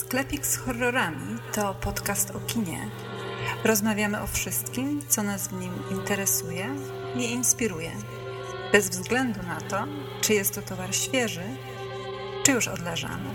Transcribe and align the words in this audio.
Sklepik 0.00 0.46
z 0.46 0.56
horrorami 0.56 1.38
to 1.54 1.74
podcast 1.74 2.30
o 2.30 2.40
kinie. 2.40 2.88
Rozmawiamy 3.64 4.22
o 4.22 4.26
wszystkim, 4.26 5.08
co 5.08 5.22
nas 5.22 5.48
w 5.48 5.52
nim 5.52 5.72
interesuje 5.90 6.66
i 7.16 7.24
inspiruje. 7.24 7.90
Bez 8.72 8.88
względu 8.88 9.42
na 9.42 9.60
to, 9.60 9.86
czy 10.20 10.34
jest 10.34 10.54
to 10.54 10.62
towar 10.62 10.94
świeży, 10.94 11.44
czy 12.42 12.52
już 12.52 12.68
odleżany. 12.68 13.30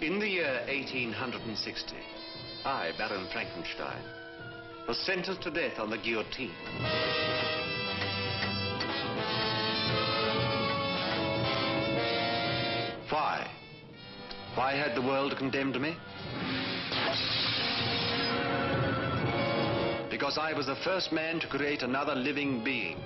In 0.00 0.20
the 0.20 0.28
year 0.28 0.66
1860, 0.66 1.92
I, 2.64 2.98
Baron 2.98 3.26
Frankenstein, 3.32 4.02
was 4.86 4.96
sentenced 4.96 5.42
to 5.42 5.50
death 5.50 5.80
on 5.80 5.90
the 5.90 5.98
guillotine. 5.98 6.54
Why 14.58 14.74
had 14.74 14.96
the 14.96 15.02
world 15.02 15.36
condemned 15.38 15.80
me? 15.80 15.96
Because 20.10 20.36
I 20.36 20.52
was 20.52 20.66
the 20.66 20.74
first 20.82 21.12
man 21.12 21.38
to 21.38 21.46
create 21.46 21.82
another 21.82 22.16
living 22.16 22.64
being. 22.64 22.96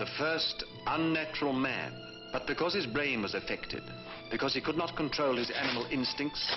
The 0.00 0.08
first 0.18 0.64
unnatural 0.88 1.52
man. 1.52 1.92
But 2.32 2.48
because 2.48 2.74
his 2.74 2.86
brain 2.86 3.22
was 3.22 3.34
affected, 3.34 3.84
because 4.32 4.54
he 4.54 4.60
could 4.60 4.76
not 4.76 4.96
control 4.96 5.36
his 5.36 5.52
animal 5.52 5.86
instincts, 5.92 6.56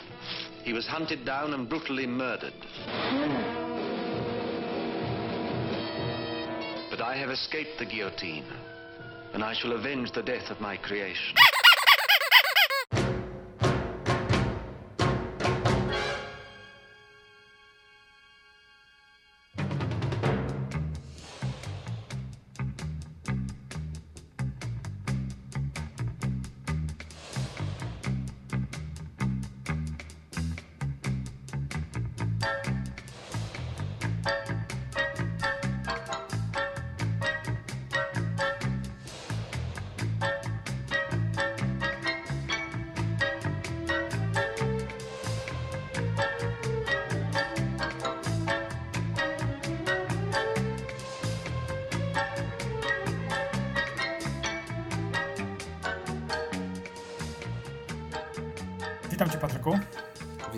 he 0.63 0.73
was 0.73 0.87
hunted 0.87 1.27
down 1.27 1.53
and 1.53 1.69
brutally 1.69 2.07
murdered. 2.07 2.55
But 6.89 7.01
I 7.01 7.15
have 7.17 7.29
escaped 7.29 7.77
the 7.77 7.85
guillotine, 7.85 8.45
and 9.33 9.43
I 9.43 9.53
shall 9.53 9.73
avenge 9.73 10.11
the 10.11 10.23
death 10.23 10.49
of 10.49 10.59
my 10.59 10.77
creation. 10.77 11.35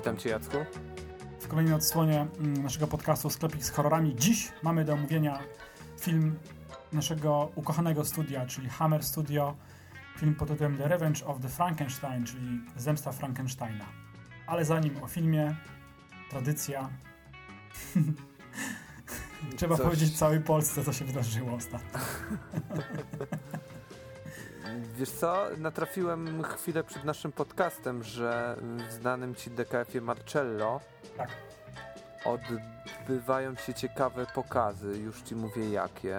Witam 0.03 0.17
Cię, 0.17 0.29
Jacku. 0.29 0.57
w 1.39 1.47
kolejnej 1.47 1.73
odsłonie 1.73 2.27
mm, 2.39 2.63
naszego 2.63 2.87
podcastu 2.87 3.29
Sklepik 3.29 3.63
z 3.63 3.69
horrorami. 3.69 4.15
Dziś 4.15 4.51
mamy 4.63 4.85
do 4.85 4.93
omówienia 4.93 5.39
film 5.99 6.39
naszego 6.93 7.51
ukochanego 7.55 8.05
studia, 8.05 8.45
czyli 8.45 8.69
Hammer 8.69 9.03
Studio. 9.03 9.55
Film 10.17 10.35
pod 10.35 10.47
tytułem 10.47 10.77
The 10.77 10.87
Revenge 10.87 11.25
of 11.25 11.39
the 11.41 11.49
Frankenstein, 11.49 12.25
czyli 12.25 12.61
Zemsta 12.77 13.11
Frankensteina. 13.11 13.85
Ale 14.47 14.65
zanim 14.65 15.03
o 15.03 15.07
filmie, 15.07 15.55
tradycja. 16.29 16.89
Trzeba 19.57 19.75
Coś- 19.75 19.85
powiedzieć 19.85 20.17
całej 20.17 20.39
Polsce, 20.39 20.83
co 20.83 20.93
się 20.93 21.05
wydarzyło 21.05 21.53
ostatnio. 21.53 21.99
Wiesz 24.97 25.09
co, 25.11 25.45
natrafiłem 25.57 26.43
chwilę 26.43 26.83
przed 26.83 27.03
naszym 27.03 27.31
podcastem, 27.31 28.03
że 28.03 28.57
w 28.89 28.93
znanym 28.93 29.35
Ci 29.35 29.51
DKF-ie 29.51 30.01
Marcello 30.01 30.79
Tak. 31.17 31.29
odbywają 32.25 33.55
się 33.55 33.73
ciekawe 33.73 34.25
pokazy, 34.35 34.97
już 34.97 35.21
Ci 35.21 35.35
mówię 35.35 35.69
jakie. 35.69 36.17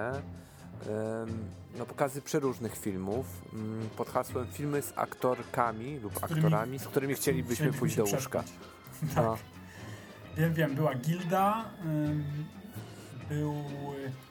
No, 1.78 1.86
pokazy 1.86 2.22
przeróżnych 2.22 2.76
filmów 2.78 3.26
mm, 3.52 3.88
pod 3.96 4.08
hasłem 4.10 4.46
filmy 4.46 4.82
z 4.82 4.92
aktorkami 4.96 5.98
lub 5.98 6.14
którymi- 6.14 6.36
aktorami, 6.44 6.78
z 6.78 6.86
którymi 6.86 7.14
chcielibyśmy 7.14 7.72
pójść 7.72 7.96
do 7.96 8.04
łóżka. 8.04 8.44
Tak. 9.14 9.24
No, 9.24 9.36
Wiem, 10.36 10.54
wiem, 10.54 10.74
była 10.74 10.94
Gilda, 10.94 11.64
był... 13.28 13.54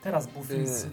Teraz 0.01 0.27
był 0.27 0.43
film 0.43 0.67
z... 0.67 0.87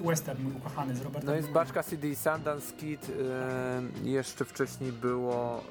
Western, 0.00 0.42
mój 0.42 0.52
ukochany, 0.52 0.96
z 0.96 1.02
Robertem... 1.02 1.30
no 1.30 1.36
jest 1.36 1.50
Baczka 1.50 1.82
CD, 1.82 2.16
Sundance 2.16 2.72
Kid, 2.76 3.06
em, 3.10 4.06
jeszcze 4.06 4.44
wcześniej 4.44 4.92
było 4.92 5.64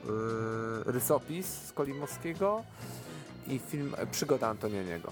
y, 0.87 0.91
Rysopis 0.91 1.47
z 1.47 1.71
Kolimowskiego 1.71 2.63
i 3.47 3.59
film 3.59 3.95
e, 3.97 4.07
Przygoda 4.07 4.47
Antonioniego. 4.47 5.11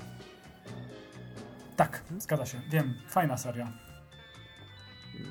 Tak, 1.76 2.02
zgadza 2.20 2.46
się. 2.46 2.62
Wiem, 2.70 2.94
fajna 3.08 3.38
seria. 3.38 3.72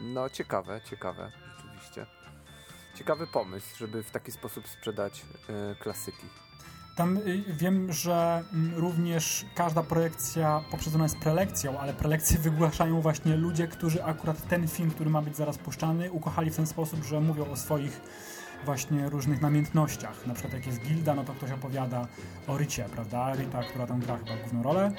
No, 0.03 0.31
ciekawe, 0.31 0.81
ciekawe, 0.91 1.33
rzeczywiście. 1.57 2.07
Ciekawy 2.95 3.27
pomysł, 3.27 3.77
żeby 3.79 4.03
w 4.03 4.11
taki 4.11 4.33
sposób 4.33 4.69
sprzedać 4.69 5.25
e, 5.49 5.75
klasyki. 5.75 6.27
Tam 6.97 7.17
y, 7.17 7.45
wiem, 7.49 7.93
że 7.93 8.45
mm, 8.53 8.75
również 8.75 9.45
każda 9.55 9.83
projekcja 9.83 10.65
poprzedzona 10.71 11.05
jest 11.05 11.19
prelekcją, 11.19 11.81
ale 11.81 11.95
prelekcje 11.95 12.39
wygłaszają 12.49 13.01
właśnie 13.01 13.37
ludzie, 13.37 13.69
którzy 13.69 14.05
akurat 14.05 14.49
ten 14.49 14.69
film, 14.69 14.91
który 14.91 15.11
ma 15.11 15.23
być 15.23 15.37
zaraz 15.37 15.59
puszczany, 15.59 16.13
ukochali 16.13 16.51
w 16.51 16.57
ten 16.57 16.67
sposób, 16.67 17.05
że 17.05 17.21
mówią 17.21 17.51
o 17.51 17.57
swoich 17.57 18.01
właśnie 18.65 19.09
różnych 19.09 19.41
namiętnościach. 19.41 20.27
Na 20.27 20.35
przykład 20.35 20.55
jak 20.55 20.67
jest 20.67 20.81
Gilda, 20.81 21.15
no 21.15 21.25
to 21.25 21.33
ktoś 21.33 21.51
opowiada 21.51 22.09
o 22.47 22.59
Rycie, 22.59 22.85
prawda? 22.93 23.35
Rita, 23.35 23.63
która 23.63 23.87
tam 23.87 24.01
gra 24.01 24.19
chyba 24.19 24.37
główną 24.37 24.63
rolę. 24.63 24.93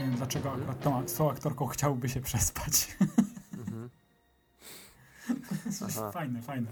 Y, 0.00 0.16
Dlaczego 0.16 0.52
akurat 0.52 0.80
tą, 0.80 1.08
z 1.08 1.14
tą 1.14 1.30
aktorką 1.30 1.66
chciałby 1.66 2.08
się 2.08 2.20
przespać. 2.20 2.72
Aha. 5.88 6.10
fajne, 6.12 6.42
fajne. 6.42 6.70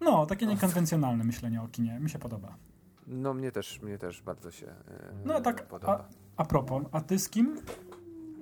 No, 0.00 0.26
takie 0.26 0.46
niekonwencjonalne 0.46 1.24
myślenie 1.24 1.62
o 1.62 1.68
kinie. 1.68 2.00
Mi 2.00 2.10
się 2.10 2.18
podoba. 2.18 2.54
No, 3.06 3.34
mnie 3.34 3.52
też, 3.52 3.80
mnie 3.82 3.98
też 3.98 4.22
bardzo 4.22 4.50
się 4.50 4.66
e, 4.66 5.12
No 5.24 5.40
tak, 5.40 5.60
a, 5.60 5.64
podoba. 5.64 6.08
a 6.36 6.44
propos, 6.44 6.82
a 6.92 7.00
ty 7.00 7.18
z 7.18 7.28
kim 7.28 7.56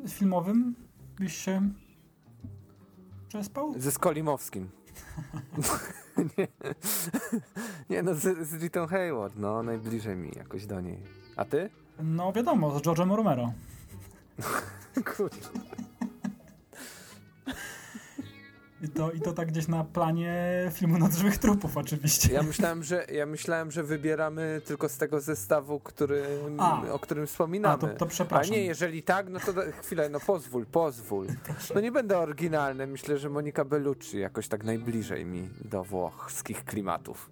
filmowym 0.09 0.75
byś 1.19 1.35
się 1.37 1.69
przespał? 3.29 3.75
Ze 3.77 3.93
Skolimowskim. 3.93 4.71
nie, 6.39 6.49
nie, 7.91 8.03
no 8.03 8.15
z, 8.15 8.49
z 8.49 8.55
Ritą 8.63 8.87
Hayward, 8.87 9.35
no, 9.37 9.63
najbliżej 9.63 10.17
mi 10.17 10.31
jakoś 10.37 10.67
do 10.67 10.81
niej. 10.81 11.03
A 11.37 11.45
ty? 11.45 11.71
No 12.03 12.33
wiadomo, 12.33 12.79
z 12.79 12.83
George'em 12.83 13.15
Romero. 13.17 13.53
Kurczę. 15.17 15.39
I 18.83 18.89
to, 18.89 19.13
I 19.13 19.21
to 19.21 19.33
tak 19.33 19.49
gdzieś 19.49 19.69
na 19.69 19.85
planie 19.85 20.35
filmu 20.73 21.11
Żywych 21.11 21.39
Trupów 21.39 21.77
oczywiście. 21.77 22.33
Ja 22.33 22.43
myślałem, 22.43 22.83
że, 22.83 23.05
ja 23.13 23.27
myślałem, 23.27 23.71
że 23.71 23.83
wybieramy 23.83 24.61
tylko 24.65 24.89
z 24.89 24.97
tego 24.97 25.21
zestawu, 25.21 25.81
który, 25.81 26.25
A. 26.59 26.83
o 26.93 26.99
którym 26.99 27.27
wspominamy. 27.27 27.75
A, 27.75 27.79
to, 27.79 27.89
to 27.89 28.07
przepraszam. 28.07 28.53
A 28.55 28.57
nie, 28.57 28.65
jeżeli 28.65 29.03
tak, 29.03 29.29
no 29.29 29.41
to 29.41 29.53
da, 29.53 29.63
chwilę, 29.83 30.09
no 30.09 30.21
pozwól, 30.21 30.67
pozwól. 30.67 31.27
No 31.75 31.81
nie 31.81 31.93
będę 31.93 32.19
oryginalny, 32.19 32.87
myślę, 32.87 33.19
że 33.19 33.31
Monika 33.31 33.65
Bellucci 33.65 34.19
jakoś 34.19 34.49
tak 34.49 34.65
najbliżej 34.65 35.25
mi 35.27 35.49
do 35.65 35.85
włoskich 35.85 36.65
klimatów. 36.65 37.31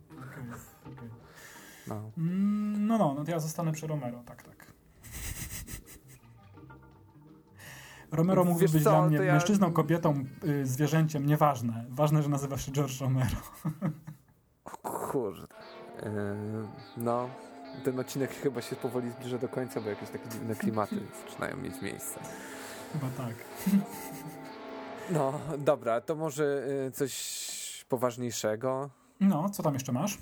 No. 1.87 2.11
Mm, 2.19 2.87
No, 2.87 2.99
no, 2.99 3.15
no 3.15 3.25
to 3.25 3.31
ja 3.31 3.41
zostanę 3.41 3.73
przy 3.73 3.87
Romero, 3.87 4.23
tak, 4.27 4.43
tak. 4.43 4.67
Romero 8.13 8.45
mógłby 8.45 8.63
Wiesz 8.63 8.73
być 8.73 8.85
co, 8.85 8.91
dla 8.91 9.03
mnie 9.07 9.17
ja- 9.17 9.33
mężczyzną, 9.33 9.73
kobietą, 9.73 10.25
y, 10.45 10.67
zwierzęciem, 10.67 11.27
nieważne. 11.27 11.85
Ważne, 11.89 12.23
że 12.23 12.29
nazywa 12.29 12.59
się 12.59 12.73
George 12.73 13.01
Romero. 13.01 13.37
Kurde. 14.83 15.47
Yy, 16.03 16.11
no, 16.97 17.29
ten 17.85 18.01
odcinek 18.01 18.31
chyba 18.31 18.63
się 18.63 18.77
powoli 18.77 19.11
zbliża 19.11 19.39
do 19.39 19.49
końca, 19.49 19.81
bo 19.81 19.89
jakieś 19.89 20.11
takie 20.11 20.29
dziwne 20.29 20.55
klimaty 20.55 20.97
zaczynają 21.29 21.57
mieć 21.57 21.83
miejsce. 21.83 22.21
Chyba 22.93 23.07
tak. 23.17 23.35
No, 25.11 25.41
dobra, 25.59 26.01
to 26.01 26.15
może 26.15 26.67
yy, 26.85 26.91
coś 26.91 27.85
poważniejszego. 27.89 28.91
No, 29.21 29.51
co 29.51 29.63
tam 29.63 29.75
jeszcze 29.75 29.93
masz? 29.93 30.19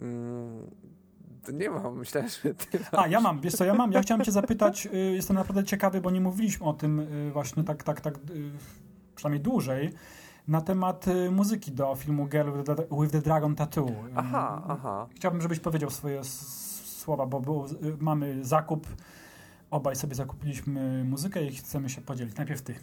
Mm, 0.00 0.70
nie 1.52 1.70
mam, 1.70 1.98
myślałem, 1.98 2.30
że 2.30 2.54
ty 2.54 2.78
masz. 2.78 2.88
A, 3.04 3.08
ja 3.08 3.20
mam, 3.20 3.40
wiesz 3.40 3.54
co, 3.54 3.64
ja 3.64 3.74
mam. 3.74 3.92
Ja 3.92 4.02
chciałem 4.02 4.24
cię 4.24 4.32
zapytać, 4.32 4.86
y, 4.86 4.96
jestem 4.96 5.36
naprawdę 5.36 5.64
ciekawy, 5.64 6.00
bo 6.00 6.10
nie 6.10 6.20
mówiliśmy 6.20 6.66
o 6.66 6.72
tym 6.72 7.00
y, 7.00 7.30
właśnie 7.32 7.64
tak, 7.64 7.82
tak, 7.82 8.00
tak, 8.00 8.16
y, 8.16 8.50
przynajmniej 9.14 9.42
dłużej, 9.42 9.92
na 10.48 10.60
temat 10.60 11.06
muzyki 11.30 11.72
do 11.72 11.94
filmu 11.94 12.26
Girl 12.26 12.50
with 13.00 13.12
the, 13.12 13.20
Dragon 13.20 13.54
Tattoo. 13.54 13.90
Aha, 14.14 14.62
aha. 14.68 15.06
Chciałbym, 15.14 15.42
żebyś 15.42 15.60
powiedział 15.60 15.90
swoje 15.90 16.24
słowa, 17.04 17.26
bo 17.26 17.40
było, 17.40 17.66
y, 17.66 17.96
mamy 18.00 18.44
zakup, 18.44 18.86
obaj 19.70 19.96
sobie 19.96 20.14
zakupiliśmy 20.14 21.04
muzykę 21.04 21.44
i 21.44 21.52
chcemy 21.52 21.90
się 21.90 22.00
podzielić. 22.00 22.36
Najpierw 22.36 22.62
ty. 22.62 22.74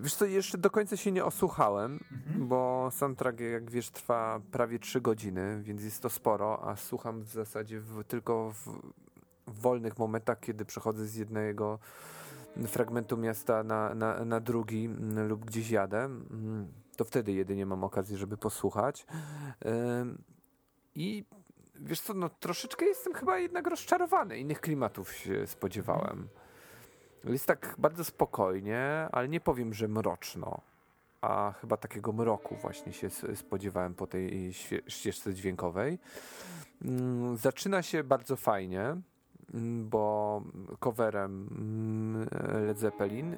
Wiesz 0.00 0.14
co, 0.14 0.24
jeszcze 0.24 0.58
do 0.58 0.70
końca 0.70 0.96
się 0.96 1.12
nie 1.12 1.24
osłuchałem, 1.24 1.98
Mhm. 2.12 2.48
bo 2.48 2.88
soundtrack, 2.92 3.40
jak 3.40 3.70
wiesz, 3.70 3.90
trwa 3.90 4.40
prawie 4.50 4.78
3 4.78 5.00
godziny, 5.00 5.60
więc 5.62 5.82
jest 5.84 6.02
to 6.02 6.10
sporo, 6.10 6.68
a 6.68 6.76
słucham 6.76 7.22
w 7.22 7.28
zasadzie 7.28 7.80
w, 7.80 8.04
tylko 8.04 8.50
w, 8.52 8.80
wolnych 9.46 9.98
momentach, 9.98 10.40
kiedy 10.40 10.64
przechodzę 10.64 11.06
z 11.06 11.14
jednego 11.14 11.78
fragmentu 12.66 13.16
miasta 13.16 13.62
na, 13.64 13.94
na, 13.94 14.24
na 14.24 14.40
drugi 14.40 14.84
mm, 14.84 15.28
lub 15.28 15.44
gdzieś 15.44 15.70
jadę. 15.70 16.04
Mm, 16.04 16.72
To 16.96 17.04
wtedy 17.04 17.32
jedynie 17.32 17.66
mam 17.66 17.84
okazję, 17.84 18.16
żeby 18.16 18.36
posłuchać. 18.36 19.06
I 20.94 21.24
wiesz 21.74 22.00
co, 22.00 22.14
no 22.14 22.28
troszeczkę 22.28 22.84
jestem 22.86 23.14
chyba 23.14 23.38
jednak 23.38 23.66
rozczarowany. 23.66 24.38
Innych 24.38 24.60
klimatów 24.60 25.12
się 25.12 25.46
spodziewałem. 25.46 26.28
Jest 27.32 27.46
tak 27.46 27.74
bardzo 27.78 28.04
spokojnie, 28.04 29.08
ale 29.12 29.28
nie 29.28 29.40
powiem, 29.40 29.74
że 29.74 29.88
mroczno. 29.88 30.60
A 31.20 31.54
chyba 31.60 31.76
takiego 31.76 32.12
mroku 32.12 32.56
właśnie 32.56 32.92
się 32.92 33.08
spodziewałem 33.34 33.94
po 33.94 34.06
tej 34.06 34.52
ścieżce 34.88 35.34
dźwiękowej. 35.34 35.98
Mm, 36.84 37.36
Zaczyna 37.36 37.82
się 37.82 38.04
bardzo 38.04 38.36
fajnie, 38.36 38.96
mm, 39.54 39.88
bo 39.88 40.42
coverem 40.80 41.48
mm, 41.50 42.66
Led 42.66 42.78
Zeppelin 42.78 43.36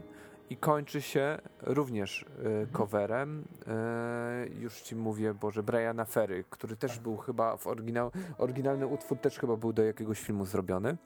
i 0.50 0.56
kończy 0.56 1.02
się 1.02 1.38
również 1.62 2.24
e, 2.24 2.66
coverem, 2.66 3.44
e, 3.66 4.46
już 4.60 4.80
ci 4.80 4.96
mówię, 4.96 5.34
Boże, 5.34 5.62
Briana 5.62 6.04
Ferry, 6.04 6.44
który 6.50 6.76
też 6.76 6.98
był 6.98 7.16
chyba 7.16 7.56
w 7.56 7.66
oryginał, 7.66 8.10
oryginalny 8.38 8.86
utwór 8.86 9.18
też 9.18 9.38
chyba 9.38 9.56
był 9.56 9.72
do 9.72 9.84
jakiegoś 9.84 10.20
filmu 10.20 10.46
zrobiony 10.46 10.96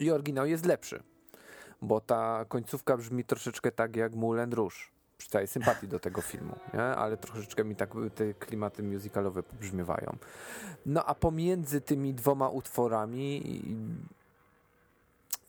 i 0.00 0.10
oryginał 0.10 0.46
jest 0.46 0.66
lepszy 0.66 1.02
bo 1.82 2.00
ta 2.00 2.44
końcówka 2.48 2.96
brzmi 2.96 3.24
troszeczkę 3.24 3.72
tak 3.72 3.96
jak 3.96 4.14
Moulin 4.14 4.52
Rouge. 4.52 4.76
Przy 5.18 5.28
całej 5.28 5.46
sympatii 5.46 5.88
do 5.88 5.98
tego 5.98 6.20
filmu, 6.20 6.56
nie? 6.74 6.82
ale 6.82 7.16
troszeczkę 7.16 7.64
mi 7.64 7.76
tak 7.76 7.90
te 8.14 8.34
klimaty 8.34 8.82
musicalowe 8.82 9.42
pobrzmiewają. 9.42 10.16
No 10.86 11.04
a 11.04 11.14
pomiędzy 11.14 11.80
tymi 11.80 12.14
dwoma 12.14 12.48
utworami 12.48 13.42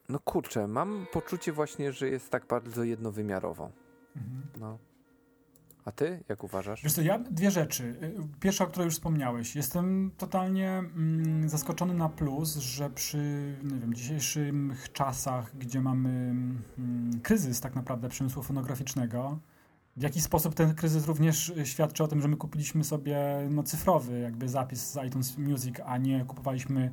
no 0.10 0.20
kurczę, 0.20 0.68
mam 0.68 1.06
poczucie 1.12 1.52
właśnie, 1.52 1.94
że 1.94 2.10
jest 2.10 2.30
tak 2.30 2.46
bardzo 2.46 2.84
jednowymiarowo. 2.84 3.72
No. 4.60 4.78
A 5.86 5.92
ty, 5.92 6.24
jak 6.30 6.44
uważasz? 6.44 6.84
Wiesz 6.84 6.94
co, 6.94 7.02
ja 7.02 7.20
dwie 7.20 7.52
rzeczy. 7.52 7.96
Pierwsza, 8.40 8.64
o 8.64 8.68
której 8.68 8.86
już 8.86 8.94
wspomniałeś. 8.94 9.56
Jestem 9.56 10.12
totalnie 10.18 10.70
mm, 10.70 11.50
zaskoczony 11.50 11.94
na 11.94 12.10
plus, 12.10 12.56
że 12.56 12.90
przy 12.90 13.56
nie 13.64 13.80
wiem, 13.80 13.94
dzisiejszych 13.94 14.92
czasach, 14.94 15.58
gdzie 15.58 15.82
mamy 15.82 16.10
mm, 16.10 17.20
kryzys 17.24 17.62
tak 17.62 17.76
naprawdę 17.76 18.10
przemysłu 18.10 18.44
fonograficznego, 18.44 19.40
w 19.98 20.02
jaki 20.02 20.22
sposób 20.22 20.56
ten 20.56 20.76
kryzys 20.76 21.06
również 21.06 21.54
świadczy 21.64 22.04
o 22.04 22.08
tym, 22.08 22.22
że 22.22 22.28
my 22.28 22.38
kupiliśmy 22.38 22.84
sobie 22.84 23.18
no, 23.50 23.64
cyfrowy 23.64 24.20
jakby 24.20 24.50
zapis 24.50 24.92
z 24.92 25.06
iTunes 25.08 25.38
Music, 25.38 25.76
a 25.86 25.98
nie 25.98 26.26
kupowaliśmy 26.26 26.92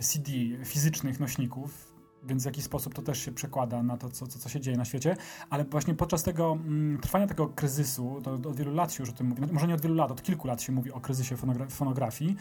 CD, 0.00 0.32
fizycznych 0.64 1.20
nośników, 1.20 1.87
więc 2.24 2.42
w 2.42 2.46
jaki 2.46 2.62
sposób 2.62 2.94
to 2.94 3.02
też 3.02 3.18
się 3.18 3.32
przekłada 3.32 3.82
na 3.82 3.96
to, 3.96 4.10
co, 4.10 4.26
co, 4.26 4.38
co 4.38 4.48
się 4.48 4.60
dzieje 4.60 4.76
na 4.76 4.84
świecie. 4.84 5.16
Ale 5.50 5.64
właśnie 5.64 5.94
podczas 5.94 6.22
tego 6.22 6.52
mm, 6.52 6.98
trwania 7.00 7.26
tego 7.26 7.48
kryzysu, 7.48 8.20
to 8.24 8.32
od 8.32 8.56
wielu 8.56 8.74
lat 8.74 8.92
się 8.92 9.02
już 9.02 9.10
o 9.10 9.12
tym 9.12 9.26
mówi, 9.26 9.40
no, 9.42 9.48
może 9.52 9.66
nie 9.66 9.74
od 9.74 9.80
wielu 9.80 9.94
lat, 9.94 10.10
od 10.10 10.22
kilku 10.22 10.48
lat 10.48 10.62
się 10.62 10.72
mówi 10.72 10.92
o 10.92 11.00
kryzysie 11.00 11.36
fonogra- 11.36 11.70
fonografii, 11.70 12.36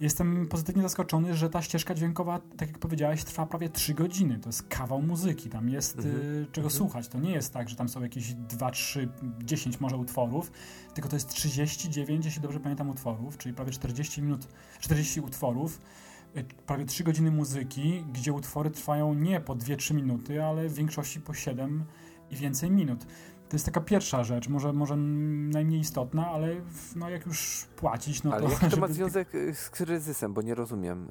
jestem 0.00 0.46
pozytywnie 0.48 0.82
zaskoczony, 0.82 1.34
że 1.34 1.50
ta 1.50 1.62
ścieżka 1.62 1.94
dźwiękowa, 1.94 2.40
tak 2.56 2.68
jak 2.68 2.78
powiedziałeś, 2.78 3.24
trwa 3.24 3.46
prawie 3.46 3.68
3 3.68 3.94
godziny. 3.94 4.38
To 4.38 4.48
jest 4.48 4.62
kawał 4.62 5.02
muzyki, 5.02 5.50
tam 5.50 5.68
jest 5.68 5.96
Mhm. 5.96 6.16
y, 6.16 6.46
czego 6.52 6.70
słuchać. 6.70 7.08
To 7.08 7.18
nie 7.18 7.30
jest 7.30 7.52
tak, 7.52 7.68
że 7.68 7.76
tam 7.76 7.88
są 7.88 8.02
jakieś 8.02 8.34
2, 8.34 8.70
3, 8.70 9.08
10 9.44 9.80
może 9.80 9.96
utworów, 9.96 10.52
tylko 10.94 11.08
to 11.08 11.16
jest 11.16 11.28
39, 11.28 12.24
jeśli 12.24 12.42
dobrze 12.42 12.60
pamiętam, 12.60 12.90
utworów, 12.90 13.38
czyli 13.38 13.54
prawie 13.54 13.72
40 13.72 14.22
minut, 14.22 14.48
40 14.80 15.20
utworów, 15.20 15.76
y, 15.76 16.05
prawie 16.44 16.84
3 16.84 17.04
godziny 17.04 17.30
muzyki, 17.30 18.04
gdzie 18.12 18.32
utwory 18.32 18.70
trwają 18.70 19.14
nie 19.14 19.40
po 19.40 19.54
2-3 19.54 19.94
minuty, 19.94 20.44
ale 20.44 20.68
w 20.68 20.74
większości 20.74 21.20
po 21.20 21.34
7 21.34 21.84
i 22.30 22.36
więcej 22.36 22.70
minut. 22.70 23.06
To 23.48 23.56
jest 23.56 23.66
taka 23.66 23.80
pierwsza 23.80 24.24
rzecz, 24.24 24.48
może, 24.48 24.72
może 24.72 24.96
najmniej 24.96 25.80
istotna, 25.80 26.26
ale 26.26 26.48
no 26.96 27.10
jak 27.10 27.26
już 27.26 27.66
płacić, 27.76 28.22
no 28.22 28.32
ale 28.32 28.42
to... 28.42 28.52
jaki 28.52 28.68
to 28.68 28.76
ma 28.76 28.88
związek 28.88 29.34
y, 29.34 29.54
z 29.54 29.70
kryzysem, 29.70 30.34
bo 30.34 30.42
nie 30.42 30.54
rozumiem. 30.54 31.08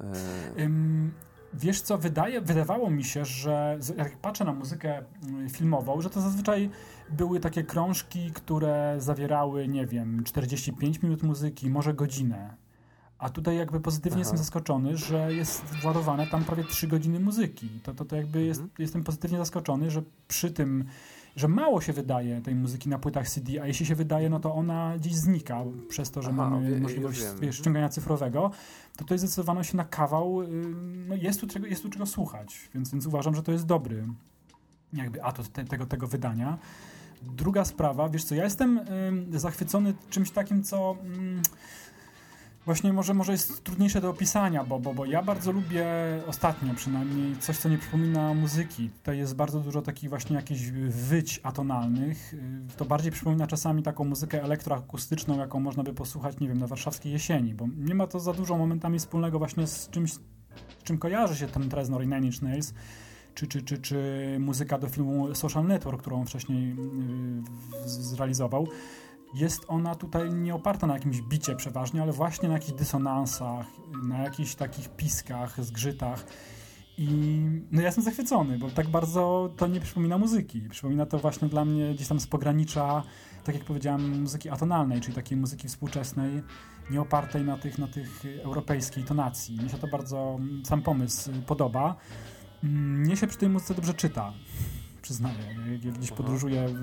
y, 0.56 0.62
Ym, 0.62 1.12
Wiesz 1.54 1.80
co, 1.80 1.98
wydaje, 1.98 2.40
wydawało 2.40 2.90
mi 2.90 3.04
się, 3.04 3.24
że 3.24 3.78
jak 3.96 4.16
patrzę 4.16 4.44
na 4.44 4.52
muzykę 4.52 5.02
mm, 5.28 5.48
filmową, 5.48 6.00
że 6.00 6.10
to 6.10 6.20
zazwyczaj 6.20 6.70
były 7.10 7.40
takie 7.40 7.64
krążki, 7.64 8.30
które 8.34 8.96
zawierały, 8.98 9.68
nie 9.68 9.86
wiem, 9.86 10.24
45 10.24 11.02
minut 11.02 11.22
muzyki, 11.22 11.70
może 11.70 11.94
godzinę. 11.94 12.56
A 13.18 13.28
tutaj 13.30 13.56
jakby 13.56 13.80
pozytywnie 13.80 14.14
Aha. 14.16 14.18
jestem 14.20 14.38
zaskoczony, 14.38 14.96
że 14.96 15.34
jest 15.34 15.64
władowane 15.82 16.26
tam 16.26 16.44
prawie 16.44 16.64
3 16.64 16.88
godziny 16.88 17.20
muzyki. 17.20 17.68
To, 17.82 17.94
to, 17.94 18.04
to 18.04 18.16
jakby 18.16 18.44
jest, 18.44 18.60
Mhm. 18.60 18.76
jestem 18.78 19.04
pozytywnie 19.04 19.38
zaskoczony, 19.38 19.90
że 19.90 20.02
przy 20.28 20.50
tym, 20.50 20.84
że 21.36 21.48
mało 21.48 21.80
się 21.80 21.92
wydaje 21.92 22.40
tej 22.40 22.54
muzyki 22.54 22.88
na 22.88 22.98
płytach 22.98 23.28
CD, 23.28 23.62
a 23.62 23.66
jeśli 23.66 23.86
się 23.86 23.94
wydaje, 23.94 24.30
no 24.30 24.40
to 24.40 24.54
ona 24.54 24.92
gdzieś 24.98 25.14
znika 25.14 25.64
przez 25.88 26.10
to, 26.10 26.22
że 26.22 26.28
Aha, 26.28 26.50
mamy 26.50 26.70
wie- 26.70 26.80
możliwość 26.80 27.20
wiesz, 27.40 27.56
ściągania 27.58 27.88
cyfrowego, 27.88 28.50
to 28.92 28.98
tutaj 28.98 29.18
zdecydowano 29.18 29.62
się 29.62 29.76
na 29.76 29.84
kawał, 29.84 30.42
y, 30.42 30.48
no 31.08 31.14
jest 31.14 31.40
tu, 31.40 31.46
czego, 31.46 31.66
jest 31.66 31.82
tu 31.82 31.90
czego 31.90 32.06
słuchać, 32.06 32.68
więc, 32.74 32.90
więc 32.92 33.06
uważam, 33.06 33.34
że 33.34 33.42
to 33.42 33.52
jest 33.52 33.66
dobry 33.66 34.06
jakby 34.92 35.22
atut 35.24 35.48
te, 35.52 35.64
tego, 35.64 35.86
tego 35.86 36.06
wydania. 36.06 36.58
Druga 37.22 37.64
sprawa, 37.64 38.08
wiesz 38.08 38.24
co, 38.24 38.34
ja 38.34 38.44
jestem 38.44 38.78
y, 39.34 39.38
zachwycony 39.40 39.94
czymś 40.10 40.30
takim, 40.30 40.62
co 40.62 40.96
mm, 41.04 41.42
właśnie 42.66 42.92
może, 42.92 43.14
może 43.14 43.32
jest 43.32 43.64
trudniejsze 43.64 44.00
do 44.00 44.10
opisania, 44.10 44.64
bo, 44.64 44.78
bo, 44.80 44.94
bo 44.94 45.04
ja 45.04 45.22
bardzo 45.22 45.52
lubię 45.52 45.86
ostatnio 46.26 46.74
przynajmniej 46.74 47.36
coś, 47.36 47.58
co 47.58 47.68
nie 47.68 47.78
przypomina 47.78 48.34
muzyki. 48.34 48.90
Tutaj 48.90 49.18
jest 49.18 49.34
bardzo 49.36 49.60
dużo 49.60 49.82
takich 49.82 50.10
właśnie 50.10 50.36
jakichś 50.36 50.62
wyć 50.88 51.40
atonalnych. 51.42 52.34
Y, 52.34 52.76
To 52.76 52.84
bardziej 52.84 53.12
przypomina 53.12 53.46
czasami 53.46 53.82
taką 53.82 54.04
muzykę 54.04 54.42
elektroakustyczną, 54.42 55.38
jaką 55.38 55.60
można 55.60 55.82
by 55.82 55.94
posłuchać, 55.94 56.40
nie 56.40 56.48
wiem, 56.48 56.58
na 56.58 56.66
warszawskiej 56.66 57.12
jesieni, 57.12 57.54
bo 57.54 57.66
nie 57.76 57.94
ma 57.94 58.06
to 58.06 58.20
za 58.20 58.32
dużo 58.32 58.58
momentami 58.58 58.98
wspólnego 58.98 59.38
właśnie 59.38 59.66
z 59.66 59.90
czymś, 59.90 60.12
z 60.12 60.20
czym 60.84 60.98
kojarzy 60.98 61.36
się 61.36 61.46
ten 61.46 61.70
Reznor 61.70 62.04
i 62.04 62.06
Nine 62.06 62.24
Inch 62.24 62.42
Nails, 62.42 62.74
czy, 63.34 63.46
czy, 63.46 63.62
czy, 63.62 63.78
czy 63.78 63.96
muzyka 64.40 64.78
do 64.78 64.88
filmu 64.88 65.34
Social 65.34 65.66
Network, 65.66 66.00
którą 66.00 66.24
wcześniej 66.24 66.68
yy, 66.68 66.76
zrealizował. 67.86 68.68
Jest 69.34 69.64
ona 69.68 69.94
tutaj 69.94 70.34
nie 70.34 70.54
oparta 70.54 70.86
na 70.86 70.94
jakimś 70.94 71.20
bicie 71.20 71.56
przeważnie, 71.56 72.02
ale 72.02 72.12
właśnie 72.12 72.48
na 72.48 72.54
jakichś 72.54 72.78
dysonansach, 72.78 73.66
na 74.08 74.18
jakichś 74.18 74.54
takich 74.54 74.88
piskach, 74.88 75.64
zgrzytach. 75.64 76.26
I 76.98 77.08
no 77.70 77.80
ja 77.80 77.86
jestem 77.86 78.04
zachwycony, 78.04 78.58
bo 78.58 78.70
tak 78.70 78.88
bardzo 78.88 79.50
to 79.56 79.66
nie 79.66 79.80
przypomina 79.80 80.18
muzyki. 80.18 80.60
Przypomina 80.60 81.06
to 81.06 81.18
właśnie 81.18 81.48
dla 81.48 81.64
mnie 81.64 81.94
gdzieś 81.94 82.08
tam 82.08 82.20
z 82.20 82.26
pogranicza, 82.26 83.02
tak 83.44 83.54
jak 83.54 83.64
powiedziałem, 83.64 84.20
muzyki 84.20 84.48
atonalnej, 84.48 85.00
czyli 85.00 85.14
takiej 85.14 85.38
muzyki 85.38 85.68
współczesnej, 85.68 86.42
nie 86.90 87.00
opartej 87.00 87.44
na 87.44 87.56
tych, 87.56 87.78
na 87.78 87.86
tych 87.86 88.24
europejskiej 88.44 89.04
tonacji. 89.04 89.56
Mnie 89.56 89.68
się 89.68 89.78
to 89.78 89.86
bardzo, 89.86 90.38
sam 90.64 90.82
pomysł 90.82 91.30
podoba. 91.46 91.96
Mm, 92.64 93.00
Mnie 93.00 93.16
się 93.16 93.26
przy 93.26 93.38
tej 93.38 93.48
muzyce 93.48 93.74
dobrze 93.74 93.94
czyta, 93.94 94.32
przyznaję. 95.06 95.38
Jak, 95.84 95.94
gdzieś 95.94 96.10
podróżuję 96.10 96.74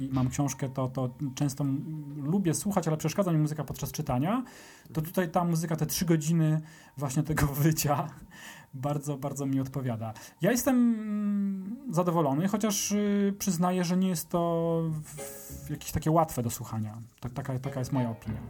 i 0.00 0.08
mam 0.12 0.28
książkę, 0.28 0.68
to, 0.68 0.88
to 0.88 1.10
często 1.34 1.64
lubię 2.16 2.54
słuchać, 2.54 2.88
ale 2.88 2.96
przeszkadza 2.96 3.32
mi 3.32 3.38
muzyka 3.38 3.64
podczas 3.64 3.92
czytania. 3.92 4.44
To 4.92 5.02
tutaj 5.02 5.30
ta 5.30 5.44
muzyka, 5.44 5.76
te 5.76 5.86
trzy 5.86 6.04
godziny 6.04 6.60
właśnie 6.96 7.22
tego 7.22 7.46
wycia 7.64 8.08
bardzo, 8.74 9.16
bardzo 9.16 9.46
mi 9.46 9.60
odpowiada. 9.60 10.14
Ja 10.40 10.50
jestem 10.50 10.76
mm, 10.76 11.76
zadowolony, 11.90 12.48
chociaż 12.48 12.92
y, 12.92 13.34
przyznaję, 13.38 13.84
że 13.84 13.96
nie 13.96 14.08
jest 14.08 14.28
to 14.28 14.82
jakieś 15.70 15.92
takie 15.92 16.10
łatwe 16.10 16.42
do 16.42 16.50
słuchania. 16.50 16.98
Tak, 17.20 17.32
taka, 17.32 17.58
taka 17.58 17.78
jest 17.78 17.92
moja 17.92 18.10
opinia. 18.10 18.40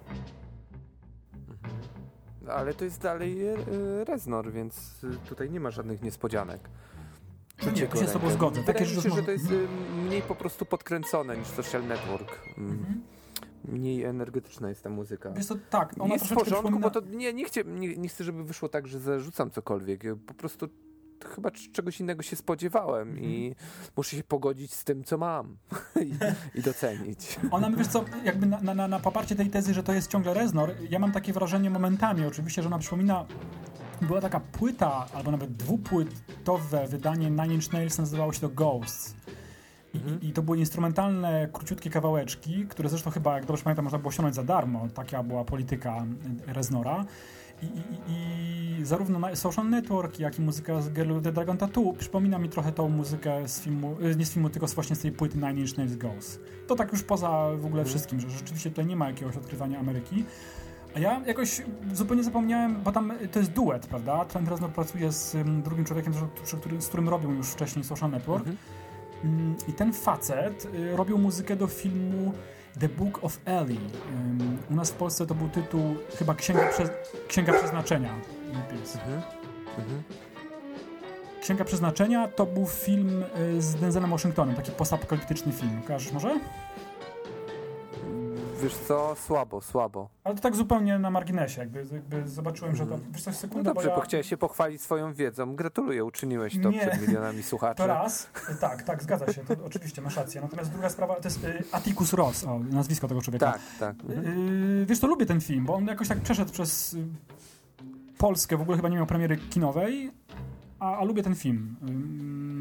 Ale 2.48 2.74
to 2.74 2.84
jest 2.84 3.02
dalej 3.02 3.46
e, 3.46 3.54
Reznor, 4.04 4.52
więc 4.52 5.00
tutaj 5.28 5.50
nie 5.50 5.60
ma 5.60 5.70
żadnych 5.70 6.02
niespodzianek. 6.02 6.60
Nie, 7.80 7.88
tu 7.88 7.98
się 7.98 8.06
z 8.06 8.12
tobą 8.12 8.30
zgodzę. 8.30 8.60
Wydaje 8.60 8.78
Takie 8.78 8.90
mi 8.90 8.96
rzeczy 8.96 9.10
się, 9.10 9.16
że 9.16 9.22
to 9.22 9.30
jest 9.30 9.46
e, 9.46 9.54
mniej 10.06 10.22
po 10.22 10.34
prostu 10.34 10.66
podkręcone 10.66 11.36
niż 11.36 11.48
Social 11.48 11.86
Network. 11.86 12.38
Mm. 12.58 12.70
Mhm. 12.70 13.02
mniej 13.64 14.04
energetyczna 14.04 14.68
jest 14.68 14.82
ta 14.82 14.90
muzyka. 14.90 15.30
Wiesz 15.30 15.46
to 15.46 15.54
tak, 15.70 15.94
ona 15.98 16.14
jest 16.14 16.26
w 16.26 16.28
porządku, 16.28 16.52
przypomina... 16.52 16.80
bo 16.80 16.90
to 16.90 17.00
nie, 17.00 17.32
nie, 17.32 17.44
chcę, 17.44 17.64
nie, 17.64 17.96
nie 17.96 18.08
chcę, 18.08 18.24
żeby 18.24 18.44
wyszło 18.44 18.68
tak, 18.68 18.86
że 18.86 19.00
zarzucam 19.00 19.50
cokolwiek. 19.50 20.02
Po 20.26 20.34
prostu 20.34 20.68
chyba 21.34 21.50
czegoś 21.72 22.00
innego 22.00 22.22
się 22.22 22.36
spodziewałem 22.36 23.20
i 23.20 23.54
muszę 23.96 24.16
się 24.16 24.24
pogodzić 24.24 24.74
z 24.74 24.84
tym, 24.84 25.04
co 25.04 25.18
mam 25.18 25.56
I, 26.54 26.58
i 26.58 26.62
docenić. 26.62 27.38
Ona, 27.50 27.70
wiesz 27.70 27.86
co, 27.86 28.04
jakby 28.24 28.46
na, 28.46 28.74
na, 28.74 28.88
na 28.88 29.00
poparcie 29.00 29.36
tej 29.36 29.50
tezy, 29.50 29.74
że 29.74 29.82
to 29.82 29.92
jest 29.92 30.10
ciągle 30.10 30.34
Reznor, 30.34 30.74
ja 30.90 30.98
mam 30.98 31.12
takie 31.12 31.32
wrażenie 31.32 31.70
momentami 31.70 32.26
oczywiście, 32.26 32.62
że 32.62 32.68
ona 32.68 32.78
przypomina 32.78 33.26
była 34.02 34.20
taka 34.20 34.40
płyta, 34.40 35.06
albo 35.14 35.30
nawet 35.30 35.52
dwupłytowe 35.52 36.86
wydanie 36.88 37.30
Nine 37.30 37.52
Inch 37.52 37.72
Nails, 37.72 37.98
nazywało 37.98 38.32
się 38.32 38.40
to 38.40 38.48
Ghosts. 38.48 39.16
I, 39.94 40.28
I 40.28 40.32
to 40.32 40.42
były 40.42 40.58
instrumentalne, 40.58 41.48
króciutkie 41.52 41.90
kawałeczki, 41.90 42.66
które 42.66 42.88
zresztą 42.88 43.10
chyba, 43.10 43.34
jak 43.34 43.46
dobrze 43.46 43.64
pamiętam, 43.64 43.84
można 43.84 43.98
było 43.98 44.12
ściągnąć 44.12 44.36
za 44.36 44.42
darmo. 44.42 44.88
Taka 44.94 45.22
była 45.22 45.44
polityka 45.44 46.04
Reznora. 46.46 47.04
I, 47.62 47.66
i, 47.66 48.12
i 48.12 48.84
zarówno 48.84 49.36
Social 49.36 49.70
Network, 49.70 50.18
jak 50.18 50.38
i 50.38 50.42
muzyka 50.42 50.82
z 50.82 50.90
Girl 50.90 51.20
the 51.20 51.32
Dragon 51.32 51.58
Tattoo 51.58 51.92
przypomina 51.92 52.38
mi 52.38 52.48
trochę 52.48 52.72
tą 52.72 52.88
muzykę 52.88 53.48
z 53.48 53.60
filmu, 53.60 53.96
y, 54.00 54.16
nie 54.16 54.26
z 54.26 54.32
filmu, 54.32 54.50
tylko 54.50 54.66
właśnie 54.66 54.96
z 54.96 55.00
tej 55.00 55.12
płyty 55.12 55.38
Nine 55.38 55.58
Inch 55.58 55.78
Nails 55.78 55.96
Ghosts. 55.96 56.40
To 56.66 56.74
tak 56.74 56.92
już 56.92 57.02
poza 57.02 57.50
w 57.56 57.66
ogóle 57.66 57.84
wszystkim, 57.84 58.20
że 58.20 58.30
rzeczywiście 58.30 58.70
tutaj 58.70 58.86
nie 58.86 58.96
ma 58.96 59.06
jakiegoś 59.06 59.36
odkrywania 59.36 59.78
Ameryki. 59.78 60.24
A 60.96 60.98
ja 60.98 61.20
jakoś 61.26 61.62
zupełnie 61.92 62.24
zapomniałem, 62.24 62.82
bo 62.82 62.92
tam 62.92 63.12
to 63.32 63.38
jest 63.38 63.50
duet, 63.50 63.86
prawda? 63.86 64.24
Trent 64.24 64.48
Reznor 64.48 64.70
pracuje 64.70 65.12
z 65.12 65.36
drugim 65.62 65.84
człowiekiem, 65.84 66.14
z 66.78 66.86
którym, 66.86 67.08
robił 67.08 67.32
już 67.32 67.46
wcześniej 67.46 67.84
Social 67.84 68.10
Network. 68.10 68.46
Mhm. 68.46 68.56
Mm, 69.24 69.56
I 69.68 69.72
ten 69.72 69.92
facet 69.92 70.68
y, 70.74 70.96
robił 70.96 71.18
muzykę 71.18 71.56
do 71.56 71.66
filmu 71.66 72.32
The 72.80 72.88
Book 72.88 73.24
of 73.24 73.38
Ellie. 73.44 73.80
U 74.70 74.74
nas 74.74 74.90
w 74.90 74.94
Polsce 74.94 75.26
to 75.26 75.34
był 75.34 75.48
tytuł 75.48 75.96
chyba 76.18 76.34
Księga, 76.34 76.68
Prze 76.68 76.88
Księga 77.28 77.52
Przeznaczenia. 77.52 78.10
Mhm. 78.54 79.22
Mhm. 79.78 80.02
Księga 81.40 81.64
Przeznaczenia 81.64 82.28
to 82.28 82.46
był 82.46 82.66
film 82.66 83.24
y, 83.56 83.62
z 83.62 83.74
Denzelem 83.74 84.10
Washingtonem, 84.10 84.56
taki 84.56 84.72
postapokaliptyczny 84.72 85.52
film. 85.52 85.82
Kojarzysz 85.86 86.12
może? 86.12 86.40
Wiesz 88.62 88.74
co, 88.74 89.14
słabo, 89.26 89.60
słabo. 89.60 90.08
Ale 90.24 90.34
to 90.34 90.40
tak 90.40 90.56
zupełnie 90.56 90.98
na 90.98 91.10
marginesie, 91.10 91.60
jakby, 91.60 91.84
jakby 91.92 92.28
zobaczyłem, 92.28 92.76
że 92.76 92.86
to... 92.86 92.98
Wiesz 93.12 93.22
coś, 93.22 93.34
No 93.34 93.40
sekundę, 93.40 93.62
dobrze, 93.74 93.88
bo 93.88 93.94
bo 93.94 94.00
ja... 94.00 94.04
chciałeś 94.04 94.28
się 94.28 94.36
pochwalić 94.36 94.82
swoją 94.82 95.14
wiedzą. 95.14 95.56
Gratuluję, 95.56 96.04
uczyniłeś 96.04 96.58
to 96.62 96.70
Nie. 96.70 96.80
przed 96.80 97.00
milionami 97.08 97.42
słuchaczy. 97.52 97.76
To 97.78 97.86
raz, 97.86 98.28
tak, 98.60 98.82
tak, 98.82 99.02
zgadza 99.02 99.32
się, 99.32 99.44
to 99.44 99.54
oczywiście, 99.64 100.02
masz 100.02 100.16
rację. 100.16 100.40
Natomiast 100.40 100.70
druga 100.70 100.88
sprawa 100.90 101.14
to 101.14 101.28
jest 101.28 101.44
y, 101.44 101.64
Atticus 101.72 102.12
Ross, 102.12 102.44
o, 102.44 102.58
nazwisko 102.58 103.08
tego 103.08 103.20
człowieka. 103.22 103.52
Tak, 103.52 103.60
tak. 103.80 103.96
Mhm. 104.10 104.48
Yy, 104.78 104.86
wiesz, 104.86 105.00
to 105.00 105.06
lubię 105.06 105.26
ten 105.26 105.40
film, 105.40 105.64
bo 105.66 105.74
on 105.74 105.86
jakoś 105.86 106.08
tak 106.08 106.20
przeszedł 106.20 106.52
przez 106.52 106.94
y, 106.94 107.06
Polskę, 108.18 108.56
w 108.56 108.60
ogóle 108.60 108.76
chyba 108.76 108.88
nie 108.88 108.96
miał 108.96 109.06
premiery 109.06 109.36
kinowej, 109.36 110.10
a, 110.80 110.96
a 110.98 111.04
lubię 111.04 111.22
ten 111.22 111.34
film. 111.34 111.76
Yy, 111.82 111.92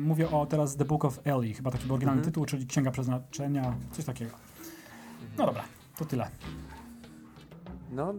mówię 0.08 0.32
o 0.32 0.46
teraz 0.46 0.76
The 0.76 0.86
Book 0.86 1.06
of 1.06 1.20
Ellie, 1.24 1.54
chyba 1.54 1.72
taki 1.72 1.86
był 1.86 1.94
oryginalny 1.96 2.20
Mhm. 2.20 2.32
tytuł, 2.34 2.46
czyli 2.46 2.68
Księga 2.68 2.92
Przeznaczenia, 2.92 3.76
coś 3.92 4.06
takiego. 4.06 4.32
No 5.38 5.46
dobra, 5.46 5.64
to 5.98 6.06
tyle. 6.06 6.30
No, 7.92 8.14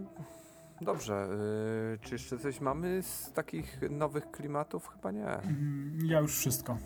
dobrze. 0.81 1.27
Yy, 1.91 1.99
czy 2.01 2.15
jeszcze 2.15 2.37
coś 2.39 2.61
mamy 2.61 3.03
z 3.03 3.31
takich 3.31 3.79
nowych 3.89 4.31
klimatów? 4.31 4.87
Chyba 4.89 5.11
nie. 5.11 5.27
Mm, 5.27 5.99
Ja 6.05 6.19
już 6.19 6.35
wszystko. 6.37 6.77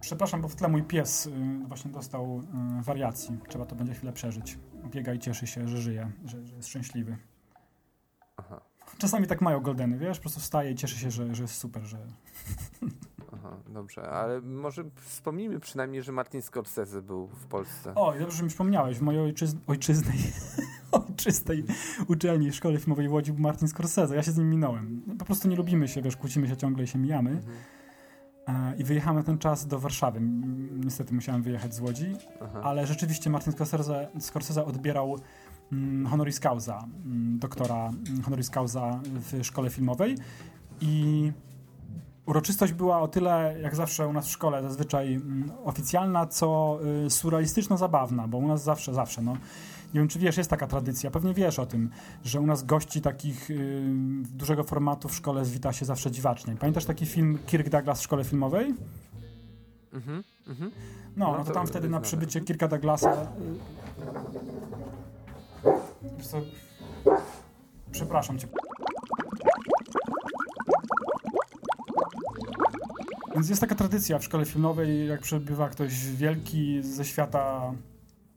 Przepraszam, 0.00 0.42
bo 0.42 0.48
w 0.48 0.54
tle 0.56 0.68
mój 0.68 0.82
pies 0.82 1.26
y, 1.26 1.30
właśnie 1.68 1.90
dostał 1.90 2.40
y, 2.80 2.82
wariacji. 2.82 3.38
Trzeba 3.48 3.66
to 3.66 3.74
będzie 3.76 3.94
chwilę 3.94 4.12
przeżyć. 4.12 4.58
Biega 4.90 5.14
i 5.14 5.18
cieszy 5.18 5.46
się, 5.46 5.68
że 5.68 5.78
żyje, 5.78 6.12
że, 6.24 6.46
że 6.46 6.56
jest 6.56 6.68
szczęśliwy. 6.68 7.16
Aha, 8.36 8.60
Czasami 8.98 9.26
tak 9.26 9.40
mają 9.40 9.60
goldeny, 9.60 9.98
wiesz? 9.98 10.18
Po 10.18 10.22
prostu 10.22 10.40
wstaje 10.40 10.70
i 10.70 10.74
cieszy 10.74 10.96
się, 10.98 11.10
że, 11.10 11.34
że 11.34 11.42
jest 11.42 11.54
super, 11.54 11.82
że... 11.84 11.98
aha, 13.48 13.56
dobrze. 13.68 14.02
Ale 14.10 14.40
może 14.40 14.84
wspomnijmy 15.00 15.60
przynajmniej, 15.60 16.02
że 16.02 16.12
Martin 16.12 16.42
Scorsese 16.42 17.02
był 17.02 17.26
w 17.26 17.46
Polsce. 17.46 17.94
O, 17.94 18.14
dobrze, 18.18 18.36
że 18.36 18.42
mi 18.42 18.48
przypomniałeś. 18.48 18.98
W 18.98 19.02
mojej 19.02 19.20
ojczyz... 19.20 19.56
ojczyznej, 19.66 20.18
ojczystej 20.92 21.64
uczelni, 22.08 22.52
szkole 22.52 22.78
filmowej 22.78 23.08
w 23.08 23.12
Łodzi 23.12 23.32
był 23.32 23.42
Martin 23.42 23.68
Scorsese. 23.68 24.16
Ja 24.16 24.22
się 24.22 24.32
z 24.32 24.38
nim 24.38 24.50
minąłem. 24.50 25.02
Po 25.18 25.24
prostu 25.24 25.48
nie 25.48 25.56
lubimy 25.56 25.88
się, 25.88 26.02
wiesz, 26.02 26.16
kłócimy 26.16 26.48
się 26.48 26.56
ciągle 26.56 26.84
i 26.84 26.86
się 26.86 26.98
mijamy. 26.98 27.30
Mhm. 27.30 27.56
E, 28.48 28.76
I 28.76 28.84
wyjechałem 28.84 29.16
na 29.16 29.22
ten 29.22 29.38
czas 29.38 29.66
do 29.66 29.78
Warszawy. 29.78 30.20
Niestety 30.84 31.14
musiałem 31.14 31.42
wyjechać 31.42 31.74
z 31.74 31.80
Łodzi, 31.80 32.16
Aha. 32.40 32.60
ale 32.62 32.86
rzeczywiście 32.86 33.30
Martin 33.30 33.52
Scorsese, 33.52 34.08
Scorsese 34.20 34.64
odbierał 34.64 35.18
mm, 35.72 36.06
honoris 36.06 36.40
causa, 36.40 36.88
mm, 37.04 37.38
doktora 37.38 37.88
mm, 37.88 38.22
honoris 38.22 38.50
causa 38.50 39.00
w 39.04 39.44
szkole 39.44 39.70
filmowej 39.70 40.16
i 40.80 41.32
uroczystość 42.28 42.72
była 42.72 43.00
o 43.00 43.08
tyle, 43.08 43.56
jak 43.62 43.76
zawsze 43.76 44.08
u 44.08 44.12
nas 44.12 44.26
w 44.26 44.30
szkole, 44.30 44.62
zazwyczaj 44.62 45.14
mm, 45.14 45.52
oficjalna, 45.64 46.26
co 46.26 46.78
y, 47.06 47.10
surrealistyczno-zabawna, 47.10 48.28
bo 48.28 48.38
u 48.38 48.48
nas 48.48 48.62
zawsze, 48.62 48.94
zawsze, 48.94 49.22
no, 49.22 49.32
nie 49.94 50.00
wiem, 50.00 50.08
czy 50.08 50.18
wiesz, 50.18 50.36
jest 50.36 50.50
taka 50.50 50.66
tradycja, 50.66 51.10
pewnie 51.10 51.34
wiesz 51.34 51.58
o 51.58 51.66
tym, 51.66 51.90
że 52.24 52.40
u 52.40 52.46
nas 52.46 52.62
gości 52.64 53.00
takich 53.00 53.50
y, 53.50 53.82
dużego 54.34 54.64
formatu 54.64 55.08
w 55.08 55.14
szkole 55.14 55.44
zwita 55.44 55.72
się 55.72 55.84
zawsze 55.84 56.10
dziwacznie. 56.10 56.56
Pamiętasz 56.56 56.84
taki 56.84 57.06
film 57.06 57.38
Kirk 57.46 57.68
Douglas 57.68 58.00
w 58.00 58.02
szkole 58.02 58.24
filmowej? 58.24 58.74
Mhm, 59.92 60.24
mhm. 60.48 60.70
No, 61.16 61.26
No 61.26 61.32
no 61.32 61.38
to 61.38 61.44
to 61.44 61.52
tam 61.52 61.66
wtedy 61.66 61.88
na 61.88 62.00
przybycie 62.00 62.40
Kirka 62.40 62.68
Douglasa... 62.68 63.12
y, 66.20 66.22
co, 66.22 66.40
Przepraszam 67.92 68.38
cię. 68.38 68.48
Więc 73.34 73.48
jest 73.48 73.60
taka 73.60 73.74
tradycja 73.74 74.18
w 74.18 74.24
szkole 74.24 74.44
filmowej, 74.44 75.08
jak 75.08 75.20
przybywa 75.20 75.68
ktoś 75.68 76.06
wielki 76.06 76.82
ze 76.82 77.04
świata 77.04 77.72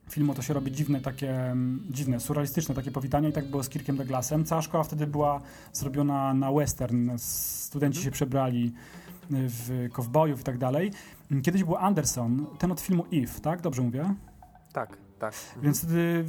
filmu, 0.10 0.34
to 0.34 0.42
się 0.42 0.54
robi 0.54 0.72
dziwne 0.72 1.02
takie, 1.02 1.46
mm, 1.46 1.88
dziwne, 1.90 2.20
surrealistyczne 2.20 2.76
takie 2.76 2.92
powitanie 2.92 3.30
i 3.30 3.34
tak 3.34 3.46
było 3.46 3.64
z 3.64 3.70
Kirkiem 3.70 3.98
Douglasem. 3.98 4.46
Cała 4.46 4.62
szkoła 4.62 4.84
wtedy 4.84 5.08
była 5.08 5.42
zrobiona 5.74 6.34
na 6.34 6.52
western. 6.52 7.12
Studenci 7.18 8.02
się 8.02 8.12
przebrali 8.12 8.74
w 9.30 9.88
kowbojów 9.94 10.42
i 10.42 10.44
tak 10.44 10.58
dalej. 10.58 10.92
Kiedyś 11.44 11.64
był 11.64 11.76
Anderson, 11.76 12.46
ten 12.60 12.72
od 12.72 12.82
filmu 12.82 13.06
If, 13.12 13.40
tak? 13.40 13.62
Dobrze 13.62 13.82
mówię? 13.82 14.16
Tak, 14.74 14.98
tak. 15.20 15.34
Mhm. 15.34 15.62
Więc 15.64 15.78
wtedy 15.78 16.26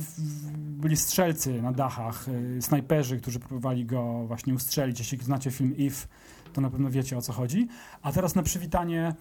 byli 0.54 0.96
strzelcy 0.96 1.62
na 1.62 1.72
dachach, 1.72 2.28
y, 2.28 2.62
snajperzy, 2.62 3.20
którzy 3.20 3.40
próbowali 3.40 3.86
go 3.86 4.26
właśnie 4.26 4.54
ustrzelić. 4.54 4.98
Jeśli 4.98 5.18
znacie 5.18 5.50
film 5.50 5.76
If, 5.76 6.06
to 6.52 6.60
na 6.60 6.70
pewno 6.70 6.90
wiecie 6.90 7.18
o 7.18 7.22
co 7.22 7.32
chodzi. 7.32 7.68
A 8.02 8.12
teraz 8.12 8.34
na 8.34 8.42
przywitanie 8.42 9.14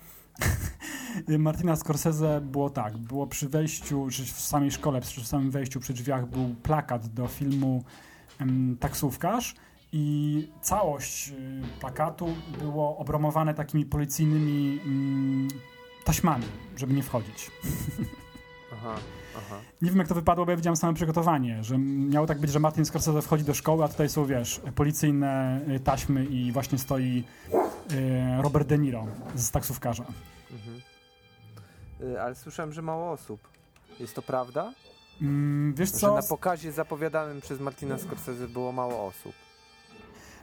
Martina 1.40 1.76
Scorsese 1.76 2.42
było 2.42 2.70
tak, 2.70 2.98
było 2.98 3.28
przy 3.28 3.50
wejściu, 3.50 4.08
czy 4.12 4.26
w 4.26 4.30
samej 4.30 4.72
szkole, 4.72 5.02
przy 5.02 5.26
samym 5.26 5.52
wejściu 5.52 5.80
przy 5.80 5.94
drzwiach 5.94 6.30
był 6.30 6.56
plakat 6.64 7.08
do 7.08 7.28
filmu 7.28 7.84
em, 8.40 8.78
Taksówkarz 8.80 9.56
i 9.92 10.48
całość 10.62 11.30
y, 11.30 11.62
plakatu 11.80 12.36
było 12.60 12.98
obromowane 12.98 13.54
takimi 13.54 13.86
policyjnymi 13.86 14.80
mm, 14.86 15.48
taśmami, 16.06 16.46
żeby 16.78 16.94
nie 16.94 17.04
wchodzić. 17.04 17.52
Aha, 18.74 18.96
aha. 19.38 19.56
Nie 19.82 19.90
wiem, 19.90 20.00
jak 20.00 20.08
to 20.08 20.16
wypadło, 20.16 20.46
bo 20.46 20.52
ja 20.52 20.58
widziałem 20.58 20.78
same 20.78 20.94
przygotowanie, 20.94 21.64
że 21.64 21.78
miało 21.78 22.28
tak 22.28 22.40
być, 22.40 22.52
że 22.52 22.60
Martin 22.60 22.86
Scorsese 22.86 23.22
wchodzi 23.22 23.44
do 23.44 23.54
szkoły, 23.54 23.84
a 23.84 23.88
tutaj 23.88 24.10
są, 24.10 24.26
wiesz, 24.26 24.62
policyjne 24.76 25.62
y, 25.76 25.80
taśmy 25.80 26.26
i 26.26 26.52
właśnie 26.52 26.78
stoi 26.78 27.24
y, 27.92 28.42
Robert 28.42 28.68
De 28.68 28.78
Niro 28.78 29.08
z 29.36 29.52
taksówkarza. 29.52 30.06
Mhm. 30.52 30.82
Y, 32.02 32.22
Ale 32.22 32.36
słyszałem, 32.36 32.74
że 32.74 32.82
mało 32.82 33.12
osób. 33.12 33.48
Jest 34.00 34.16
to 34.16 34.22
prawda? 34.22 34.74
Mm, 35.22 35.74
wiesz 35.74 35.92
Że 35.92 35.98
co, 35.98 36.16
na 36.16 36.22
pokazie 36.24 36.72
zapowiadanym 36.72 37.42
przez 37.42 37.60
Martina 37.60 37.98
Scorsese 37.98 38.48
było 38.48 38.72
mało 38.72 39.06
osób. 39.06 39.34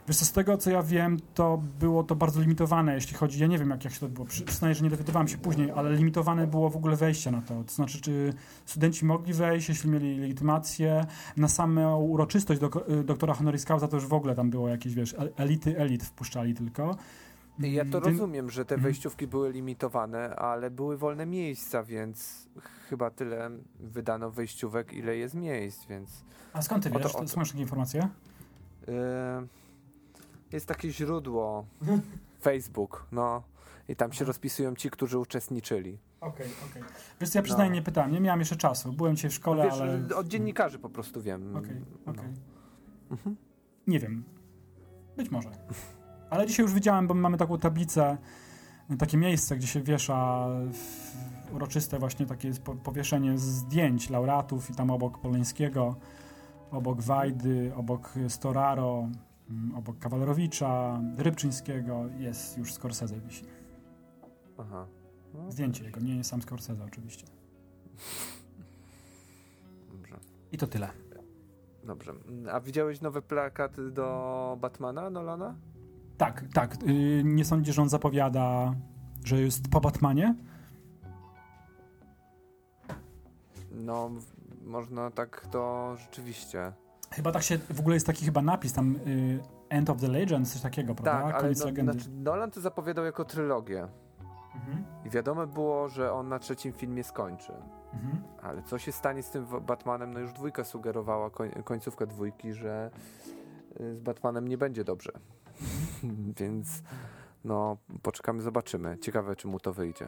Wiesz 0.09 0.17
co, 0.17 0.25
z 0.25 0.33
tego 0.33 0.57
co 0.57 0.71
ja 0.71 0.83
wiem, 0.83 1.17
to 1.35 1.63
było 1.81 2.05
to 2.05 2.17
bardzo 2.17 2.41
limitowane, 2.41 2.95
jeśli 2.95 3.17
chodzi, 3.17 3.41
ja 3.41 3.47
nie 3.47 3.59
wiem 3.59 3.71
jak, 3.71 3.85
jak 3.85 3.93
się 3.95 4.01
to 4.01 4.09
było, 4.09 4.27
Przy, 4.27 4.45
przyznaję, 4.45 4.75
że 4.75 4.85
nie 4.85 4.91
dowiadywałem 4.91 5.29
się 5.29 5.39
później, 5.39 5.71
ale 5.71 5.93
limitowane 5.93 6.47
było 6.47 6.71
w 6.71 6.77
ogóle 6.77 6.97
wejście 6.97 7.31
na 7.31 7.43
to, 7.43 7.65
to 7.65 7.73
znaczy, 7.73 8.01
czy 8.01 8.33
studenci 8.67 9.05
mogli 9.05 9.33
wejść, 9.35 9.69
jeśli 9.69 9.91
mieli 9.91 10.19
legitymację, 10.21 11.07
na 11.37 11.49
samą 11.49 11.97
uroczystość 12.01 12.61
do, 12.61 12.69
doktora 13.05 13.35
honoris 13.35 13.65
causa 13.65 13.89
to 13.89 13.97
już 13.97 14.07
w 14.07 14.13
ogóle 14.13 14.35
tam 14.35 14.51
było 14.51 14.69
jakieś, 14.69 14.95
wiesz, 14.95 15.15
el- 15.15 15.33
elity 15.37 15.79
elit 15.79 16.05
wpuszczali 16.05 16.55
tylko. 16.55 16.97
Ja 17.59 17.85
to 17.85 17.91
Więc- 18.01 18.05
rozumiem, 18.05 18.51
że 18.51 18.65
te 18.65 18.75
Mhm. 18.75 18.83
wejściówki 18.83 19.27
były 19.27 19.53
limitowane, 19.53 20.37
ale 20.37 20.71
były 20.71 20.97
wolne 20.97 21.27
miejsca, 21.27 21.83
więc 21.83 22.49
chyba 22.89 23.11
tyle 23.11 23.51
wydano 23.81 24.31
wejściówek, 24.31 24.93
ile 24.93 25.17
jest 25.17 25.35
miejsc, 25.35 25.87
więc 25.87 26.25
A 26.53 26.63
skąd 26.63 26.83
ty 26.85 26.89
O 26.91 26.93
to- 26.93 26.99
wiesz? 26.99 27.15
o 27.15 27.25
to. 27.25 27.37
masz 27.37 27.51
takie 27.51 27.63
informacje? 27.63 28.09
yy, 28.89 28.95
jest 30.53 30.67
takie 30.67 30.91
źródło 30.93 31.67
Facebook, 32.45 33.07
no 33.13 33.43
I 33.89 33.97
tam 33.97 34.13
się 34.13 34.25
rozpisują 34.25 34.75
ci, 34.75 34.91
którzy 34.91 35.19
uczestniczyli. 35.19 35.99
Okej, 36.21 36.47
okej. 36.71 36.83
Wiesz 37.21 37.31
co, 37.31 37.39
ja 37.39 37.43
przyznaję, 37.43 37.71
No. 37.71 37.75
nie 37.75 37.83
pytałem, 37.83 38.13
nie 38.13 38.21
miałem 38.21 38.41
jeszcze 38.41 38.57
czasu. 38.57 38.93
Byłem 38.93 39.17
dzisiaj 39.17 39.31
w 39.31 39.35
szkole, 39.35 39.65
Wiesz, 39.65 39.81
ale... 39.81 40.17
Od 40.17 40.29
dziennikarzy 40.29 40.79
po 40.79 40.89
prostu 40.89 41.23
wiem. 41.23 41.57
Okej, 41.57 41.81
No. 42.07 42.13
okej. 42.13 42.25
Nie 43.87 43.99
wiem. 44.01 44.25
Być 45.17 45.31
może. 45.31 45.51
Ale 46.31 46.47
dzisiaj 46.47 46.65
już 46.65 46.75
widziałem, 46.75 47.07
bo 47.07 47.15
my 47.15 47.21
mamy 47.21 47.37
taką 47.37 47.59
tablicę, 47.59 48.19
takie 48.99 49.17
miejsce, 49.17 49.57
gdzie 49.57 49.67
się 49.67 49.81
wiesza 49.83 50.49
uroczyste 51.53 51.99
właśnie 51.99 52.27
takie 52.27 52.53
po- 52.65 52.75
powieszenie 52.77 53.39
zdjęć 53.39 54.11
laureatów 54.11 54.71
i 54.71 54.75
tam 54.75 54.91
obok 54.91 55.19
Polańskiego, 55.19 55.97
obok 56.71 57.01
Wajdy, 57.03 57.73
obok 57.77 58.13
Storaro, 58.29 59.09
obok 59.77 59.99
Kawalerowicza, 59.99 61.01
Rybczyńskiego 61.17 62.05
jest 62.19 62.59
już 62.59 62.73
Scorsese 62.73 63.21
wisi. 63.21 63.45
Aha. 64.59 64.87
No, 65.35 65.53
Zdjęcie 65.53 65.85
jego, 65.85 66.01
nie 66.01 66.25
sam 66.25 66.43
Scorsese 66.43 66.85
oczywiście. 66.85 67.27
dobrze. 69.93 70.17
I 70.53 70.59
to 70.59 70.67
tyle. 70.67 70.89
Dobrze. 71.85 72.13
A 72.53 72.61
widziałeś 72.61 73.01
nowy 73.01 73.23
plakat 73.23 73.77
do 73.93 74.59
Batmana 74.61 75.11
Nolana? 75.11 75.55
Tak, 76.19 76.45
tak. 76.55 76.83
Yy, 76.83 77.25
nie 77.25 77.45
sądzisz, 77.45 77.75
że 77.75 77.83
on 77.83 77.89
zapowiada, 77.89 78.75
że 79.25 79.41
jest 79.41 79.69
po 79.71 79.81
Batmanie? 79.81 80.35
No, 83.71 84.11
można 84.65 85.11
tak 85.11 85.47
to 85.51 85.95
rzeczywiście. 85.97 86.73
Chyba 87.11 87.33
tak 87.33 87.43
się, 87.43 87.59
w 87.59 87.81
ogóle 87.81 87.97
jest 87.97 88.07
taki 88.07 88.25
chyba 88.25 88.43
napis 88.43 88.73
tam 88.73 88.97
y, 88.97 89.41
End 89.69 89.91
of 89.91 90.01
the 90.01 90.09
Legend, 90.09 90.53
coś 90.53 90.63
takiego, 90.63 90.95
prawda? 90.95 91.13
Tak, 91.13 91.35
ale 91.35 91.43
Koniec 91.43 91.61
no, 91.61 91.67
legendy. 91.67 91.93
znaczy 91.93 92.11
Nolan 92.11 92.51
to 92.51 92.61
zapowiadał 92.61 93.05
jako 93.05 93.25
trylogię. 93.25 93.89
Mhm. 94.55 94.85
I 95.05 95.11
wiadomo 95.11 95.47
było, 95.47 95.89
że 95.89 96.13
on 96.13 96.29
na 96.29 96.39
trzecim 96.39 96.73
filmie 96.73 97.05
skończy. 97.05 97.53
Mhm. 97.93 98.23
Ale 98.43 98.63
co 98.63 98.79
się 98.79 98.93
stanie 98.93 99.23
z 99.23 99.31
tym 99.31 99.47
Batmanem? 99.67 100.15
No 100.15 100.21
już 100.21 100.33
dwójka 100.33 100.65
sugerowała, 100.65 101.31
koń, 101.31 101.51
końcówka 101.65 102.07
dwójki, 102.07 102.53
że 102.53 102.91
y, 103.81 103.97
z 103.97 104.01
Batmanem 104.01 104.49
nie 104.49 104.59
będzie 104.59 104.85
dobrze. 104.85 105.13
Więc 106.41 106.83
no, 107.45 107.77
poczekamy, 108.03 108.43
zobaczymy. 108.43 108.99
Ciekawe, 108.99 109.37
czy 109.37 109.49
mu 109.49 109.61
to 109.61 109.73
wyjdzie. 109.73 110.07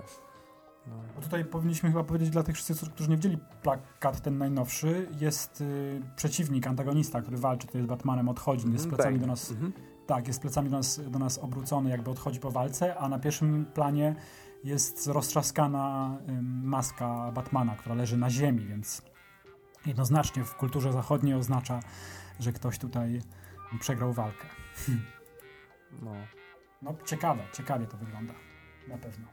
No. 0.87 0.95
Bo 1.17 1.23
tutaj 1.23 1.45
powinniśmy 1.45 1.89
chyba 1.89 2.05
powiedzieć 2.05 2.31
dla 2.31 2.43
tych 2.43 2.57
wszystkich, 2.57 2.91
którzy 2.91 3.11
nie 3.11 3.17
widzieli 3.17 3.39
plakat 3.63 4.21
ten 4.21 4.39
najnowszy, 4.39 5.09
jest 5.21 5.61
y, 5.61 6.03
przeciwnik, 6.17 6.67
antagonista, 6.67 7.23
który 7.23 7.37
walczy 7.39 7.67
tutaj 7.67 7.83
z 7.83 7.87
Batmanem, 7.87 8.29
odchodzi, 8.29 8.73
jest 8.73 8.85
Mhm, 8.85 8.97
plecami 8.97 9.17
Bane. 9.17 9.27
do 9.27 9.33
nas, 9.33 9.51
Mhm. 9.51 9.73
tak, 10.07 10.27
jest 10.29 10.41
plecami 10.43 10.71
do 10.71 10.77
nas, 10.77 11.01
do 11.11 11.19
nas 11.19 11.39
obrócony, 11.39 11.91
jakby 11.91 12.11
odchodzi 12.11 12.41
po 12.41 12.51
walce, 12.51 12.97
a 12.97 13.09
na 13.09 13.19
pierwszym 13.19 13.67
planie 13.75 14.15
jest 14.65 15.07
roztrzaskana 15.07 16.17
ym, 16.29 16.61
maska 16.65 17.33
Batmana, 17.33 17.77
która 17.77 17.95
leży 17.95 18.17
na 18.17 18.31
ziemi, 18.31 18.67
więc 18.67 19.03
jednoznacznie 19.87 20.45
w 20.45 20.55
kulturze 20.55 20.93
zachodniej 20.93 21.35
oznacza, 21.35 21.81
że 22.41 22.53
ktoś 22.53 22.79
tutaj 22.79 23.23
przegrał 23.81 24.13
walkę. 24.13 24.47
No. 26.03 26.13
No 26.83 26.95
ciekawe, 27.05 27.43
ciekawie 27.53 27.87
to 27.87 27.97
wygląda. 27.97 28.35
Na 28.89 28.99
pewno. 28.99 29.27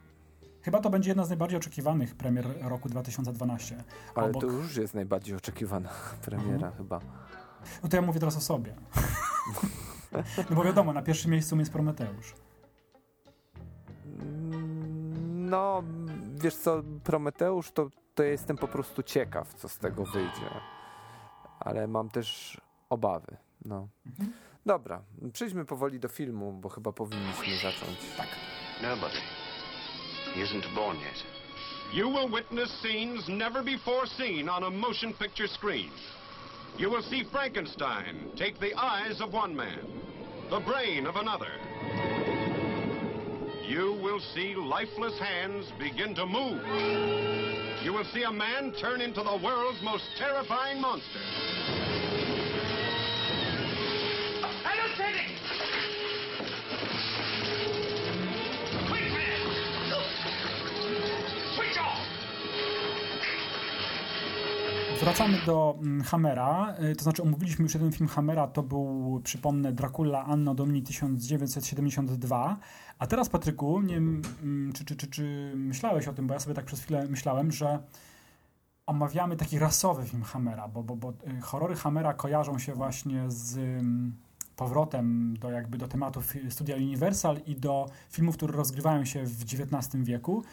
Chyba 0.68 0.80
to 0.82 0.90
będzie 0.90 1.10
jedna 1.10 1.26
z 1.26 1.30
najbardziej 1.30 1.58
oczekiwanych 1.58 2.16
premier 2.16 2.46
roku 2.62 2.90
2012. 2.90 3.84
Ale 4.16 4.32
Obok- 4.32 4.42
to 4.42 4.48
już 4.48 4.78
jest 4.78 4.94
najbardziej 4.94 5.36
oczekiwana 5.36 5.90
premiera 6.26 6.54
Mhm. 6.54 6.74
chyba. 6.74 7.00
No 7.84 7.90
to 7.90 7.96
ja 7.96 8.02
mówię 8.02 8.20
teraz 8.20 8.38
o 8.38 8.42
sobie. 8.42 8.76
No 10.50 10.56
bo 10.56 10.64
wiadomo, 10.64 10.94
na 10.94 11.02
pierwszym 11.02 11.32
miejscu 11.32 11.58
jest 11.58 11.72
Prometeusz. 11.72 12.34
Mm, 14.20 15.50
No, 15.50 15.84
wiesz 16.36 16.56
co, 16.56 16.84
Prometeusz, 17.04 17.72
to, 17.72 17.90
to 18.16 18.24
ja 18.24 18.30
jestem 18.30 18.58
po 18.58 18.68
prostu 18.68 19.04
ciekaw, 19.04 19.54
co 19.54 19.70
z 19.70 19.78
tego 19.78 20.06
wyjdzie. 20.06 20.50
Ale 21.60 21.88
mam 21.88 22.10
też 22.10 22.62
obawy. 22.90 23.38
No. 23.66 23.88
Mhm. 24.06 24.34
Dobra, 24.66 25.02
przejdźmy 25.34 25.66
powoli 25.66 26.00
do 26.00 26.08
filmu, 26.08 26.54
bo 26.54 26.70
chyba 26.70 26.92
powinniśmy 26.92 27.56
zacząć. 27.64 27.98
Tak. 28.18 28.28
Nobody. 28.84 29.16
He 30.34 30.42
isn't 30.42 30.66
born 30.76 31.00
yet. 31.00 31.24
You 31.94 32.10
will 32.10 32.30
witness 32.30 32.72
scenes 32.82 33.28
never 33.30 33.64
before 33.64 34.06
seen 34.06 34.50
on 34.50 34.64
a 34.64 34.70
motion 34.70 35.14
picture 35.14 35.48
screen. 35.48 35.92
You 36.78 36.90
will 36.90 37.02
see 37.02 37.24
Frankenstein 37.32 38.30
take 38.38 38.60
the 38.60 38.74
eyes 38.76 39.20
of 39.22 39.34
one 39.34 39.56
man, 39.56 39.88
the 40.50 40.60
brain 40.60 41.08
of 41.08 41.16
another. 41.16 41.52
You 43.68 44.00
will 44.02 44.20
see 44.34 44.56
lifeless 44.56 45.18
hands 45.20 45.72
begin 45.80 46.14
to 46.16 46.26
move. 46.26 46.62
You 47.84 47.94
will 47.94 48.06
see 48.14 48.24
a 48.24 48.32
man 48.32 48.74
turn 48.80 49.02
into 49.02 49.24
the 49.24 49.40
world's 49.44 49.82
most 49.82 50.04
terrifying 50.18 50.82
monster. 50.82 51.77
Wracamy 65.08 65.38
do 65.46 65.78
mm, 65.82 66.04
Hammera, 66.04 66.76
y, 66.92 66.96
to 66.96 67.04
znaczy 67.04 67.24
omówiliśmy 67.24 67.64
już 67.64 67.74
jeden 67.74 67.92
film 67.92 68.08
Hammera, 68.08 68.48
to 68.48 68.64
był, 68.64 69.22
przypomnę, 69.24 69.74
Dracula 69.74 70.26
Anno 70.26 70.56
Domini 70.56 70.84
1972, 70.84 72.58
a 73.00 73.08
teraz 73.08 73.30
Patryku, 73.30 73.82
nie 73.82 73.94
wiem, 73.94 74.22
mm, 74.44 74.74
czy, 74.74 74.86
czy, 74.86 74.96
czy, 74.96 75.08
czy 75.08 75.54
myślałeś 75.56 76.08
o 76.08 76.14
tym, 76.14 76.28
bo 76.28 76.34
ja 76.34 76.40
sobie 76.40 76.56
tak 76.56 76.66
przez 76.66 76.82
chwilę 76.82 77.06
myślałem, 77.10 77.52
że 77.52 77.80
omawiamy 78.86 79.36
taki 79.36 79.60
rasowy 79.60 80.06
film 80.06 80.24
Hammera, 80.24 80.68
bo, 80.68 80.84
bo, 80.84 80.96
bo 80.96 81.10
y, 81.10 81.42
horrory 81.42 81.76
Hammera 81.76 82.14
kojarzą 82.14 82.60
się 82.60 82.74
właśnie 82.74 83.24
z 83.28 83.58
ym, 83.58 84.16
powrotem 84.56 85.38
do 85.40 85.52
jakby 85.52 85.78
do 85.78 85.88
tematów 85.88 86.34
studia 86.50 86.76
Universal 86.76 87.38
i 87.46 87.56
do 87.56 87.90
filmów, 88.10 88.38
które 88.38 88.54
rozgrywają 88.54 89.06
się 89.06 89.26
w 89.26 89.44
XIX 89.44 90.04
wieku, 90.04 90.44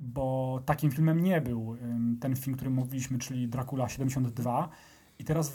bo 0.00 0.60
takim 0.66 0.90
filmem 0.90 1.22
nie 1.22 1.40
był 1.40 1.76
ten 2.20 2.36
film, 2.36 2.56
który 2.56 2.70
mówiliśmy, 2.70 3.18
czyli 3.18 3.48
Dracula 3.48 3.88
72. 3.88 4.68
I 5.18 5.24
teraz 5.24 5.52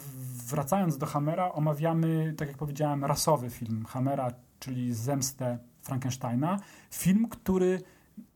wracając 0.48 0.98
do 0.98 1.06
Hammera, 1.06 1.52
omawiamy, 1.54 2.34
tak 2.38 2.48
jak 2.48 2.58
powiedziałem, 2.58 3.06
rasowy 3.06 3.50
film 3.50 3.86
Hammera, 3.86 4.32
czyli 4.60 4.94
Zemstę 4.94 5.58
Frankensteina. 5.82 6.60
Film, 6.92 7.28
który 7.30 7.82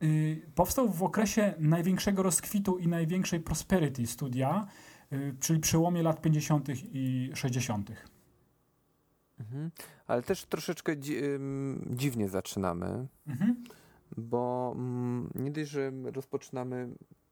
y, 0.04 0.42
powstał 0.56 0.90
w 0.90 1.04
okresie 1.04 1.54
największego 1.60 2.24
rozkwitu 2.24 2.78
i 2.78 2.88
największej 2.88 3.40
prosperity 3.40 4.08
studia, 4.08 4.68
y, 5.14 5.36
czyli 5.40 5.60
przełomie 5.60 6.04
lat 6.04 6.22
50. 6.22 6.68
i 6.94 7.32
60. 7.34 7.92
Mhm. 9.40 9.72
Ale 10.08 10.22
też 10.22 10.46
troszeczkę 10.46 10.96
dzi- 10.98 11.22
dziwnie 11.90 12.30
zaczynamy, 12.30 13.08
Mhm. 13.28 13.64
Bo 14.18 14.74
mm, 14.76 15.30
nie 15.36 15.52
dość, 15.52 15.70
że 15.70 15.92
rozpoczynamy 16.14 16.90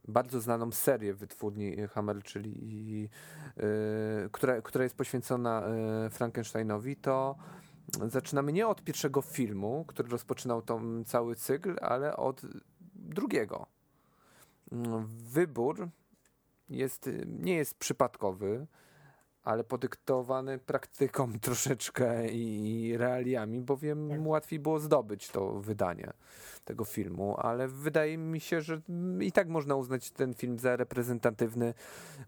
bardzo 0.08 0.42
znaną 0.42 0.72
serię 0.72 1.14
wytwórni 1.14 1.80
y, 1.80 1.88
Hammer, 1.88 2.24
czyli 2.24 3.10
y, 3.58 4.30
która, 4.32 4.62
która 4.62 4.84
jest 4.84 4.96
poświęcona 4.96 5.64
y, 6.08 6.10
Frankensteinowi, 6.10 6.96
to 6.96 7.36
zaczynamy 8.08 8.54
nie 8.54 8.68
od 8.68 8.84
pierwszego 8.84 9.22
filmu, 9.22 9.86
który 9.88 10.10
rozpoczynał 10.10 10.62
tą 10.62 11.04
cały 11.04 11.36
cykl, 11.36 11.76
ale 11.82 12.18
od 12.18 12.42
drugiego. 12.96 13.68
Mm, 14.72 15.08
Wybór 15.08 15.90
jest, 16.70 17.08
y, 17.08 17.26
nie 17.28 17.56
jest 17.56 17.80
przypadkowy, 17.80 18.68
ale 19.48 19.64
podyktowany 19.64 20.58
praktyką 20.60 21.32
troszeczkę 21.42 22.28
i 22.30 22.98
realiami, 22.98 23.62
bowiem 23.62 24.10
Tak. 24.10 24.20
łatwiej 24.26 24.60
było 24.60 24.80
zdobyć 24.80 25.30
to 25.30 25.60
wydanie 25.60 26.14
tego 26.66 26.86
filmu, 26.86 27.36
ale 27.38 27.68
wydaje 27.68 28.18
mi 28.18 28.40
się, 28.40 28.62
że 28.62 28.82
i 29.20 29.32
tak 29.32 29.48
można 29.48 29.76
uznać 29.76 30.12
ten 30.12 30.34
film 30.34 30.60
za 30.60 30.76
reprezentatywny 30.76 31.74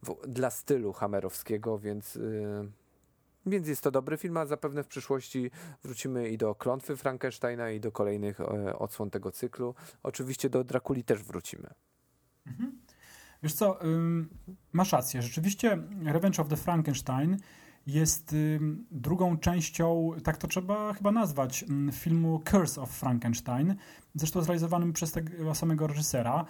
w, 0.04 0.28
dla 0.28 0.50
stylu 0.50 0.94
hamerowskiego, 0.94 1.80
więc, 1.80 2.16
y, 2.16 2.72
więc 3.46 3.68
jest 3.68 3.82
to 3.82 3.92
dobry 3.92 4.18
film, 4.18 4.38
a 4.38 4.46
zapewne 4.46 4.84
w 4.84 4.88
przyszłości 4.88 5.52
wrócimy 5.84 6.30
i 6.30 6.38
do 6.38 6.56
Klątwy 6.56 6.98
Frankensteina 6.98 7.72
i 7.72 7.80
do 7.80 7.92
kolejnych 7.92 8.42
e, 8.42 8.80
odsłon 8.80 9.10
tego 9.10 9.32
cyklu. 9.32 9.76
Oczywiście 10.04 10.50
do 10.50 10.64
Drakuli 10.64 11.04
też 11.04 11.24
wrócimy. 11.24 11.70
Wiesz 13.44 13.54
co, 13.54 13.80
masz 14.74 14.92
rację. 14.92 15.22
Rzeczywiście 15.22 15.78
Revenge 16.04 16.40
of 16.40 16.48
the 16.48 16.58
Frankenstein 16.58 17.38
jest 17.88 18.36
drugą 18.92 19.38
częścią, 19.38 20.12
tak 20.24 20.38
to 20.38 20.48
trzeba 20.48 20.94
chyba 20.94 21.12
nazwać, 21.12 21.66
filmu 21.92 22.42
Curse 22.52 22.82
of 22.82 22.90
Frankenstein, 22.90 23.76
zresztą 24.16 24.42
zrealizowanym 24.42 24.94
przez 24.94 25.12
tego 25.12 25.56
samego 25.56 25.88
reżysera. 25.88 26.46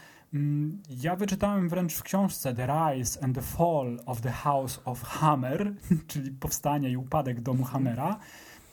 Ja 0.89 1.15
wyczytałem 1.15 1.69
wręcz 1.69 1.93
w 1.93 2.03
książce 2.03 2.53
The 2.53 2.67
Rise 2.67 3.23
and 3.23 3.35
the 3.35 3.41
Fall 3.41 3.99
of 4.05 4.21
the 4.21 4.31
House 4.31 4.81
of 4.85 5.03
Hammer, 5.03 5.73
czyli 6.07 6.31
powstanie 6.31 6.89
i 6.89 6.97
upadek 6.97 7.41
domu 7.41 7.63
Hammera. 7.63 8.19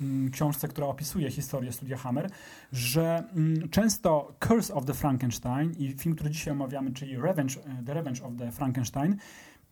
Mm, 0.01 0.31
książce, 0.31 0.69
która 0.69 0.87
opisuje 0.87 1.31
historię 1.31 1.73
studia 1.73 1.97
Hammer, 1.97 2.31
że 2.73 3.25
mm, 3.35 3.69
często 3.69 4.35
Curse 4.41 4.75
of 4.75 4.85
the 4.85 4.95
Frankenstein 4.95 5.73
i 5.79 5.95
film, 5.99 6.15
który 6.15 6.31
dzisiaj 6.31 6.53
omawiamy, 6.53 6.93
czyli 6.93 7.17
Revenge, 7.17 7.55
e, 7.57 7.83
The 7.87 7.95
Revenge 7.95 8.23
of 8.23 8.33
the 8.39 8.53
Frankenstein, 8.53 9.17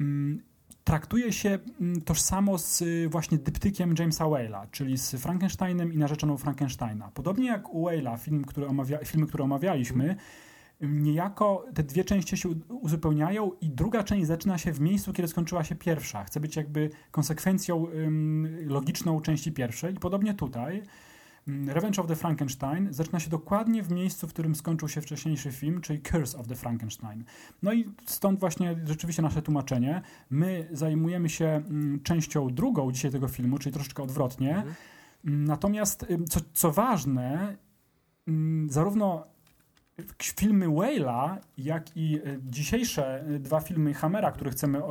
mm, 0.01 0.43
traktuje 0.85 1.33
się 1.33 1.59
tożsamo 2.05 2.59
z 2.59 2.83
y, 2.83 3.09
właśnie 3.09 3.39
dyptykiem 3.39 3.95
Jamesa 3.99 4.25
Whale'a, 4.25 4.67
czyli 4.71 4.99
z 4.99 5.11
Frankensteinem 5.11 5.93
i 5.93 5.99
narzeczoną 5.99 6.37
Frankensteina. 6.37 7.11
Podobnie 7.15 7.47
jak 7.47 7.75
u 7.75 7.87
Whale'a, 7.87 8.19
film, 8.19 8.45
który 8.45 8.67
omawia, 8.67 8.99
filmy, 8.99 9.27
które 9.27 9.45
omawialiśmy, 9.45 10.17
niejako 10.81 11.67
te 11.75 11.83
dwie 11.83 12.05
części 12.05 12.37
się 12.37 12.49
uzupełniają 12.69 13.53
i 13.61 13.71
druga 13.71 14.05
część 14.05 14.27
zaczyna 14.27 14.59
się 14.59 14.73
w 14.73 14.81
miejscu, 14.81 15.13
kiedy 15.13 15.29
skończyła 15.29 15.65
się 15.65 15.75
pierwsza. 15.75 16.25
Chce 16.25 16.41
być 16.41 16.57
jakby 16.57 16.91
konsekwencją 17.11 17.87
logiczną 18.67 19.21
części 19.21 19.53
pierwszej 19.53 19.95
i 19.95 19.99
podobnie 19.99 20.35
tutaj. 20.35 20.83
Revenge 21.47 21.99
of 21.99 22.07
the 22.07 22.17
Frankenstein 22.17 22.93
zaczyna 22.93 23.21
się 23.21 23.31
dokładnie 23.31 23.83
w 23.83 23.91
miejscu, 23.91 24.29
w 24.29 24.33
którym 24.33 24.55
skończył 24.55 24.89
się 24.89 25.01
wcześniejszy 25.01 25.53
film, 25.53 25.81
czyli 25.81 26.03
Curse 26.03 26.39
of 26.39 26.49
the 26.49 26.55
Frankenstein. 26.55 27.25
No 27.63 27.73
i 27.73 27.91
stąd 28.07 28.41
właśnie 28.41 28.77
rzeczywiście 28.85 29.23
nasze 29.23 29.43
tłumaczenie. 29.43 30.03
My 30.31 30.69
zajmujemy 30.73 31.29
się 31.29 31.63
częścią 32.03 32.49
drugą 32.49 32.93
dzisiaj 32.93 33.11
tego 33.11 33.29
filmu, 33.29 33.59
czyli 33.59 33.73
troszeczkę 33.73 34.03
odwrotnie. 34.03 34.57
Mhm. 34.57 34.75
Natomiast, 35.25 36.07
co, 36.29 36.41
co 36.53 36.73
ważne, 36.73 37.57
zarówno 38.69 39.34
filmy 40.23 40.67
Whale'a, 40.67 41.37
jak 41.59 41.97
i 41.97 42.17
e, 42.17 42.21
dzisiejsze 42.43 43.21
e, 43.21 43.39
dwa 43.39 43.61
filmy 43.61 43.95
Hammera, 43.95 44.33
które 44.33 44.51
chcemy 44.51 44.85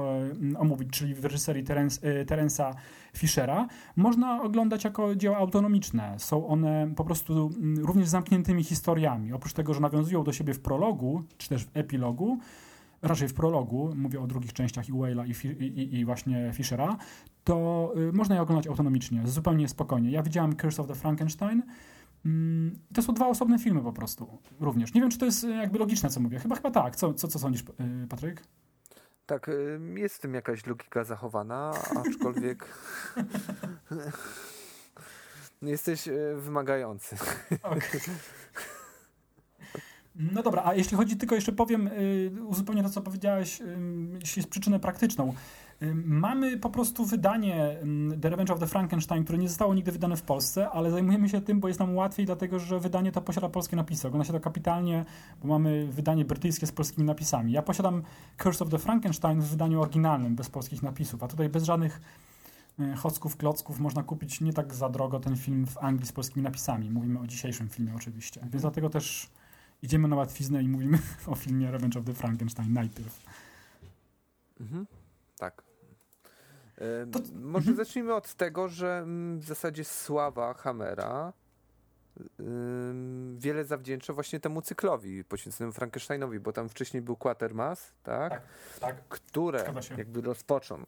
omówić, 0.58 0.90
czyli 0.90 1.16
w 1.16 1.26
reżyserii 1.26 1.64
e, 2.02 2.26
Terensa 2.26 2.76
Fischera, 3.18 3.68
można 3.96 4.42
oglądać 4.42 4.84
jako 4.84 5.16
dzieła 5.16 5.38
autonomiczne. 5.38 6.16
Są 6.18 6.48
one 6.48 6.94
po 6.96 7.04
prostu 7.04 7.52
również 7.78 8.08
zamkniętymi 8.08 8.64
historiami. 8.64 9.34
Oprócz 9.34 9.54
tego, 9.54 9.74
że 9.74 9.80
nawiązują 9.80 10.24
do 10.24 10.34
siebie 10.34 10.54
w 10.54 10.60
prologu, 10.60 11.24
czy 11.38 11.50
też 11.50 11.66
w 11.66 11.70
epilogu, 11.74 12.40
raczej 13.02 13.28
w 13.28 13.34
prologu, 13.34 13.94
mówię 13.96 14.22
o 14.22 14.28
drugich 14.28 14.54
częściach 14.54 14.90
i 14.90 14.94
Whale'a 14.94 15.28
i, 15.28 15.64
i, 15.64 16.00
i, 16.00 16.06
właśnie 16.06 16.52
Fischera, 16.54 16.98
to 17.44 17.94
można 18.14 18.36
je 18.36 18.42
oglądać 18.42 18.68
autonomicznie, 18.68 19.22
zupełnie 19.26 19.68
spokojnie. 19.68 20.12
Ja 20.12 20.24
widziałem 20.24 20.56
Curse 20.56 20.82
of 20.82 20.88
the 20.88 20.96
Frankenstein, 20.96 21.64
to 22.94 23.02
są 23.02 23.14
dwa 23.14 23.28
osobne 23.28 23.60
filmy 23.60 23.82
po 23.82 23.94
prostu, 23.94 24.38
również. 24.60 24.94
Nie 24.94 25.02
wiem, 25.02 25.10
czy 25.10 25.18
to 25.18 25.26
jest 25.26 25.44
e, 25.44 25.50
jakby 25.50 25.80
logiczne, 25.80 26.10
co 26.10 26.20
mówię. 26.20 26.40
Chyba, 26.40 26.56
chyba 26.56 26.72
tak. 26.72 26.96
Co, 26.96 27.14
co, 27.14 27.28
co 27.28 27.40
sądzisz, 27.40 27.62
e, 27.62 28.08
Patryk? 28.10 28.44
Tak, 29.26 29.50
e, 29.50 29.52
jest 30.00 30.16
w 30.16 30.20
tym 30.20 30.34
jakaś 30.34 30.66
logika 30.66 31.04
zachowana, 31.04 31.74
aczkolwiek 31.96 32.68
jesteś 35.62 36.10
wymagający. 36.36 37.16
Okay. 37.64 38.02
No 40.16 40.44
dobra, 40.44 40.62
a 40.66 40.74
jeśli 40.74 40.98
chodzi 40.98 41.18
tylko 41.18 41.36
jeszcze 41.36 41.52
powiem, 41.52 41.90
uzupełnię 42.48 42.84
to, 42.84 42.90
co 42.90 43.02
powiedziałeś, 43.02 43.62
jeśli 44.22 44.40
jest 44.40 44.50
przyczynę 44.50 44.80
praktyczną. 44.80 45.34
Mamy 46.06 46.58
po 46.58 46.70
prostu 46.70 47.06
wydanie 47.06 47.78
The 48.22 48.30
Revenge 48.30 48.54
of 48.54 48.60
the 48.60 48.68
Frankenstein, 48.68 49.24
które 49.24 49.38
nie 49.38 49.50
zostało 49.50 49.74
nigdy 49.74 49.92
wydane 49.92 50.18
w 50.18 50.22
Polsce, 50.22 50.70
ale 50.70 50.92
zajmujemy 50.92 51.30
się 51.30 51.42
tym, 51.42 51.60
bo 51.60 51.68
jest 51.68 51.80
nam 51.80 51.96
łatwiej, 51.96 52.26
dlatego 52.26 52.60
że 52.60 52.80
wydanie 52.80 53.12
to 53.12 53.22
posiada 53.22 53.50
polskie 53.50 53.76
napisy. 53.76 54.08
Ogląda 54.08 54.26
się 54.26 54.34
to 54.34 54.40
kapitalnie, 54.40 55.06
bo 55.42 55.48
mamy 55.48 55.88
wydanie 55.88 56.26
brytyjskie 56.26 56.68
z 56.68 56.72
polskimi 56.72 57.08
napisami. 57.08 57.52
Ja 57.52 57.62
posiadam 57.62 58.04
Curse 58.38 58.64
of 58.64 58.70
the 58.70 58.78
Frankenstein 58.78 59.42
w 59.42 59.48
wydaniu 59.48 59.82
oryginalnym, 59.82 60.36
bez 60.36 60.50
polskich 60.50 60.84
napisów, 60.84 61.24
a 61.24 61.28
tutaj 61.28 61.50
bez 61.50 61.64
żadnych 61.64 62.02
e, 62.80 62.96
chocków, 62.96 63.38
klocków 63.38 63.80
można 63.80 64.04
kupić 64.04 64.42
nie 64.42 64.54
tak 64.54 64.74
za 64.74 64.90
drogo 64.90 65.20
ten 65.20 65.38
film 65.38 65.68
w 65.68 65.78
Anglii 65.78 66.08
z 66.08 66.12
polskimi 66.12 66.44
napisami. 66.44 66.90
Mówimy 66.90 67.20
o 67.20 67.28
dzisiejszym 67.28 67.70
filmie 67.70 67.96
oczywiście. 67.96 68.42
Więc 68.52 68.62
dlatego 68.62 68.90
też 68.90 69.30
idziemy 69.82 70.08
na 70.08 70.16
łatwiznę 70.16 70.64
i 70.64 70.68
mówimy 70.68 71.00
o 71.28 71.36
filmie 71.36 71.72
Revenge 71.72 72.00
of 72.00 72.06
the 72.06 72.14
Frankenstein 72.14 72.74
najpierw. 72.74 73.24
Mhm. 74.60 74.86
Tak. 75.38 75.73
To... 77.12 77.20
Może 77.34 77.70
mhm. 77.70 77.78
zacznijmy 77.78 78.14
od 78.14 78.34
tego, 78.34 78.68
że 78.68 78.98
mm, 78.98 79.40
w 79.40 79.44
zasadzie 79.44 79.84
sława 79.84 80.54
Hammera 80.54 81.34
wiele 83.36 83.66
zawdzięcza 83.66 84.14
właśnie 84.14 84.40
temu 84.40 84.62
cyklowi 84.62 85.24
poświęconemu 85.24 85.74
Frankensteinowi, 85.74 86.40
bo 86.40 86.54
tam 86.54 86.70
wcześniej 86.70 87.02
był 87.02 87.16
Quatermass, 87.16 87.94
tak? 88.04 88.32
Tak, 88.32 88.42
tak. 88.80 89.08
Które 89.08 89.74
jakby 89.98 90.22
rozpoczął 90.22 90.80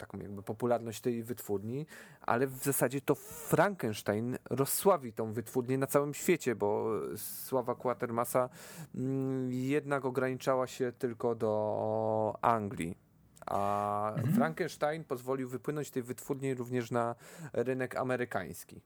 taką 0.00 0.18
jakby 0.18 0.42
popularność 0.42 1.00
tej 1.00 1.22
wytwórni, 1.22 1.86
ale 2.20 2.46
w 2.46 2.64
zasadzie 2.64 3.00
to 3.00 3.14
Frankenstein 3.14 4.38
rozsławi 4.50 5.12
tą 5.12 5.32
wytwórnię 5.32 5.78
na 5.78 5.86
całym 5.86 6.14
świecie, 6.14 6.54
bo 6.54 6.90
sława 7.16 7.74
Quatermassa 7.74 8.48
mm, 8.94 9.52
jednak 9.52 10.04
ograniczała 10.04 10.66
się 10.66 10.92
tylko 10.92 11.34
do 11.34 12.38
Anglii 12.42 13.09
a 13.50 14.12
mhm. 14.16 14.34
Frankenstein 14.34 15.04
pozwolił 15.04 15.48
wypłynąć 15.48 15.90
tej 15.90 16.02
wytwórni 16.02 16.54
również 16.54 16.90
na 16.90 17.14
rynek 17.52 17.96
amerykański. 17.96 18.80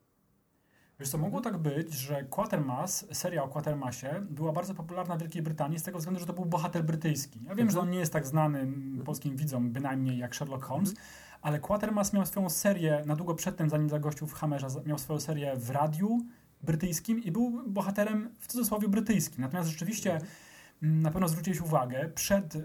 Wiesz 1.01 1.09
co, 1.09 1.19
mogło 1.19 1.41
tak 1.41 1.59
być, 1.59 1.95
że 1.95 2.25
Quatermass, 2.25 3.07
seria 3.13 3.45
o 3.45 3.49
Quatermassie 3.49 4.07
była 4.31 4.53
bardzo 4.53 4.75
popularna 4.75 5.17
w 5.17 5.21
Wielkiej 5.21 5.43
Brytanii 5.43 5.79
z 5.79 5.83
tego 5.83 5.99
względu, 5.99 6.21
że 6.21 6.27
to 6.27 6.33
był 6.33 6.45
bohater 6.45 6.85
brytyjski. 6.85 7.39
Ja 7.39 7.55
wiem, 7.55 7.69
mhm. 7.69 7.71
że 7.71 7.81
on 7.81 7.91
nie 7.91 7.99
jest 7.99 8.13
tak 8.13 8.27
znany 8.27 8.67
polskim 9.05 9.37
widzom 9.37 9.71
bynajmniej 9.71 10.19
jak 10.19 10.35
Sherlock 10.35 10.65
Holmes, 10.65 10.91
mhm. 10.91 11.07
ale 11.43 11.59
Quatermass 11.61 12.13
miał 12.13 12.27
swoją 12.27 12.51
serię, 12.51 13.03
na 13.07 13.17
długo 13.17 13.35
przedtem, 13.35 13.71
zanim 13.71 13.89
zagościł 13.89 14.27
w 14.27 14.33
Hammerze, 14.33 14.67
miał 14.87 14.99
swoją 14.99 15.21
serię 15.21 15.57
w 15.57 15.71
radiu 15.71 16.21
brytyjskim 16.63 17.23
i 17.23 17.33
był 17.33 17.63
bohaterem 17.67 18.31
w 18.39 18.47
cudzysłowie 18.47 18.89
brytyjskim. 18.89 19.41
Natomiast 19.41 19.69
rzeczywiście 19.69 20.13
mhm. 20.13 21.03
na 21.03 21.11
pewno 21.11 21.29
zwróciłeś 21.29 21.61
uwagę, 21.61 22.09
przed... 22.15 22.57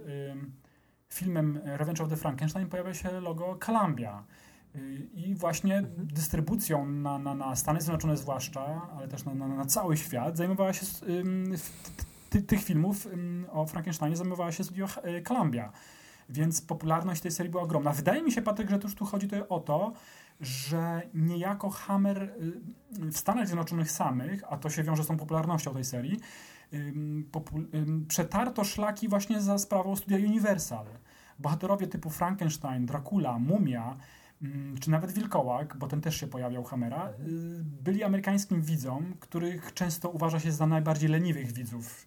filmem 1.10 1.60
Revenge 1.65 2.04
of 2.04 2.10
the 2.10 2.17
Frankenstein 2.17 2.67
pojawia 2.67 2.93
się 2.93 3.22
logo 3.22 3.56
Columbia. 3.65 4.24
Y, 4.76 5.08
I 5.13 5.36
właśnie 5.36 5.78
mhm. 5.78 6.08
dystrybucją 6.08 6.86
na, 6.86 7.19
na, 7.19 7.36
na 7.36 7.56
Stany 7.56 7.82
Zjednoczone 7.82 8.17
zwłaszcza, 8.17 8.82
ale 8.98 9.08
też 9.08 9.26
na, 9.26 9.34
na, 9.34 9.48
na 9.48 9.65
cały 9.65 9.98
świat 9.98 10.38
zajmowała 10.38 10.74
się 10.74 10.86
ty, 12.30 12.41
tych 12.41 12.63
filmów 12.63 13.08
o 13.52 13.65
Frankensteinie 13.65 14.15
zajmowała 14.15 14.52
się 14.52 14.63
studio 14.63 14.86
y, 14.86 15.22
Columbia. 15.22 15.72
Więc 16.30 16.62
popularność 16.62 17.22
tej 17.22 17.32
serii 17.32 17.52
była 17.52 17.63
ogromna. 17.63 17.91
Wydaje 17.91 18.22
mi 18.22 18.32
się, 18.32 18.41
Patryk, 18.41 18.69
że 18.69 18.80
tuż 18.80 18.95
tu 18.95 19.06
chodzi 19.06 19.28
tutaj 19.28 19.43
o 19.50 19.60
to, 19.60 19.93
że 20.41 21.02
niejako 21.13 21.69
Hammer 21.69 22.24
y, 22.24 22.32
w 22.91 23.17
Stanach 23.17 23.48
Zjednoczonych 23.48 23.91
samych, 23.91 24.43
a 24.50 24.58
to 24.58 24.69
się 24.69 24.84
wiąże 24.84 25.04
z 25.04 25.08
tą 25.08 25.17
popularnością 25.17 25.74
tej 25.74 25.84
serii, 25.84 26.19
przetarto 28.08 28.64
szlaki 28.64 29.08
właśnie 29.08 29.42
za 29.42 29.58
sprawą 29.58 29.96
studia 29.96 30.18
Universal. 30.18 30.86
Bohaterowie 31.40 31.88
typu 31.88 32.10
Frankenstein, 32.10 32.86
Dracula, 32.86 33.40
Mumia, 33.40 33.98
czy 34.80 34.92
nawet 34.92 35.12
Wilkołak, 35.12 35.78
bo 35.78 35.88
ten 35.88 36.02
też 36.02 36.16
się 36.16 36.28
pojawiał 36.28 36.64
Hammera, 36.64 37.10
y, 37.10 37.14
byli 37.64 38.04
amerykańskim 38.04 38.62
widzom, 38.62 39.14
których 39.20 39.74
często 39.74 40.10
uważa 40.10 40.40
się 40.40 40.52
za 40.52 40.68
najbardziej 40.68 41.10
leniwych 41.10 41.52
widzów 41.52 42.06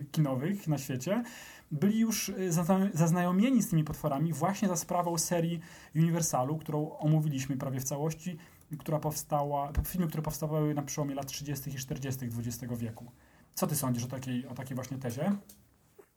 y, 0.00 0.04
kinowych 0.12 0.68
na 0.68 0.78
świecie. 0.78 1.22
Byli 1.70 1.98
już 1.98 2.28
y, 2.28 2.52
zaznajomieni 2.94 3.62
z 3.62 3.68
tymi 3.68 3.84
potworami 3.84 4.32
właśnie 4.32 4.68
za 4.68 4.76
sprawą 4.76 5.18
serii 5.18 5.60
Universalu, 5.94 6.56
którą 6.56 6.98
omówiliśmy 6.98 7.56
prawie 7.56 7.80
w 7.80 7.84
całości, 7.84 8.38
która 8.78 8.98
powstała, 8.98 9.72
filmy, 9.86 10.06
które 10.06 10.22
powstawały 10.22 10.74
na 10.74 10.82
przełomie 10.82 11.14
lat 11.14 11.26
30. 11.26 11.70
i 11.70 11.74
40. 11.74 12.26
XX 12.26 12.72
wieku. 12.78 13.10
Co 13.54 13.66
ty 13.66 13.76
sądzisz 13.76 14.04
o 14.04 14.08
takiej, 14.08 14.46
o 14.46 14.54
takiej 14.54 14.74
właśnie 14.74 14.98
tezie? 14.98 15.32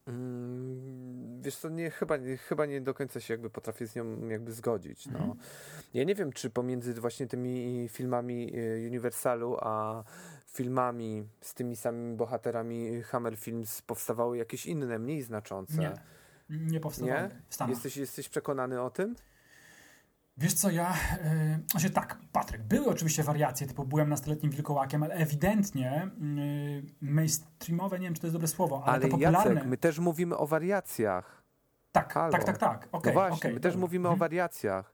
Mm, 0.07 1.41
wiesz 1.41 1.55
co, 1.55 1.69
nie, 1.69 1.91
chyba, 1.91 2.17
nie, 2.17 2.37
chyba 2.37 2.65
nie 2.65 2.81
do 2.81 2.93
końca 2.93 3.19
się 3.19 3.33
jakby 3.33 3.49
potrafię 3.49 3.87
z 3.87 3.95
nią 3.95 4.27
jakby 4.27 4.51
zgodzić. 4.51 5.05
No. 5.05 5.19
Mhm. 5.19 5.37
Ja 5.93 6.03
nie 6.03 6.15
wiem, 6.15 6.33
czy 6.33 6.49
pomiędzy 6.49 6.93
właśnie 6.93 7.27
tymi 7.27 7.87
filmami 7.89 8.57
y, 8.57 8.87
Universalu, 8.87 9.57
a 9.59 10.03
filmami 10.47 11.27
z 11.41 11.53
tymi 11.53 11.75
samymi 11.75 12.15
bohaterami 12.15 13.03
Hammer 13.03 13.37
Films 13.37 13.81
powstawały 13.81 14.37
jakieś 14.37 14.65
inne, 14.65 14.99
mniej 14.99 15.21
znaczące. 15.21 15.77
Nie, 15.77 15.91
nie 16.49 16.79
powstawały 16.79 17.29
nie? 17.59 17.69
Jesteś, 17.69 17.97
jesteś 17.97 18.29
przekonany 18.29 18.81
o 18.81 18.89
tym? 18.89 19.15
Wiesz 20.37 20.53
co, 20.53 20.69
ja... 20.69 20.93
Yy, 21.23 21.59
znaczy 21.71 21.89
tak, 21.89 22.17
Patryk, 22.31 22.63
były 22.63 22.87
oczywiście 22.87 23.23
wariacje, 23.23 23.67
typu 23.67 23.85
byłem 23.85 24.09
nastoletnim 24.09 24.51
wilkołakiem, 24.51 25.03
ale 25.03 25.15
ewidentnie 25.15 26.09
yy, 26.19 27.11
mainstreamowe, 27.11 27.99
nie 27.99 28.05
wiem, 28.05 28.13
czy 28.13 28.21
to 28.21 28.27
jest 28.27 28.35
dobre 28.35 28.47
słowo, 28.47 28.83
ale, 28.85 28.93
ale 28.93 29.01
to 29.01 29.07
popularne... 29.07 29.53
Jacek, 29.53 29.69
my 29.69 29.77
też 29.77 29.99
mówimy 29.99 30.37
o 30.37 30.47
wariacjach. 30.47 31.43
Tak, 31.91 32.13
Halo. 32.13 32.31
tak, 32.31 32.43
tak, 32.43 32.57
tak. 32.57 32.87
Okay, 32.91 33.13
no 33.13 33.19
właśnie, 33.19 33.37
okay, 33.37 33.53
my 33.53 33.59
też 33.59 33.75
mówimy 33.75 34.03
hmm. 34.03 34.17
o 34.17 34.19
wariacjach. 34.19 34.93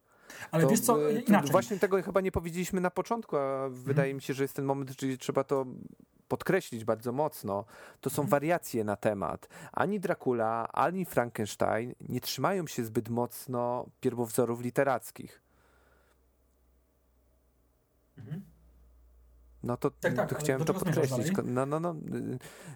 Ale 0.52 0.64
to, 0.64 0.70
wiesz 0.70 0.80
co, 0.80 1.10
inaczej. 1.10 1.52
Właśnie 1.52 1.80
tego 1.80 2.04
chyba 2.04 2.22
nie 2.22 2.32
powiedzieliśmy 2.32 2.82
na 2.82 2.92
początku, 2.92 3.38
a 3.38 3.40
hmm. 3.40 3.74
wydaje 3.74 4.14
mi 4.14 4.22
się, 4.22 4.34
że 4.34 4.44
jest 4.44 4.56
ten 4.56 4.66
moment, 4.66 4.92
gdzie 4.92 5.18
trzeba 5.18 5.44
to 5.44 5.66
podkreślić 6.34 6.84
bardzo 6.86 7.12
mocno, 7.12 7.66
to 8.02 8.10
są 8.10 8.22
mhm. 8.22 8.30
wariacje 8.30 8.84
na 8.84 8.96
temat. 8.96 9.48
Ani 9.72 10.00
Dracula, 10.00 10.68
ani 10.72 11.06
Frankenstein 11.06 11.94
nie 12.02 12.22
trzymają 12.22 12.68
się 12.68 12.86
zbyt 12.86 13.10
mocno 13.10 13.86
pierwowzorów 14.00 14.62
literackich. 14.62 15.42
Mhm. 18.18 18.42
No 19.64 19.78
to, 19.78 19.92
tak, 19.92 20.16
tak, 20.16 20.30
to 20.30 20.36
chciałem 20.36 20.66
to 20.66 20.74
podkreślić. 20.74 21.28
No, 21.44 21.66
no, 21.66 21.80
no. 21.80 21.96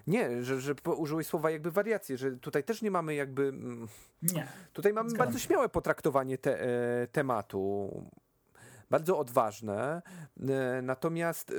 Nie, 0.06 0.44
że, 0.44 0.60
że 0.60 0.74
użyłeś 0.96 1.26
słowa 1.26 1.50
jakby 1.50 1.70
wariacje, 1.70 2.16
że 2.16 2.30
tutaj 2.36 2.64
też 2.64 2.82
nie 2.82 2.90
mamy 2.90 3.14
jakby... 3.14 3.42
Mm, 3.42 3.88
nie. 4.22 4.48
Tutaj 4.72 4.92
mamy 4.92 5.10
Zgadzam 5.10 5.26
bardzo 5.26 5.38
śmiałe 5.38 5.68
potraktowanie 5.68 6.38
te, 6.38 6.62
e, 6.62 7.06
tematu 7.06 7.90
bardzo 8.90 9.18
odważne. 9.18 10.02
E, 10.48 10.82
natomiast 10.82 11.52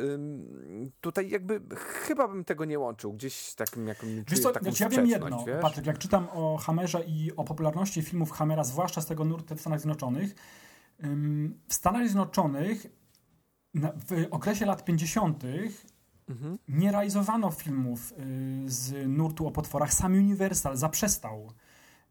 tutaj 1.01 1.29
jakby 1.29 1.61
chyba 1.75 2.27
bym 2.27 2.45
tego 2.45 2.65
nie 2.65 2.79
łączył. 2.79 3.13
Gdzieś 3.13 3.53
takim 3.53 3.87
jakimś 3.87 4.31
Wiesz 4.31 4.39
co, 4.39 4.51
taką 4.51 4.71
ja 4.79 4.89
wiem 4.89 5.07
jedno, 5.07 5.45
wiesz? 5.45 5.61
Patryk, 5.61 5.85
jak 5.85 5.97
czytam 5.97 6.27
o 6.31 6.57
Hammerze 6.57 7.03
i 7.03 7.35
o 7.35 7.43
popularności 7.43 8.01
filmów 8.01 8.31
Hammera, 8.31 8.63
zwłaszcza 8.63 9.01
z 9.01 9.05
tego 9.05 9.25
nurtu 9.25 9.55
w 9.55 9.61
Stanach 9.61 9.79
Zjednoczonych, 9.79 10.35
w 11.67 11.73
Stanach 11.73 12.03
Zjednoczonych 12.03 12.85
w 13.75 14.27
okresie 14.31 14.65
lat 14.65 14.85
50. 14.85 15.43
Mhm. 16.29 16.57
nie 16.67 16.91
realizowano 16.91 17.51
filmów 17.51 18.11
y, 18.11 18.15
z 18.65 19.07
nurtu 19.07 19.47
o 19.47 19.51
potworach. 19.51 19.93
Sam 19.93 20.13
Universal 20.13 20.77
zaprzestał 20.77 21.53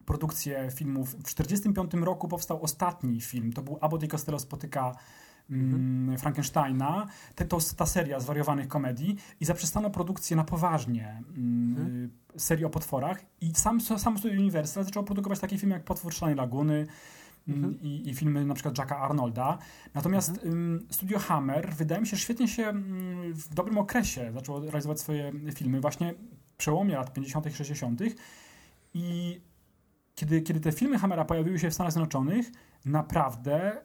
produkcję 0.09 0.69
filmów. 0.75 1.09
W 1.09 1.35
1945 1.35 2.05
roku 2.05 2.29
powstał 2.29 2.63
ostatni 2.63 3.21
film. 3.21 3.53
To 3.53 3.63
był 3.63 3.79
Abbott 3.81 4.03
i 4.03 4.09
Costello 4.09 4.39
spotyka 4.39 4.97
mm, 5.51 5.75
mhm. 5.75 6.19
Frankensteina. 6.19 7.07
Te, 7.35 7.45
to 7.45 7.59
ta 7.77 7.87
seria 7.87 8.21
zwariowanych 8.21 8.69
komedii 8.69 9.17
i 9.41 9.45
zaprzestano 9.45 9.91
produkcję 9.91 10.37
na 10.37 10.45
poważnie 10.45 11.23
mm, 11.37 11.71
mhm. 11.71 12.11
serii 12.37 12.65
o 12.65 12.71
potworach 12.71 13.19
i 13.41 13.55
sam, 13.55 13.81
sam 13.81 14.19
studio 14.19 14.41
Universal 14.41 14.85
zaczął 14.85 15.05
produkować 15.05 15.39
takie 15.39 15.59
filmy 15.59 15.75
jak 15.75 15.85
Potwór 15.85 16.15
Szklanej 16.15 16.37
Laguny, 16.37 16.87
mhm. 17.49 17.83
i, 17.83 18.09
i, 18.09 18.15
filmy 18.15 18.47
na 18.47 18.55
przykład 18.55 18.79
Jacka 18.79 18.99
Arnolda. 18.99 19.59
Natomiast 19.95 20.31
mhm. 20.31 20.87
Studio 20.91 21.19
Hammer 21.19 21.75
wydaje 21.75 22.01
mi 22.01 22.07
się, 22.07 22.17
że 22.17 22.23
świetnie 22.23 22.49
się 22.49 22.73
w 23.33 23.55
dobrym 23.55 23.79
okresie 23.79 24.33
zaczęło 24.35 24.61
realizować 24.61 25.01
swoje 25.01 25.33
filmy, 25.55 25.81
właśnie 25.81 26.15
przełomie 26.59 26.95
lat 26.95 27.13
50., 27.13 27.47
-tych, 27.47 27.55
60. 27.55 28.01
I 28.95 29.41
kiedy, 30.19 30.43
kiedy 30.43 30.61
te 30.61 30.73
filmy 30.73 30.99
Hammera 30.99 31.25
pojawiły 31.25 31.59
się 31.59 31.71
w 31.71 31.75
Stanach 31.75 31.93
Zjednoczonych, 31.93 32.47
naprawdę 32.85 33.77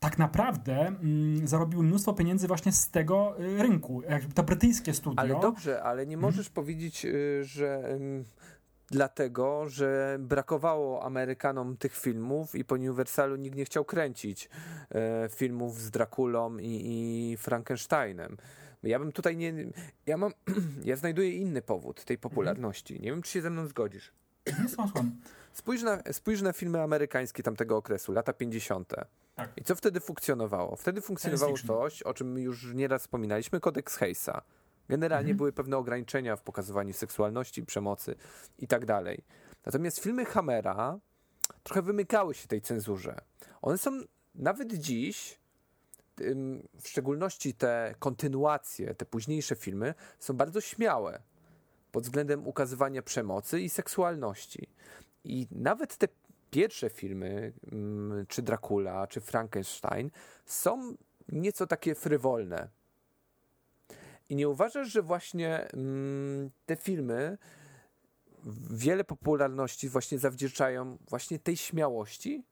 tak 0.00 0.18
naprawdę 0.18 0.86
mm, 0.86 1.48
zarobiły 1.48 1.84
mnóstwo 1.84 2.12
pieniędzy 2.12 2.48
właśnie 2.48 2.72
z 2.72 2.90
tego 2.90 3.40
y, 3.40 3.62
rynku. 3.62 4.02
To 4.34 4.42
brytyjskie 4.42 4.94
studio. 4.94 5.20
Ale 5.20 5.40
dobrze, 5.40 5.82
ale 5.82 6.06
nie 6.06 6.16
możesz 6.16 6.46
hmm. 6.46 6.54
powiedzieć, 6.54 7.04
y, 7.04 7.44
że 7.44 7.98
dlatego, 8.90 9.68
że 9.68 10.16
brakowało 10.20 11.04
Amerykanom 11.04 11.76
tych 11.76 11.96
filmów 11.96 12.54
i 12.54 12.64
po 12.64 12.74
Universalu 12.74 13.36
nikt 13.36 13.56
nie 13.56 13.64
chciał 13.64 13.84
kręcić 13.84 14.48
e, 14.90 15.28
filmów 15.28 15.80
z 15.80 15.90
Drakulą 15.90 16.58
i, 16.58 16.82
i 17.32 17.36
Frankensteinem. 17.36 18.36
Ja 18.82 18.98
bym 18.98 19.12
tutaj 19.12 19.36
nie. 19.36 19.54
Ja 20.06 20.16
mam. 20.16 20.32
Ja 20.84 20.96
znajduję 20.96 21.30
inny 21.30 21.62
powód 21.62 22.04
tej 22.04 22.18
popularności. 22.18 23.00
Nie 23.00 23.10
wiem, 23.10 23.22
czy 23.22 23.30
się 23.30 23.42
ze 23.42 23.50
mną 23.50 23.66
zgodzisz. 23.66 24.12
Spójrz 25.52 25.82
na, 25.82 26.02
spójrz 26.12 26.42
na 26.42 26.52
filmy 26.52 26.82
amerykańskie 26.82 27.42
tamtego 27.42 27.76
okresu, 27.76 28.12
lata 28.12 28.32
50. 28.32 28.94
Tak. 29.34 29.50
I 29.56 29.64
co 29.64 29.76
wtedy 29.76 30.00
funkcjonowało? 30.00 30.76
Wtedy 30.76 31.00
funkcjonowało 31.00 31.58
coś, 31.66 32.02
o 32.02 32.14
czym 32.14 32.38
już 32.38 32.74
nieraz 32.74 33.02
wspominaliśmy, 33.02 33.60
kodeks 33.60 33.96
Hayesa. 33.96 34.42
Generalnie 34.88 35.30
mhm. 35.30 35.36
były 35.36 35.52
pewne 35.52 35.76
ograniczenia 35.76 36.36
w 36.36 36.42
pokazywaniu 36.42 36.92
seksualności, 36.92 37.66
przemocy 37.66 38.14
i 38.58 38.66
tak 38.66 38.86
dalej. 38.86 39.24
Natomiast 39.66 39.98
filmy 39.98 40.24
Hammera 40.24 40.98
trochę 41.62 41.82
wymykały 41.82 42.34
się 42.34 42.48
tej 42.48 42.60
cenzurze. 42.60 43.20
One 43.62 43.78
są 43.78 44.00
nawet 44.34 44.72
dziś, 44.72 45.38
w 46.80 46.88
szczególności 46.88 47.54
te 47.54 47.94
kontynuacje, 47.98 48.94
te 48.94 49.06
późniejsze 49.06 49.56
filmy, 49.56 49.94
są 50.18 50.36
bardzo 50.36 50.60
śmiałe 50.60 51.22
pod 51.92 52.04
względem 52.04 52.46
ukazywania 52.46 53.02
przemocy 53.02 53.60
i 53.60 53.68
seksualności. 53.68 54.68
I 55.24 55.46
nawet 55.50 55.96
te 55.96 56.08
pierwsze 56.50 56.90
filmy, 56.90 57.52
czy 58.28 58.42
Dracula, 58.42 59.06
czy 59.06 59.20
Frankenstein, 59.20 60.10
są 60.46 60.94
nieco 61.28 61.66
takie 61.66 61.94
frywolne 61.94 62.68
i 64.30 64.36
nie 64.36 64.48
uważasz, 64.48 64.88
że 64.92 65.02
właśnie 65.02 65.68
mm, 65.72 66.50
te 66.66 66.76
filmy 66.76 67.38
wiele 68.70 69.04
popularności 69.04 69.88
właśnie 69.88 70.18
zawdzięczają 70.18 70.98
właśnie 71.08 71.38
tej 71.38 71.56
śmiałości? 71.56 72.44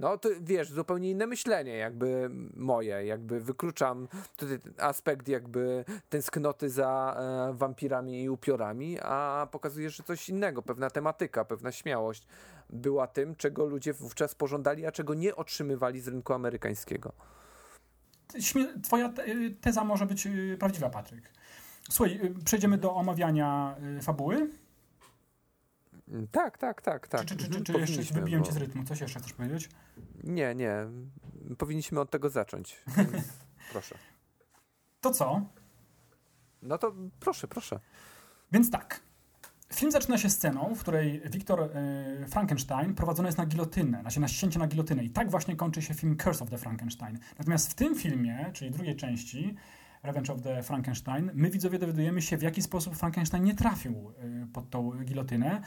No 0.00 0.18
to 0.18 0.28
wiesz, 0.40 0.72
zupełnie 0.72 1.10
inne 1.10 1.26
myślenie 1.26 1.76
jakby 1.76 2.30
moje, 2.56 3.06
jakby 3.06 3.40
wykluczam 3.40 4.08
tutaj 4.36 4.58
aspekt 4.78 5.28
jakby 5.28 5.84
tęsknoty 6.08 6.70
za 6.70 7.16
e, 7.50 7.54
wampirami 7.54 8.22
i 8.22 8.30
upiorami, 8.30 8.98
a 9.00 9.48
pokazujesz, 9.50 9.96
że 9.96 10.02
coś 10.02 10.28
innego, 10.28 10.62
pewna 10.62 10.90
tematyka, 10.90 11.44
pewna 11.44 11.72
śmiałość 11.72 12.26
była 12.70 13.06
tym, 13.06 13.36
czego 13.36 13.66
ludzie 13.66 13.92
wówczas 13.92 14.34
pożądali, 14.34 14.86
a 14.86 14.92
czego 14.92 15.14
nie 15.14 15.36
otrzymywali 15.36 16.00
z 16.00 16.08
rynku 16.08 16.32
amerykańskiego 16.32 17.12
twoja 18.82 19.12
teza 19.60 19.84
może 19.84 20.06
być 20.06 20.26
y, 20.26 20.56
prawdziwa, 20.58 20.90
Patryk. 20.90 21.32
Słuchaj, 21.90 22.20
y, 22.24 22.44
przejdziemy 22.44 22.78
do 22.78 22.94
omawiania 22.94 23.76
y, 23.98 24.02
fabuły. 24.02 24.48
Tak, 26.30 26.58
tak, 26.58 26.82
tak, 26.82 27.08
tak. 27.08 27.24
Czy, 27.24 27.36
czy, 27.36 27.50
czy, 27.50 27.62
czy 27.62 27.72
jeszcze 27.72 28.14
wybiłem 28.14 28.42
bo... 28.42 28.46
cię 28.46 28.52
z 28.52 28.56
rytmu? 28.56 28.84
Coś 28.84 29.00
jeszcze 29.00 29.20
chcesz 29.20 29.32
powiedzieć? 29.32 29.68
Nie, 30.24 30.54
nie. 30.54 30.74
Powinniśmy 31.58 32.00
od 32.00 32.10
tego 32.10 32.30
zacząć. 32.30 32.84
proszę. 33.72 33.98
To 35.00 35.10
co? 35.10 35.46
No 36.62 36.78
to 36.78 36.94
proszę, 37.20 37.48
proszę. 37.48 37.80
Więc 38.52 38.70
tak. 38.70 39.00
Film 39.74 39.92
zaczyna 39.92 40.18
się 40.18 40.30
sceną, 40.30 40.74
w 40.74 40.80
której 40.80 41.22
Wiktor 41.30 41.62
y, 41.62 42.28
Frankenstein 42.28 42.94
prowadzony 42.94 43.28
jest 43.28 43.38
na 43.38 43.46
gilotynę, 43.46 44.02
na, 44.02 44.20
na 44.20 44.28
ścięcie 44.28 44.58
na 44.58 44.66
gilotynę. 44.66 45.04
I 45.04 45.10
tak 45.10 45.30
właśnie 45.30 45.56
kończy 45.56 45.82
się 45.82 45.94
film 45.94 46.16
Curse 46.16 46.44
of 46.44 46.50
the 46.50 46.58
Frankenstein. 46.58 47.18
Natomiast 47.38 47.70
w 47.70 47.74
tym 47.74 47.94
filmie, 47.94 48.50
czyli 48.52 48.70
drugiej 48.70 48.96
części, 48.96 49.56
Revenge 50.02 50.32
of 50.32 50.42
the 50.42 50.62
Frankenstein, 50.62 51.30
my 51.34 51.50
widzowie 51.50 51.78
dowiadujemy 51.78 52.22
się, 52.22 52.36
w 52.36 52.42
jaki 52.42 52.62
sposób 52.62 52.96
Frankenstein 52.96 53.44
nie 53.44 53.54
trafił 53.54 54.12
y, 54.44 54.46
pod 54.52 54.70
tą 54.70 54.90
gilotynę. 55.04 55.60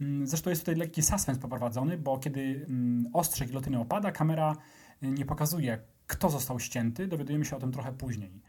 Mm, 0.00 0.26
zresztą 0.26 0.50
jest 0.50 0.62
tutaj 0.62 0.74
lekki 0.74 1.02
suspens 1.02 1.38
poprowadzony, 1.38 1.98
bo 1.98 2.18
kiedy 2.18 2.66
mm, 2.68 3.06
ostrze 3.12 3.46
gilotyny 3.46 3.78
opada, 3.78 4.12
kamera 4.12 4.56
y, 5.02 5.06
nie 5.06 5.24
pokazuje, 5.24 5.78
kto 6.06 6.30
został 6.30 6.60
ścięty. 6.60 7.08
Dowiadujemy 7.08 7.44
się 7.44 7.56
o 7.56 7.60
tym 7.60 7.72
trochę 7.72 7.92
później 7.92 8.40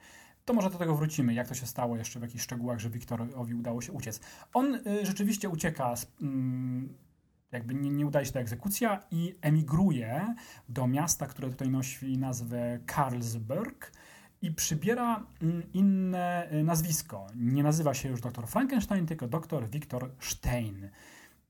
to 0.46 0.54
może 0.54 0.70
do 0.70 0.78
tego 0.78 0.96
wrócimy, 0.96 1.34
jak 1.34 1.48
to 1.48 1.54
się 1.54 1.66
stało 1.66 1.98
jeszcze 1.98 2.20
w 2.20 2.22
jakichś 2.22 2.44
szczegółach, 2.44 2.80
że 2.80 2.90
Wiktorowi 2.90 3.56
udało 3.56 3.82
się 3.82 3.92
uciec. 3.92 4.20
On 4.54 4.76
y, 4.76 5.06
rzeczywiście 5.06 5.50
ucieka, 5.50 5.94
mm, 6.22 6.94
jakby 7.52 7.76
nie, 7.76 7.90
nie 7.90 8.06
udaje 8.06 8.26
się 8.26 8.32
ta 8.32 8.40
egzekucja 8.40 9.04
i 9.12 9.36
emigruje 9.42 10.36
do 10.70 10.88
miasta, 10.88 11.28
które 11.28 11.50
tutaj 11.50 11.70
nosi 11.70 12.18
nazwę 12.18 12.80
Karlsberg 12.86 13.92
i 14.42 14.52
przybiera 14.52 15.26
mm, 15.42 15.64
inne 15.74 16.52
y, 16.52 16.64
nazwisko. 16.64 17.28
Nie 17.36 17.64
nazywa 17.64 17.94
się 17.94 18.10
już 18.10 18.22
dr 18.22 18.48
Frankenstein, 18.48 19.06
tylko 19.06 19.28
dr 19.28 19.70
Viktor 19.70 20.12
Stein. 20.20 20.90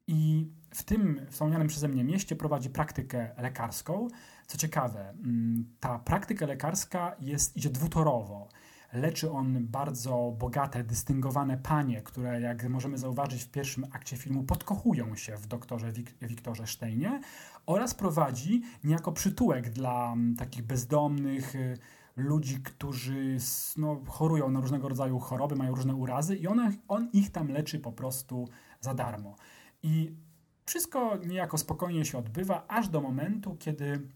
I 0.08 0.47
w 0.73 0.84
tym 0.84 1.21
wspomnianym 1.30 1.67
przeze 1.67 1.88
mnie 1.88 2.04
mieście 2.04 2.36
prowadzi 2.36 2.69
praktykę 2.69 3.30
lekarską. 3.38 4.08
Co 4.47 4.58
ciekawe, 4.58 5.10
mm, 5.10 5.65
ta 5.80 5.99
praktyka 5.99 6.45
lekarska 6.45 7.15
jest, 7.19 7.58
idzie 7.58 7.69
dwutorowo 7.69 8.47
leczy 8.93 9.32
on 9.32 9.67
bardzo 9.67 10.36
bogate, 10.39 10.84
dystyngowane 10.84 11.58
panie, 11.58 12.01
które, 12.01 12.41
jak 12.41 12.69
możemy 12.69 12.97
zauważyć 12.97 13.43
w 13.43 13.51
pierwszym 13.51 13.86
akcie 13.91 14.17
filmu, 14.17 14.43
podkochują 14.43 15.15
się 15.15 15.38
w 15.38 15.47
doktorze 15.47 15.91
Wik 15.91 16.12
Wiktorze 16.21 16.67
Steinie 16.67 17.21
oraz 17.65 17.93
prowadzi 17.93 18.62
niejako 18.84 19.12
przytułek 19.12 19.69
dla 19.69 20.13
mm, 20.13 20.36
takich 20.36 20.63
bezdomnych, 20.63 21.56
y, 21.56 21.77
ludzi, 22.21 22.60
którzy 22.63 23.38
no, 23.77 24.01
chorują 24.07 24.51
na 24.51 24.60
różnego 24.60 24.89
rodzaju 24.89 25.19
choroby, 25.19 25.55
mają 25.55 25.75
różne 25.75 25.95
urazy 25.95 26.36
i 26.36 26.47
on, 26.47 26.77
on 26.88 27.10
ich 27.13 27.31
tam 27.31 27.47
leczy 27.47 27.79
po 27.79 27.91
prostu 27.91 28.47
za 28.81 28.93
darmo. 28.93 29.36
I 29.84 30.15
wszystko 30.65 31.17
niejako 31.17 31.57
spokojnie 31.57 32.05
się 32.05 32.17
odbywa, 32.17 32.65
aż 32.67 32.89
do 32.89 33.01
momentu, 33.01 33.55
kiedy 33.60 34.07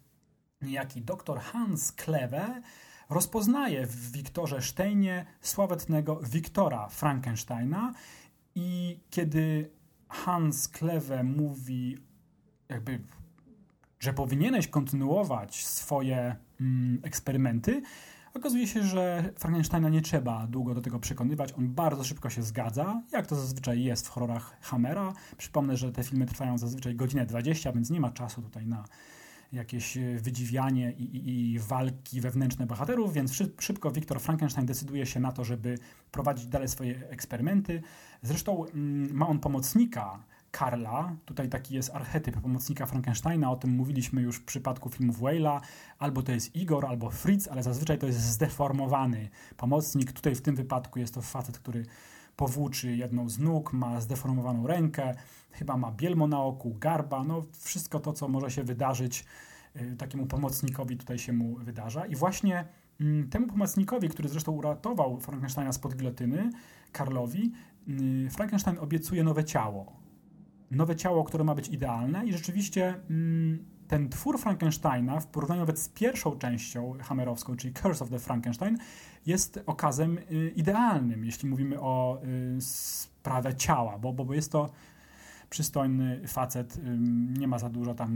niejaki 0.61 1.01
doktor 1.01 1.39
Hans 1.39 1.91
Kleve 1.91 2.61
rozpoznaje 3.09 3.87
w 3.87 4.11
Wiktorze 4.11 4.61
Steinie 4.61 5.25
sławetnego 5.41 6.19
Wiktora 6.23 6.87
Frankensteina 6.89 7.93
i 8.55 8.99
kiedy 9.09 9.71
Hans 10.09 10.67
Kleve 10.67 11.23
mówi 11.23 11.97
jakby, 12.69 12.99
że 13.99 14.13
powinieneś 14.13 14.67
kontynuować 14.67 15.65
swoje 15.65 16.35
eksperymenty, 17.03 17.81
okazuje 18.33 18.67
się, 18.67 18.83
że 18.83 19.33
Frankensteina 19.35 19.89
nie 19.89 20.01
trzeba 20.01 20.47
długo 20.47 20.75
do 20.75 20.81
tego 20.81 20.99
przekonywać. 20.99 21.53
On 21.57 21.67
bardzo 21.67 22.03
szybko 22.03 22.29
się 22.29 22.43
zgadza, 22.43 23.01
jak 23.11 23.27
to 23.27 23.35
zazwyczaj 23.35 23.83
jest 23.83 24.07
w 24.07 24.09
horrorach 24.09 24.57
Hammera. 24.61 25.13
Przypomnę, 25.37 25.77
że 25.77 25.91
te 25.91 26.03
filmy 26.03 26.25
trwają 26.25 26.57
zazwyczaj 26.57 26.95
godzinę 26.95 27.25
20, 27.25 27.71
więc 27.71 27.89
nie 27.89 27.99
ma 27.99 28.11
czasu 28.11 28.41
tutaj 28.41 28.67
na 28.67 28.85
jakieś 29.51 29.97
e, 29.97 30.17
wydziwianie 30.19 30.91
i, 30.91 31.03
i, 31.03 31.53
i 31.53 31.59
walki 31.59 32.21
wewnętrzne 32.21 32.65
bohaterów, 32.67 33.13
więc 33.13 33.33
szybko 33.59 33.91
Wiktor 33.91 34.21
Frankenstein 34.21 34.65
decyduje 34.65 35.05
się 35.05 35.19
na 35.19 35.31
to, 35.31 35.43
żeby 35.43 35.77
prowadzić 36.11 36.47
dalej 36.47 36.67
swoje 36.67 37.09
eksperymenty. 37.09 37.81
Zresztą 38.21 38.65
mm, 38.65 39.13
ma 39.13 39.27
on 39.27 39.39
pomocnika, 39.39 40.19
Karla. 40.55 41.15
Tutaj 41.25 41.49
taki 41.49 41.75
jest 41.75 41.95
archetyp 41.95 42.41
pomocnika 42.41 42.85
Frankensteina, 42.85 43.51
o 43.51 43.55
tym 43.55 43.69
mówiliśmy 43.69 44.21
już 44.21 44.37
w 44.37 44.43
przypadku 44.43 44.89
filmów 44.89 45.19
Whale'a. 45.19 45.61
Albo 45.99 46.21
to 46.23 46.31
jest 46.31 46.55
Igor, 46.55 46.85
albo 46.85 47.09
Fritz, 47.09 47.47
ale 47.51 47.63
zazwyczaj 47.63 47.97
to 47.97 48.07
jest 48.07 48.19
zdeformowany 48.19 49.29
pomocnik. 49.57 50.11
Tutaj 50.11 50.35
w 50.35 50.41
tym 50.41 50.55
wypadku 50.55 50.99
jest 50.99 51.13
to 51.13 51.21
facet, 51.21 51.59
który 51.59 51.85
powłóczy 52.35 52.95
jedną 52.95 53.29
z 53.29 53.39
nóg, 53.39 53.73
ma 53.73 54.01
zdeformowaną 54.01 54.67
rękę, 54.67 55.15
chyba 55.51 55.77
ma 55.77 55.91
bielmo 55.91 56.27
na 56.27 56.41
oku, 56.41 56.75
garba, 56.79 57.23
no 57.23 57.45
wszystko 57.51 57.99
to, 57.99 58.13
co 58.13 58.27
może 58.27 58.51
się 58.51 58.63
wydarzyć 58.63 59.25
y, 59.75 59.95
takiemu 59.97 60.25
pomocnikowi 60.25 60.97
tutaj 60.97 61.19
się 61.19 61.33
mu 61.33 61.55
wydarza. 61.55 62.05
I 62.05 62.15
właśnie 62.15 62.65
mm, 63.01 63.29
temu 63.29 63.47
pomocnikowi, 63.47 64.09
który 64.09 64.29
zresztą 64.29 64.51
uratował 64.51 65.19
Frankensteina 65.19 65.73
spod 65.73 65.95
gilotyny, 65.95 66.49
Karlowi, 66.91 67.51
y, 67.89 68.29
Frankenstein 68.29 68.77
obiecuje 68.79 69.23
nowe 69.23 69.43
ciało 69.43 70.04
nowe 70.71 70.95
ciało, 70.95 71.23
które 71.23 71.43
ma 71.43 71.56
być 71.56 71.69
idealne 71.69 72.25
i 72.25 72.34
rzeczywiście 72.34 72.95
mm, 73.10 73.65
ten 73.88 74.10
twór 74.10 74.39
Frankensteina 74.39 75.19
w 75.19 75.28
porównaniu 75.28 75.62
nawet 75.62 75.80
z 75.80 75.89
pierwszą 75.89 76.39
częścią 76.39 76.93
hammerowską, 77.01 77.56
czyli 77.56 77.73
Curse 77.73 78.04
of 78.04 78.10
the 78.10 78.19
Frankenstein, 78.19 78.78
jest 79.25 79.63
okazem 79.65 80.17
y, 80.32 80.54
idealnym, 80.56 81.25
jeśli 81.25 81.49
mówimy 81.49 81.80
o 81.82 82.21
y, 82.58 82.62
sprawę 82.62 83.56
ciała, 83.56 83.97
bo, 83.97 84.13
bo 84.13 84.34
jest 84.34 84.51
to 84.51 84.69
przystojny 85.55 86.27
facet, 86.27 86.79
nie 87.39 87.47
ma 87.47 87.59
za 87.59 87.69
dużo 87.69 87.93
tam 87.93 88.11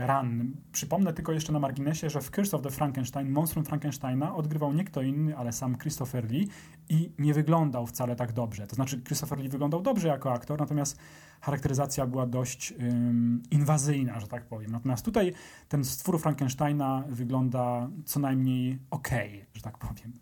y, 0.00 0.06
ran. 0.06 0.52
Przypomnę 0.72 1.12
tylko 1.12 1.32
jeszcze 1.32 1.52
na 1.52 1.58
marginesie, 1.58 2.10
że 2.10 2.20
w 2.20 2.30
Curse 2.30 2.56
of 2.56 2.62
the 2.62 2.70
Frankenstein 2.70 3.30
monstrum 3.30 3.64
Frankensteina 3.64 4.34
odgrywał 4.34 4.72
nie 4.72 4.84
kto 4.84 5.02
inny, 5.02 5.36
ale 5.36 5.52
sam 5.52 5.78
Christopher 5.78 6.30
Lee 6.30 6.48
i 6.88 7.12
nie 7.18 7.34
wyglądał 7.34 7.86
wcale 7.86 8.16
tak 8.16 8.32
dobrze. 8.32 8.66
To 8.66 8.74
znaczy 8.74 9.02
Christopher 9.02 9.38
Lee 9.38 9.48
wyglądał 9.48 9.82
dobrze 9.82 10.08
jako 10.08 10.32
aktor, 10.32 10.60
natomiast 10.60 10.98
charakteryzacja 11.40 12.06
była 12.06 12.26
dość 12.26 12.72
um, 12.72 13.42
inwazyjna, 13.50 14.20
że 14.20 14.26
tak 14.26 14.44
powiem. 14.44 14.70
Natomiast 14.70 15.04
tutaj 15.04 15.32
ten 15.68 15.84
stwór 15.84 16.20
Frankensteina 16.20 17.04
wygląda 17.08 17.90
co 18.04 18.20
najmniej 18.20 18.78
ok, 18.90 19.08
że 19.54 19.62
tak 19.62 19.78
powiem. 19.78 20.18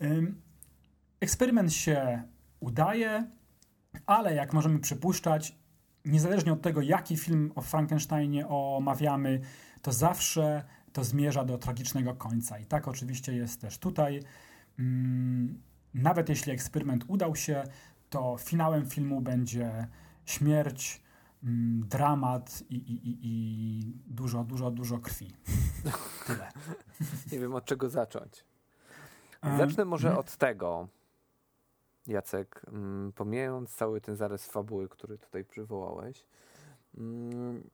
Um, 0.00 0.40
eksperyment 1.20 1.72
się 1.72 2.22
udaje, 2.60 3.30
ale 4.06 4.34
jak 4.34 4.52
możemy 4.52 4.78
przypuszczać, 4.78 5.59
niezależnie 6.04 6.52
od 6.52 6.62
tego, 6.62 6.80
jaki 6.80 7.16
film 7.16 7.52
o 7.54 7.60
Frankensteinie 7.60 8.48
omawiamy, 8.48 9.40
to 9.82 9.92
zawsze 9.92 10.64
to 10.92 11.04
zmierza 11.04 11.44
do 11.44 11.58
tragicznego 11.58 12.14
końca. 12.14 12.58
I 12.58 12.66
tak 12.66 12.88
oczywiście 12.88 13.34
jest 13.34 13.60
też 13.60 13.78
tutaj. 13.78 14.22
Mm, 14.78 15.62
nawet 15.94 16.28
jeśli 16.28 16.52
eksperyment 16.52 17.04
udał 17.08 17.36
się, 17.36 17.64
to 18.10 18.36
finałem 18.38 18.86
filmu 18.86 19.20
będzie 19.20 19.86
śmierć, 20.24 21.02
mm, 21.44 21.88
dramat 21.88 22.62
i, 22.70 22.74
i, 22.74 23.18
i, 23.22 23.80
dużo, 24.06 24.44
dużo, 24.44 24.70
dużo 24.70 24.98
krwi. 24.98 25.36
Tyle. 26.26 26.52
Nie 27.32 27.38
wiem 27.38 27.54
od 27.54 27.64
czego 27.64 27.90
zacząć. 27.90 28.44
Zacznę 29.58 29.84
może 29.84 30.08
mhm. 30.08 30.20
od 30.20 30.36
tego, 30.36 30.88
Jacek, 32.06 32.62
mm, 32.68 33.12
pomijając 33.12 33.74
cały 33.74 34.00
ten 34.00 34.16
zarys 34.16 34.46
fabuły, 34.46 34.88
który 34.88 35.18
tutaj 35.18 35.44
przywołałeś, 35.44 36.24
mm, 36.98 37.70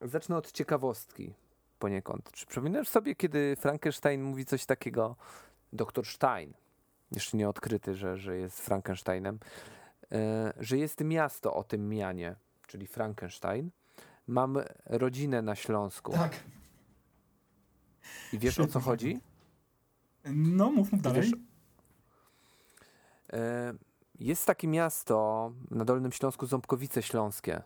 zacznę 0.00 0.36
od 0.36 0.52
ciekawostki 0.52 1.34
poniekąd. 1.78 2.32
Czy 2.32 2.46
przypominasz 2.46 2.88
sobie, 2.88 3.14
kiedy 3.14 3.56
Frankenstein 3.56 4.22
mówi 4.22 4.44
coś 4.44 4.66
takiego, 4.66 5.16
doktor 5.72 6.06
Stein, 6.06 6.52
jeszcze 7.12 7.36
nie 7.36 7.48
odkryty, 7.48 7.94
że, 7.94 8.16
że 8.16 8.36
jest 8.36 8.60
Frankensteinem, 8.60 9.38
e, 10.12 10.52
że 10.60 10.78
jest 10.78 11.00
miasto 11.00 11.54
o 11.54 11.64
tym 11.64 11.88
mianie, 11.88 12.36
czyli 12.66 12.86
Frankenstein. 12.86 13.70
Mam 14.26 14.58
rodzinę 14.86 15.42
na 15.42 15.54
Śląsku. 15.54 16.12
Tak. 16.12 16.32
I 18.32 18.38
wiesz 18.38 18.54
Świetnie. 18.54 18.70
o 18.70 18.72
co 18.72 18.80
chodzi? 18.80 19.20
No, 20.24 20.70
mów, 20.70 20.92
mów 20.92 21.02
dalej. 21.02 21.22
Wiesz, 21.22 21.32
jest 24.18 24.46
takie 24.46 24.68
miasto 24.68 25.52
na 25.70 25.84
Dolnym 25.84 26.12
Śląsku, 26.12 26.46
Ząbkowice 26.46 27.02
Śląskie. 27.02 27.62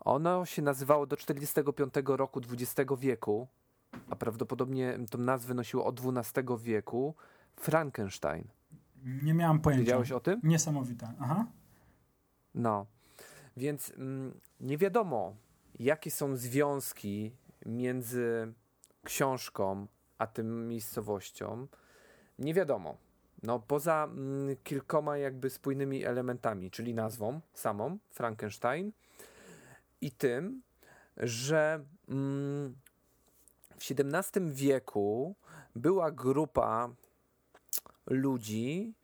Ono 0.00 0.46
się 0.46 0.62
nazywało 0.62 1.06
do 1.06 1.16
45 1.16 1.94
roku 2.06 2.40
XX 2.52 2.90
wieku, 2.98 3.48
a 4.10 4.16
prawdopodobnie 4.16 4.98
tą 5.10 5.18
nazwę 5.18 5.54
nosiło 5.54 5.84
od 5.84 6.00
XII 6.00 6.44
wieku 6.58 7.14
Frankenstein. 7.56 8.44
Nie 9.22 9.34
miałem 9.34 9.60
pojęcia. 9.60 9.84
Wiedziałeś 9.84 10.12
o 10.12 10.20
tym? 10.20 10.40
Niesamowite. 10.42 11.12
Aha. 11.20 11.46
No. 12.54 12.86
Więc 13.56 13.92
mm, 13.96 14.40
nie 14.60 14.78
wiadomo, 14.78 15.36
jakie 15.78 16.10
są 16.10 16.36
związki 16.36 17.32
między 17.66 18.52
książką 19.04 19.86
a 20.18 20.26
tym 20.26 20.68
miejscowością. 20.68 21.66
Nie 22.38 22.54
wiadomo. 22.54 22.96
No, 23.42 23.58
poza 23.58 24.04
mm, 24.04 24.56
kilkoma 24.64 25.18
jakby 25.18 25.50
spójnymi 25.50 26.04
elementami, 26.04 26.70
czyli 26.70 26.94
nazwą 26.94 27.40
samą, 27.54 27.98
Frankenstein, 28.10 28.92
i 30.00 30.10
tym, 30.10 30.62
że 31.16 31.84
mm, 32.08 32.76
w 33.78 33.90
XVII 33.90 34.52
wieku 34.52 35.34
była 35.76 36.10
grupa 36.10 36.90
ludzi, 38.06 38.94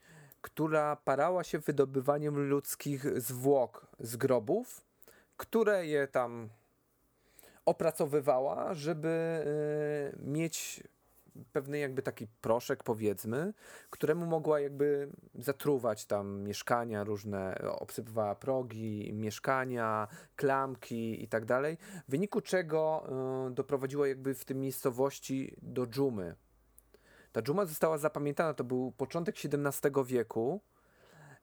która 0.41 0.97
parała 0.97 1.45
się 1.45 1.59
wydobywaniem 1.59 2.49
ludzkich 2.49 3.21
zwłok 3.21 3.87
z 4.01 4.17
grobów, 4.17 4.83
które 5.37 5.87
je 5.87 6.09
tam 6.09 6.49
opracowywała, 7.65 8.75
żeby 8.75 9.43
y, 10.17 10.23
mieć 10.23 10.85
pewny 11.53 11.79
jakby 11.79 12.03
taki 12.03 12.27
proszek 12.27 12.83
powiedzmy, 12.85 13.55
któremu 13.91 14.27
mogła 14.27 14.61
jakby 14.61 15.09
zatruwać 15.35 16.07
tam 16.07 16.43
mieszkania 16.43 17.05
różne, 17.05 17.59
obsypywała 17.79 18.35
progi, 18.35 19.13
mieszkania, 19.13 20.09
klamki 20.37 21.23
i 21.23 21.29
tak 21.29 21.45
dalej, 21.45 21.79
w 22.09 22.11
wyniku 22.11 22.41
czego 22.41 23.07
y, 23.49 23.55
doprowadziła 23.55 24.09
jakby 24.09 24.35
w 24.35 24.45
tym 24.45 24.61
miejscowości 24.61 25.57
do 25.63 25.87
dżumy. 25.87 26.35
Ta 27.33 27.43
dżuma 27.43 27.67
została 27.67 27.99
zapamiętana, 27.99 28.55
to 28.55 28.65
był 28.65 28.93
początek 28.93 29.37
XVII 29.45 30.05
wieku, 30.05 30.61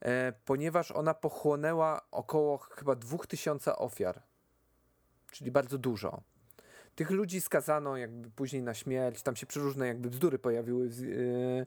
e, 0.01 0.33
ponieważ 0.45 0.91
ona 0.91 1.13
pochłonęła 1.13 2.01
około 2.11 2.57
chyba 2.57 2.95
2000 2.95 3.75
ofiar, 3.75 4.21
czyli 5.31 5.51
bardzo 5.51 5.77
dużo. 5.77 6.21
Tych 6.99 7.09
ludzi 7.09 7.41
skazano 7.41 7.97
jakby 7.97 8.29
później 8.29 8.63
na 8.63 8.73
śmierć, 8.73 9.21
tam 9.21 9.35
się 9.35 9.45
przeróżne 9.45 9.87
jakby 9.87 10.09
bzdury 10.09 10.39
pojawiły 10.39 10.89
w, 10.89 10.99
yy, 10.99 11.65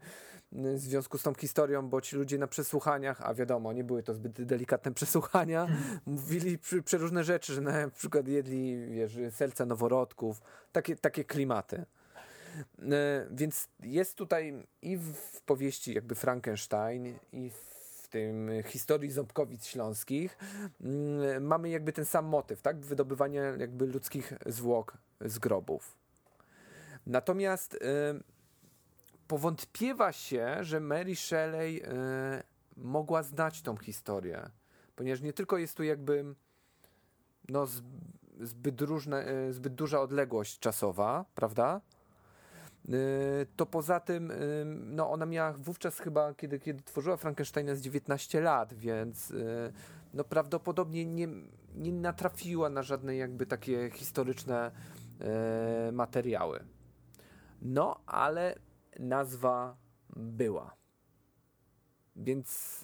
w 0.76 0.78
związku 0.78 1.18
z 1.18 1.22
tą 1.22 1.34
historią, 1.34 1.88
bo 1.88 2.00
ci 2.00 2.16
ludzie 2.16 2.38
na 2.38 2.46
przesłuchaniach, 2.46 3.20
a 3.20 3.34
wiadomo, 3.34 3.72
nie 3.72 3.84
były 3.84 4.02
to 4.02 4.14
zbyt 4.14 4.42
delikatne 4.42 4.94
przesłuchania, 5.00 5.66
mówili 6.06 6.58
przeróżne 6.84 7.24
rzeczy, 7.24 7.54
że 7.54 7.60
na 7.60 7.90
przykład 7.90 8.28
jedli 8.28 8.86
wiesz, 8.86 9.18
serca 9.30 9.66
noworodków, 9.66 10.42
takie, 10.72 10.96
takie 10.96 11.24
klimaty. 11.24 11.84
Yy, 12.78 12.86
więc 13.30 13.68
jest 13.82 14.16
tutaj 14.16 14.66
i 14.82 14.96
w 14.96 15.40
powieści 15.46 15.94
jakby 15.94 16.14
Frankenstein, 16.14 17.14
i 17.32 17.50
w 17.50 18.08
tym 18.08 18.50
historii 18.66 19.10
ząbkowic 19.10 19.66
śląskich 19.66 20.38
mm, 20.80 21.44
mamy 21.44 21.68
jakby 21.68 21.92
ten 21.92 22.04
sam 22.04 22.24
motyw, 22.24 22.62
tak? 22.62 22.80
Wydobywania 22.80 23.42
jakby 23.42 23.86
ludzkich 23.86 24.32
zwłok 24.46 24.98
z 25.24 25.38
grobów. 25.38 25.96
Natomiast 27.06 27.74
y, 27.74 27.78
powątpiewa 29.28 30.12
się, 30.12 30.56
że 30.60 30.80
Mary 30.80 31.16
Shelley 31.16 31.76
y, 31.76 31.82
mogła 32.76 33.22
znać 33.22 33.62
tą 33.62 33.76
historię, 33.76 34.50
ponieważ 34.96 35.20
nie 35.20 35.32
tylko 35.32 35.58
jest 35.58 35.76
tu 35.76 35.82
jakby 35.82 36.34
no, 37.48 37.66
zbyt, 38.40 38.80
różne, 38.80 39.28
y, 39.48 39.52
zbyt 39.52 39.74
duża 39.74 40.00
odległość 40.00 40.58
czasowa, 40.58 41.24
prawda? 41.34 41.80
To 43.56 43.66
poza 43.66 44.00
tym 44.00 44.32
no 44.66 45.10
ona 45.10 45.26
miała 45.26 45.52
wówczas 45.52 45.98
chyba, 45.98 46.34
kiedy, 46.34 46.58
kiedy 46.58 46.82
tworzyła 46.82 47.16
Frankensteina 47.16 47.74
z 47.74 47.80
19 47.80 48.40
lat, 48.40 48.74
więc 48.74 49.32
no 50.14 50.24
prawdopodobnie 50.24 51.06
nie, 51.06 51.28
nie 51.74 51.92
natrafiła 51.92 52.68
na 52.68 52.82
żadne 52.82 53.16
jakby 53.16 53.46
takie 53.46 53.90
historyczne 53.90 54.70
materiały. 55.92 56.64
No, 57.62 58.00
ale 58.06 58.58
nazwa 58.98 59.76
była. 60.16 60.76
Więc 62.16 62.80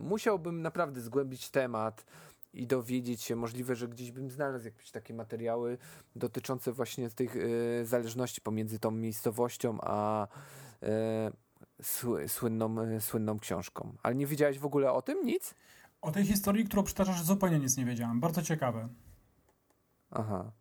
musiałbym 0.00 0.62
naprawdę 0.62 1.00
zgłębić 1.00 1.50
temat 1.50 2.06
i 2.52 2.66
dowiedzieć 2.66 3.22
się, 3.22 3.36
możliwe, 3.36 3.76
że 3.76 3.88
gdzieś 3.88 4.12
bym 4.12 4.30
znalazł 4.30 4.64
jakieś 4.64 4.90
takie 4.90 5.14
materiały 5.14 5.78
dotyczące 6.16 6.72
właśnie 6.72 7.10
tych 7.10 7.36
y, 7.36 7.82
zależności 7.84 8.40
pomiędzy 8.40 8.78
tą 8.78 8.90
miejscowością 8.90 9.78
a 9.80 10.26
sły, 11.82 12.28
słynną, 12.28 13.00
słynną 13.00 13.38
książką. 13.38 13.96
Ale 14.02 14.14
nie 14.14 14.26
wiedziałeś 14.26 14.58
w 14.58 14.66
ogóle 14.66 14.92
o 14.92 15.02
tym? 15.02 15.26
Nic? 15.26 15.54
O 16.00 16.12
tej 16.12 16.24
historii, 16.26 16.64
którą 16.64 16.82
przytaczasz, 16.82 17.22
zupełnie 17.22 17.58
nic 17.58 17.76
nie 17.76 17.84
wiedziałem. 17.84 18.20
Bardzo 18.20 18.42
ciekawe. 18.42 18.88
Aha. 20.10 20.52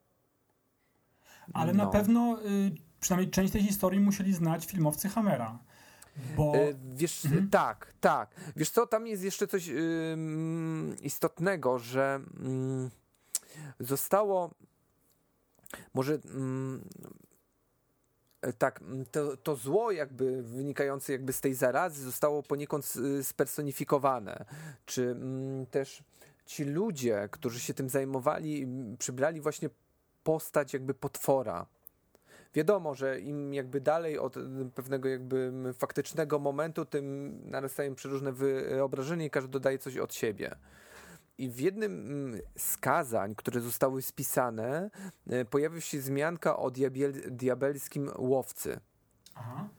Ale 1.53 1.73
No. 1.73 1.83
na 1.85 1.89
pewno 1.91 2.39
y, 2.45 2.71
przynajmniej 2.99 3.31
część 3.31 3.53
tej 3.53 3.63
historii 3.63 3.99
musieli 3.99 4.33
znać 4.33 4.65
filmowcy 4.65 5.09
Hammera. 5.09 5.59
Bo 6.37 6.53
E, 6.55 6.73
Wiesz, 6.95 7.25
Mhm. 7.25 7.49
tak, 7.49 7.93
tak. 8.01 8.35
Wiesz 8.55 8.69
co, 8.69 8.87
tam 8.87 9.07
jest 9.07 9.23
jeszcze 9.23 9.47
coś 9.47 9.69
ym, 10.13 10.95
istotnego, 11.01 11.79
że 11.79 12.19
ym, 12.45 12.89
zostało 13.79 14.51
może 15.93 16.19
e, 18.41 18.53
tak, 18.53 18.81
mm, 18.81 19.05
to, 19.11 19.37
to 19.37 19.55
zło 19.55 19.91
jakby 19.91 20.43
wynikające 20.43 21.11
jakby 21.11 21.33
z 21.33 21.41
tej 21.41 21.53
zarazy 21.53 22.03
zostało 22.03 22.43
poniekąd 22.43 22.85
s- 22.85 23.27
spersonifikowane. 23.27 24.45
Czy 24.85 25.15
też 25.71 26.03
ci 26.45 26.63
ludzie, 26.63 27.29
którzy 27.31 27.59
się 27.59 27.73
tym 27.73 27.89
zajmowali, 27.89 28.67
przybrali 28.99 29.41
właśnie 29.41 29.69
postać 30.23 30.73
jakby 30.73 30.93
potwora. 30.93 31.65
Wiadomo, 32.53 32.95
że 32.95 33.19
im 33.19 33.53
jakby 33.53 33.81
dalej 33.81 34.19
od 34.19 34.35
pewnego 34.75 35.09
jakby 35.09 35.53
faktycznego 35.73 36.39
momentu, 36.39 36.85
tym 36.85 37.37
narastają 37.49 37.95
przeróżne 37.95 38.31
wyobrażenia 38.31 39.25
i 39.25 39.29
każdy 39.29 39.49
dodaje 39.49 39.77
coś 39.77 39.97
od 39.97 40.13
siebie. 40.13 40.55
I 41.37 41.49
w 41.49 41.59
jednym 41.59 41.91
mm, 41.91 42.41
z 42.57 42.77
kazań, 42.77 43.35
które 43.35 43.61
zostały 43.61 44.01
spisane, 44.01 44.89
y, 45.33 45.45
pojawił 45.45 45.81
się 45.81 45.97
wzmianka 45.97 46.57
o 46.57 46.71
diabelskim 47.29 48.11
łowcy. 48.17 48.79
Aha. 49.35 49.69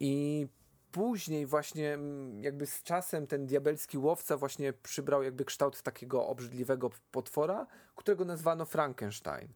I 0.00 0.46
później 0.92 1.46
właśnie 1.46 1.94
mm, 1.94 2.42
jakby 2.42 2.66
z 2.66 2.82
czasem 2.82 3.26
ten 3.26 3.46
diabelski 3.46 3.98
łowca 3.98 4.36
właśnie 4.36 4.72
przybrał 4.72 5.22
jakby 5.22 5.44
kształt 5.44 5.82
takiego 5.82 6.26
obrzydliwego 6.26 6.90
potwora, 7.10 7.66
którego 7.96 8.24
nazwano 8.24 8.64
Frankenstein. 8.64 9.48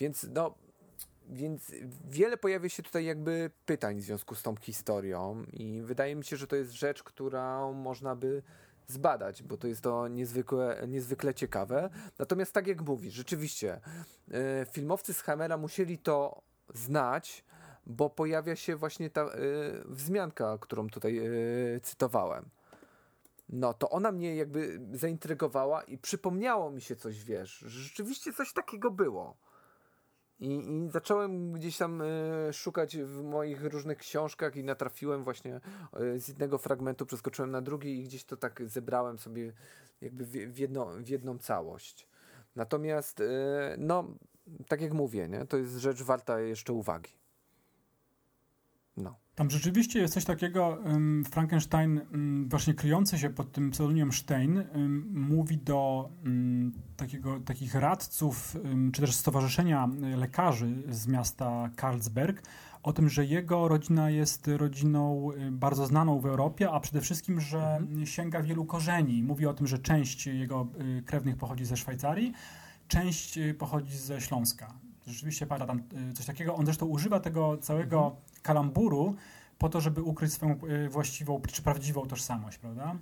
Więc 0.00 0.26
no, 0.34 0.54
więc 1.28 1.72
wiele 2.08 2.36
pojawia 2.36 2.68
się 2.68 2.82
tutaj 2.82 3.04
jakby 3.04 3.50
pytań 3.66 4.00
w 4.00 4.02
związku 4.02 4.34
z 4.34 4.42
tą 4.42 4.56
historią 4.56 5.44
i 5.52 5.82
wydaje 5.82 6.16
mi 6.16 6.24
się, 6.24 6.36
że 6.36 6.46
to 6.46 6.56
jest 6.56 6.72
rzecz, 6.72 7.02
którą 7.02 7.72
można 7.72 8.16
by 8.16 8.42
zbadać, 8.86 9.42
bo 9.42 9.56
to 9.56 9.66
jest 9.66 9.80
to 9.80 10.08
niezwykle, 10.08 10.84
niezwykle 10.88 11.34
ciekawe. 11.34 11.90
Natomiast 12.18 12.52
tak 12.52 12.66
jak 12.66 12.82
mówisz, 12.82 13.14
rzeczywiście 13.14 13.80
e, 14.30 14.66
filmowcy 14.72 15.14
z 15.14 15.20
Hammera 15.20 15.56
musieli 15.56 15.98
to 15.98 16.42
znać, 16.74 17.44
bo 17.86 18.10
pojawia 18.10 18.56
się 18.56 18.76
właśnie 18.76 19.10
ta 19.10 19.22
e, 19.22 19.28
wzmianka, 19.84 20.58
którą 20.60 20.88
tutaj 20.88 21.18
e, 21.18 21.30
cytowałem. 21.82 22.48
No, 23.48 23.74
to 23.74 23.90
ona 23.90 24.12
mnie 24.12 24.36
jakby 24.36 24.80
zaintrygowała 24.92 25.82
i 25.82 25.98
przypomniało 25.98 26.70
mi 26.70 26.80
się 26.80 26.96
coś, 26.96 27.24
wiesz, 27.24 27.58
że 27.58 27.80
rzeczywiście 27.80 28.32
coś 28.32 28.52
takiego 28.52 28.90
było. 28.90 29.36
I, 30.40 30.46
I 30.46 30.90
zacząłem 30.90 31.52
gdzieś 31.52 31.76
tam 31.76 32.02
e, 32.02 32.52
szukać 32.52 32.96
w 32.96 33.22
moich 33.22 33.64
różnych 33.64 33.98
książkach 33.98 34.56
i 34.56 34.64
natrafiłem 34.64 35.24
właśnie 35.24 35.60
e, 35.92 36.18
z 36.18 36.28
jednego 36.28 36.58
fragmentu, 36.58 37.06
przeskoczyłem 37.06 37.50
na 37.50 37.60
drugi 37.60 38.00
i 38.00 38.04
gdzieś 38.04 38.24
to 38.24 38.36
tak 38.36 38.62
zebrałem 38.64 39.18
sobie 39.18 39.52
jakby 40.00 40.24
w, 40.24 40.30
w, 40.30 40.58
jedno, 40.58 40.86
w 40.86 41.08
jedną 41.08 41.38
całość. 41.38 42.06
Natomiast, 42.56 43.20
e, 43.20 43.74
no, 43.78 44.04
tak 44.68 44.80
jak 44.80 44.92
mówię, 44.92 45.28
nie, 45.28 45.46
to 45.46 45.56
jest 45.56 45.76
rzecz 45.76 46.02
warta 46.02 46.40
jeszcze 46.40 46.72
uwagi. 46.72 47.19
Tam 49.40 49.50
rzeczywiście 49.50 50.00
jest 50.00 50.14
coś 50.14 50.24
takiego, 50.24 50.78
Frankenstein, 51.30 52.00
właśnie 52.46 52.74
kryjący 52.74 53.18
się 53.18 53.30
pod 53.30 53.52
tym 53.52 53.70
pseudonimem 53.70 54.12
Stein, 54.12 54.64
mówi 55.12 55.58
do 55.58 56.10
takiego, 56.96 57.40
takich 57.40 57.74
radców, 57.74 58.56
czy 58.92 59.00
też 59.00 59.14
stowarzyszenia 59.14 59.88
lekarzy 60.16 60.82
z 60.88 61.06
miasta 61.06 61.70
Karlsberg, 61.76 62.42
o 62.82 62.92
tym, 62.92 63.08
że 63.08 63.24
jego 63.24 63.68
rodzina 63.68 64.10
jest 64.10 64.48
rodziną 64.48 65.30
y, 65.32 65.50
bardzo 65.50 65.86
znaną 65.86 66.20
w 66.20 66.26
Europie, 66.26 66.70
a 66.70 66.80
przede 66.80 67.00
wszystkim, 67.00 67.40
że 67.40 67.80
sięga 68.04 68.42
wielu 68.42 68.64
korzeni. 68.64 69.22
Mówi 69.22 69.46
o 69.46 69.54
tym, 69.54 69.66
że 69.66 69.78
część 69.78 70.26
jego 70.26 70.68
y, 70.98 71.02
krewnych 71.02 71.36
pochodzi 71.36 71.64
ze 71.64 71.76
Szwajcarii, 71.76 72.32
część 72.88 73.38
y, 73.38 73.54
pochodzi 73.54 73.98
ze 73.98 74.20
Śląska. 74.20 74.89
Rzeczywiście 75.10 75.46
pada 75.46 75.66
tam 75.66 75.82
y, 76.10 76.12
coś 76.12 76.26
takiego. 76.26 76.54
On 76.54 76.64
zresztą 76.64 76.86
używa 76.86 77.20
tego 77.20 77.58
całego 77.58 78.16
kalamburu 78.42 79.14
po 79.58 79.68
to, 79.68 79.80
żeby 79.80 80.02
ukryć 80.02 80.32
swoją 80.32 80.58
y, 80.64 80.88
właściwą 80.88 81.40
czy 81.52 81.62
prawdziwą 81.62 82.06
tożsamość, 82.06 82.58
prawda? 82.58 82.96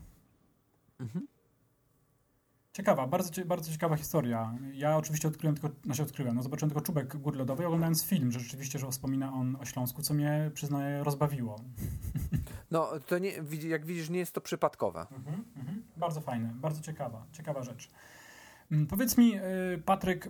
Ciekawa, 2.78 3.06
bardzo, 3.06 3.44
bardzo 3.44 3.72
ciekawa 3.72 3.96
historia. 3.96 4.54
Ja 4.72 4.96
oczywiście 4.96 5.28
odkryłem 5.28 5.56
tylko, 5.56 5.76
znaczy 5.84 6.02
odkryłem, 6.02 6.34
no 6.34 6.42
zobaczyłem 6.42 6.70
tylko 6.70 6.86
czubek 6.86 7.16
góry 7.16 7.38
lodowej, 7.38 7.66
oglądając 7.66 8.04
film, 8.04 8.32
że 8.32 8.40
rzeczywiście, 8.40 8.78
że 8.78 8.90
wspomina 8.90 9.32
on 9.32 9.56
o 9.60 9.64
Śląsku, 9.64 10.02
co 10.02 10.14
mnie, 10.14 10.50
przyznaję, 10.54 11.04
rozbawiło. 11.04 11.56
No, 12.70 12.90
to 13.06 13.18
nie, 13.18 13.32
jak 13.68 13.86
widzisz, 13.86 14.10
nie 14.10 14.18
jest 14.18 14.32
to 14.32 14.40
przypadkowe. 14.40 15.00
Mhm, 15.00 15.44
mhm. 15.56 15.82
Bardzo 15.96 16.20
fajne, 16.20 16.52
bardzo 16.54 16.82
ciekawa, 16.82 17.26
ciekawa 17.32 17.62
rzecz. 17.62 17.90
Mm, 18.72 18.86
Powiedz 18.86 19.18
mi, 19.18 19.36
y, 19.36 19.40
Patryk, 19.84 20.28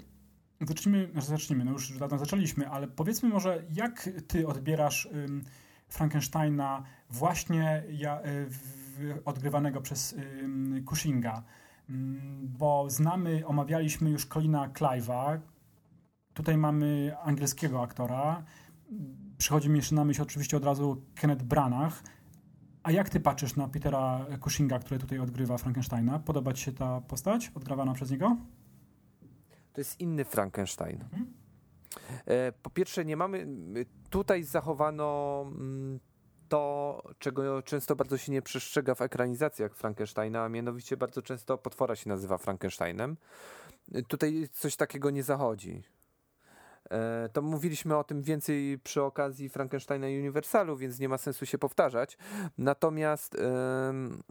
zacznijmy, 0.60 1.08
znaczy 1.12 1.26
zacznijmy, 1.26 1.64
no 1.64 1.72
już 1.72 1.98
dawno 1.98 2.18
zaczęliśmy, 2.18 2.68
ale 2.68 2.88
powiedzmy 2.88 3.28
może, 3.28 3.62
jak 3.72 4.08
ty 4.26 4.46
odbierasz 4.46 5.08
ym, 5.14 5.44
Frankensteina 5.88 6.82
właśnie 7.10 7.84
ja, 7.90 8.20
y, 8.20 8.46
w, 8.50 9.22
odgrywanego 9.24 9.80
przez 9.80 10.12
ym, 10.12 10.84
Cushinga? 10.88 11.42
Mm, 11.90 12.48
Bo 12.58 12.90
znamy, 12.90 13.46
omawialiśmy 13.46 14.10
już 14.10 14.26
Colina 14.26 14.68
Clive'a, 14.68 15.38
tutaj 16.34 16.56
mamy 16.56 17.16
angielskiego 17.22 17.82
aktora, 17.82 18.44
przychodzi 19.38 19.70
mi 19.70 19.76
jeszcze 19.76 19.94
na 19.94 20.04
myśl 20.04 20.22
oczywiście 20.22 20.56
od 20.56 20.64
razu 20.64 21.02
Kenneth 21.14 21.44
Branagh, 21.44 22.02
a 22.82 22.92
jak 22.92 23.08
ty 23.08 23.20
patrzysz 23.20 23.56
na 23.56 23.68
Petera 23.68 24.26
Cushinga, 24.44 24.78
który 24.78 25.00
tutaj 25.00 25.18
odgrywa 25.18 25.58
Frankensteina? 25.58 26.18
Podoba 26.18 26.52
ci 26.52 26.64
się 26.64 26.72
ta 26.72 27.00
postać 27.00 27.52
odgrywana 27.54 27.94
przez 27.94 28.10
niego? 28.10 28.36
To 29.78 29.80
jest 29.80 30.00
inny 30.00 30.24
Frankenstein. 30.24 31.04
E, 32.26 32.52
Po 32.52 32.70
pierwsze, 32.70 33.04
nie 33.04 33.16
mamy. 33.16 33.46
Tutaj 34.10 34.42
zachowano 34.44 35.40
mm, 35.46 36.00
to, 36.48 37.02
czego 37.18 37.62
często 37.62 37.96
bardzo 37.96 38.18
się 38.18 38.32
nie 38.32 38.42
przestrzega 38.42 38.94
w 38.94 39.02
ekranizacjach 39.02 39.74
Frankensteina, 39.76 40.44
a 40.44 40.48
mianowicie 40.48 40.96
bardzo 40.96 41.22
często 41.22 41.58
potwora 41.58 41.96
się 41.96 42.08
nazywa 42.08 42.38
Frankensteinem. 42.38 43.16
E, 43.94 44.02
Tutaj 44.02 44.48
coś 44.52 44.76
takiego 44.76 45.10
nie 45.10 45.22
zachodzi. 45.22 45.82
E, 46.90 47.28
To 47.32 47.42
mówiliśmy 47.42 47.96
o 47.96 48.04
tym 48.04 48.22
więcej 48.22 48.78
przy 48.78 49.02
okazji 49.02 49.48
Frankensteina 49.48 50.08
i 50.08 50.18
Uniwersalu, 50.18 50.76
więc 50.76 50.98
nie 50.98 51.08
ma 51.08 51.18
sensu 51.18 51.46
się 51.46 51.58
powtarzać. 51.58 52.18
Natomiast. 52.58 53.34
em, 53.34 54.22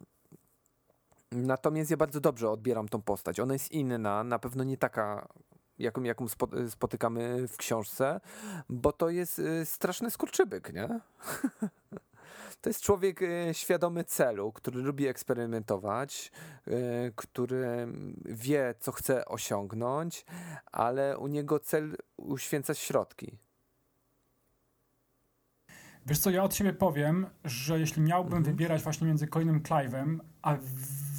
Natomiast 1.32 1.92
ja 1.92 1.98
bardzo 1.98 2.20
dobrze 2.20 2.50
odbieram 2.50 2.88
tą 2.88 3.02
postać. 3.02 3.40
Ona 3.40 3.54
jest 3.54 3.72
inna, 3.72 4.24
na 4.24 4.40
pewno 4.40 4.64
nie 4.64 4.78
taka, 4.78 5.28
jaką, 5.80 6.04
jaką 6.04 6.28
spo, 6.28 6.48
spotykamy 6.70 7.48
w 7.48 7.58
książce, 7.58 8.20
bo 8.70 8.92
to 8.92 9.10
jest 9.10 9.40
y, 9.40 9.66
straszny 9.66 10.12
skurczybyk, 10.12 10.74
nie? 10.74 10.88
To 12.62 12.70
jest 12.70 12.82
człowiek 12.82 13.22
y, 13.22 13.50
świadomy 13.52 14.04
celu, 14.04 14.52
który 14.52 14.82
lubi 14.82 15.08
eksperymentować, 15.08 16.32
y, 16.68 17.14
który 17.16 17.88
wie, 18.26 18.76
co 18.80 18.92
chce 18.92 19.26
osiągnąć, 19.26 20.26
ale 20.72 21.18
u 21.18 21.28
niego 21.28 21.60
cel 21.60 21.96
uświęca 22.18 22.74
środki. 22.74 23.38
Wiesz 26.08 26.20
co, 26.20 26.30
ja 26.30 26.44
od 26.44 26.56
siebie 26.56 26.74
powiem, 26.74 27.26
że 27.46 27.80
jeśli 27.80 28.02
miałbym 28.02 28.44
wybierać 28.44 28.82
właśnie 28.82 29.08
między 29.08 29.28
Colinem 29.28 29.62
Clive'em, 29.62 30.18
a 30.42 30.58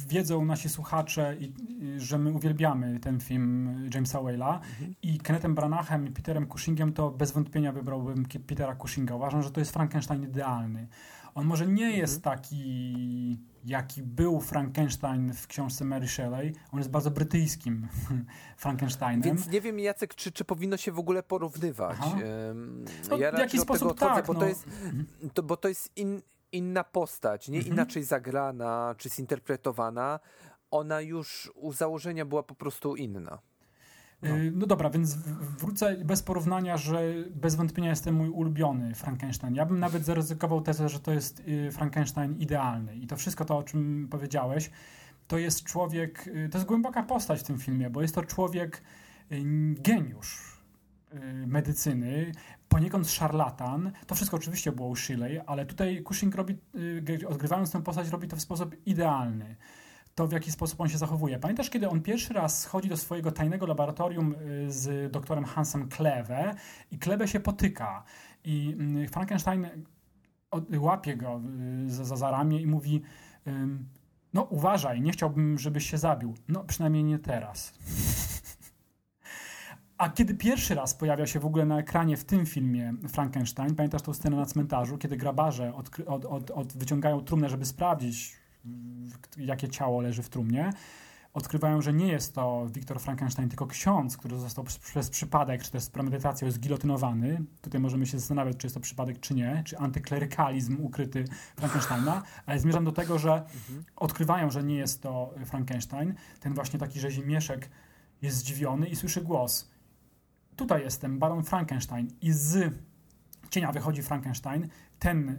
wiedzą 0.07 0.45
nasi 0.45 0.69
słuchacze, 0.69 1.35
i, 1.39 1.43
i, 1.45 1.99
że 1.99 2.17
my 2.17 2.31
uwielbiamy 2.31 2.99
ten 2.99 3.19
film 3.19 3.75
Jamesa 3.93 4.19
Whale'a 4.19 4.59
i 5.03 5.17
Kennethem 5.19 5.55
Branaghem 5.55 6.07
i 6.07 6.11
Peterem 6.11 6.47
Cushingiem, 6.47 6.93
to 6.93 7.11
bez 7.11 7.31
wątpienia 7.31 7.71
wybrałbym 7.71 8.25
Petera 8.47 8.75
Cushinga. 8.75 9.15
Uważam, 9.15 9.43
że 9.43 9.51
to 9.51 9.59
jest 9.59 9.71
Frankenstein 9.71 10.23
idealny. 10.23 10.87
On 11.35 11.45
może 11.45 11.67
nie 11.67 11.97
jest 11.97 12.23
taki, 12.23 13.39
jaki 13.65 14.03
był 14.03 14.41
Frankenstein 14.41 15.33
w 15.33 15.47
książce 15.47 15.85
Mary 15.85 16.07
Shelley. 16.07 16.53
On 16.71 16.79
jest 16.79 16.91
bardzo 16.91 17.11
brytyjskim 17.11 17.87
Frankensteinem. 18.57 19.21
Więc 19.21 19.47
nie 19.47 19.61
wiem, 19.61 19.79
Jacek, 19.79 20.15
czy, 20.15 20.31
czy 20.31 20.45
powinno 20.45 20.77
się 20.77 20.91
w 20.91 20.99
ogóle 20.99 21.23
porównywać. 21.23 21.97
Aha. 21.99 22.17
No, 23.09 23.17
w 23.17 23.19
jakiś 23.19 23.41
od 23.41 23.51
tego 23.51 23.63
sposób 23.63 23.91
odchodzę, 23.91 24.15
tak, 24.15 24.25
bo, 24.27 24.33
no. 24.33 24.39
to 24.39 24.45
jest, 24.45 24.65
to, 25.33 25.43
bo 25.43 25.57
to 25.57 25.67
jest 25.67 25.97
in, 25.97 26.21
inna 26.51 26.83
postać, 26.83 27.49
nie 27.49 27.57
Mhm. 27.57 27.75
inaczej 27.75 28.03
zagrana 28.03 28.95
czy 28.97 29.09
zinterpretowana, 29.09 30.19
ona 30.71 31.01
już 31.01 31.51
u 31.55 31.73
założenia 31.73 32.25
była 32.25 32.43
po 32.43 32.55
prostu 32.55 32.95
inna. 32.95 33.39
No. 34.21 34.29
no. 34.53 34.65
dobra, 34.65 34.89
więc 34.89 35.15
wrócę 35.59 35.97
bez 36.05 36.23
porównania, 36.23 36.77
że 36.77 37.01
bez 37.35 37.55
wątpienia 37.55 37.89
jest 37.89 38.03
ten 38.03 38.15
mój 38.15 38.29
ulubiony 38.29 38.95
Frankenstein. 38.95 39.55
Ja 39.55 39.65
bym 39.65 39.79
nawet 39.79 40.05
zaryzykował 40.05 40.61
tezę, 40.61 40.89
że 40.89 40.99
to 40.99 41.11
jest 41.11 41.39
y, 41.39 41.71
Frankenstein 41.71 42.35
idealny. 42.35 42.95
I 42.95 43.07
to 43.07 43.17
wszystko 43.17 43.45
to, 43.45 43.57
o 43.57 43.63
czym 43.63 44.07
powiedziałeś, 44.11 44.71
to 45.27 45.37
jest 45.37 45.63
człowiek, 45.63 46.27
y, 46.27 46.49
to 46.49 46.57
jest 46.57 46.67
głęboka 46.67 47.03
postać 47.03 47.39
w 47.39 47.43
tym 47.43 47.59
filmie, 47.59 47.89
bo 47.89 48.01
jest 48.01 48.15
to 48.15 48.23
człowiek 48.23 48.83
geniusz 49.73 50.59
medycyny, 51.47 52.31
poniekąd 52.69 53.09
szarlatan. 53.09 53.91
To 54.07 54.15
wszystko 54.15 54.37
oczywiście 54.37 54.71
było 54.71 54.87
u 54.87 54.95
Shirley, 54.95 55.39
ale 55.45 55.65
tutaj 55.65 56.03
Cushing 56.07 56.35
robi, 56.35 56.57
odgrywając 57.27 57.71
tę 57.71 57.83
postać, 57.83 58.09
robi 58.09 58.27
to 58.27 58.35
w 58.35 58.41
sposób 58.41 58.75
idealny 58.85 59.55
to, 60.19 60.27
w 60.27 60.31
jaki 60.31 60.51
sposób 60.51 60.81
on 60.81 60.89
się 60.89 60.97
zachowuje. 60.97 61.39
Pamiętasz, 61.39 61.69
kiedy 61.69 61.89
on 61.89 62.01
pierwszy 62.01 62.33
raz 62.33 62.61
schodzi 62.61 62.89
do 62.89 62.97
swojego 62.97 63.31
tajnego 63.31 63.65
laboratorium 63.65 64.35
y, 64.67 64.71
z 64.71 65.11
doktorem 65.11 65.45
Hansem 65.45 65.89
Kleve 65.89 66.55
i 66.91 66.99
Kleve 66.99 67.27
się 67.27 67.39
potyka 67.39 68.03
i 68.43 68.75
mm, 68.79 69.07
Frankenstein 69.07 69.67
łapie 70.77 71.17
go 71.17 71.41
y, 71.87 71.91
za, 71.91 72.15
za 72.15 72.31
ramię 72.31 72.61
i 72.61 72.67
mówi 72.67 73.01
no 74.33 74.41
uważaj, 74.41 75.01
nie 75.01 75.11
chciałbym, 75.11 75.59
żebyś 75.59 75.89
się 75.89 75.97
zabił. 75.97 76.33
No 76.47 76.63
przynajmniej 76.63 77.03
nie 77.03 77.19
teraz. 77.19 77.73
A 79.97 80.09
kiedy 80.09 80.35
pierwszy 80.35 80.75
raz 80.75 80.93
pojawia 80.93 81.27
się 81.27 81.39
w 81.39 81.45
ogóle 81.45 81.65
na 81.65 81.79
ekranie 81.79 82.17
w 82.17 82.25
tym 82.25 82.45
filmie 82.45 82.93
Frankenstein, 83.09 83.75
pamiętasz 83.75 84.01
tą 84.01 84.13
scenę 84.13 84.37
na 84.37 84.45
cmentarzu, 84.45 84.97
kiedy 84.97 85.17
grabarze 85.17 85.73
od, 85.73 85.89
od, 86.25 86.51
od 86.51 86.77
wyciągają 86.77 87.21
trumnę, 87.21 87.49
żeby 87.49 87.65
sprawdzić, 87.65 88.39
jakie 89.37 89.67
ciało 89.69 90.01
leży 90.01 90.23
w 90.23 90.29
trumnie, 90.29 90.69
odkrywają, 91.33 91.81
że 91.81 91.93
nie 91.93 92.07
jest 92.07 92.35
to 92.35 92.67
Wiktor 92.73 92.99
Frankenstein, 92.99 93.49
tylko 93.49 93.67
ksiądz, 93.67 94.17
który 94.17 94.37
został 94.37 94.65
przez 94.65 95.09
przypadek, 95.09 95.63
czy 95.63 95.71
też 95.71 95.83
z 95.83 95.89
premedytacją 95.89 96.51
zgilotynowany. 96.51 97.41
Tutaj 97.61 97.81
możemy 97.81 98.05
się 98.05 98.19
zastanawiać, 98.19 98.57
czy 98.57 98.65
jest 98.65 98.75
to 98.75 98.79
przypadek, 98.79 99.19
czy 99.19 99.33
nie, 99.33 99.63
czy 99.65 99.77
antyklerykalizm 99.77 100.77
ukryty 100.81 101.25
Frankensteina, 101.55 102.23
ale 102.45 102.59
zmierzam 102.59 102.85
do 102.85 102.91
tego, 102.91 103.19
że 103.19 103.45
odkrywają, 103.95 104.49
że 104.49 104.63
nie 104.63 104.75
jest 104.75 105.01
to 105.01 105.33
Frankenstein. 105.45 106.13
Ten 106.39 106.53
właśnie 106.53 106.79
taki 106.79 106.99
rzezimieszek 106.99 107.69
jest 108.21 108.37
zdziwiony 108.37 108.87
i 108.87 108.95
słyszy 108.95 109.21
głos. 109.21 109.71
Tutaj 110.55 110.83
jestem, 110.83 111.19
baron 111.19 111.43
Frankenstein 111.43 112.07
i 112.21 112.31
z 112.33 112.73
cienia 113.49 113.71
wychodzi 113.71 114.01
Frankenstein, 114.01 114.67
ten 114.99 115.37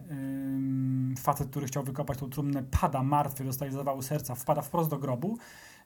yy, 1.11 1.17
facet, 1.17 1.51
który 1.51 1.67
chciał 1.67 1.85
wykopać 1.85 2.19
tą 2.19 2.31
trumnę, 2.31 2.63
pada 2.63 3.03
martwy, 3.03 3.45
dostaje 3.45 3.73
zawału 3.73 4.03
serca, 4.03 4.35
wpada 4.35 4.63
wprost 4.63 4.91
do 4.91 4.99
grobu. 4.99 5.39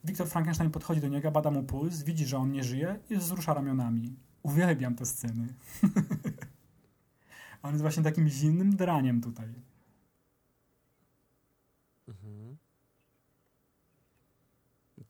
Wiktor 0.05 0.29
Frankenstein 0.29 0.71
podchodzi 0.71 1.01
do 1.01 1.09
niego, 1.09 1.31
bada 1.31 1.51
mu 1.51 1.63
puls, 1.63 2.03
widzi, 2.03 2.27
że 2.27 2.39
on 2.39 2.53
nie 2.53 2.65
żyje 2.65 2.99
i 3.11 3.17
wzrusza 3.17 3.55
ramionami. 3.55 4.17
Uwielbiam 4.43 4.95
te 4.95 5.07
sceny. 5.07 5.55
on 7.63 7.71
jest 7.71 7.83
właśnie 7.83 8.03
takim 8.03 8.29
zimnym 8.29 8.77
draniem 8.77 9.21
tutaj. 9.21 9.49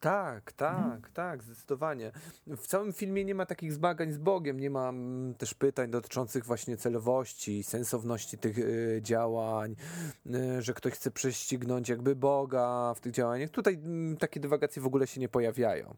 Tak, 0.05 0.53
tak, 0.53 0.77
mhm. 0.77 1.03
tak, 1.15 1.43
zdecydowanie. 1.43 2.13
W 2.47 2.67
całym 2.67 2.93
filmie 2.93 3.25
nie 3.25 3.35
ma 3.35 3.47
takich 3.47 3.73
zmagań 3.73 4.13
z 4.13 4.19
Bogiem, 4.19 4.61
nie 4.61 4.71
ma 4.71 4.89
mm, 4.89 5.35
też 5.35 5.55
pytań 5.55 5.91
dotyczących 5.91 6.45
właśnie 6.45 6.77
celowości, 6.77 7.63
sensowności 7.63 8.39
tych 8.39 8.59
y, 8.59 9.01
działań, 9.03 9.77
y, 10.27 10.63
że 10.63 10.75
ktoś 10.75 10.93
chce 10.93 11.11
prześcignąć 11.11 11.89
jakby 11.89 12.17
Boga 12.17 12.95
w 12.97 13.01
tych 13.01 13.13
działaniach. 13.13 13.51
Tutaj 13.51 13.81
y, 14.13 14.17
takie 14.17 14.41
dywagacje 14.41 14.83
w 14.83 14.87
ogóle 14.87 15.07
się 15.07 15.21
nie 15.21 15.29
pojawiają. 15.29 15.95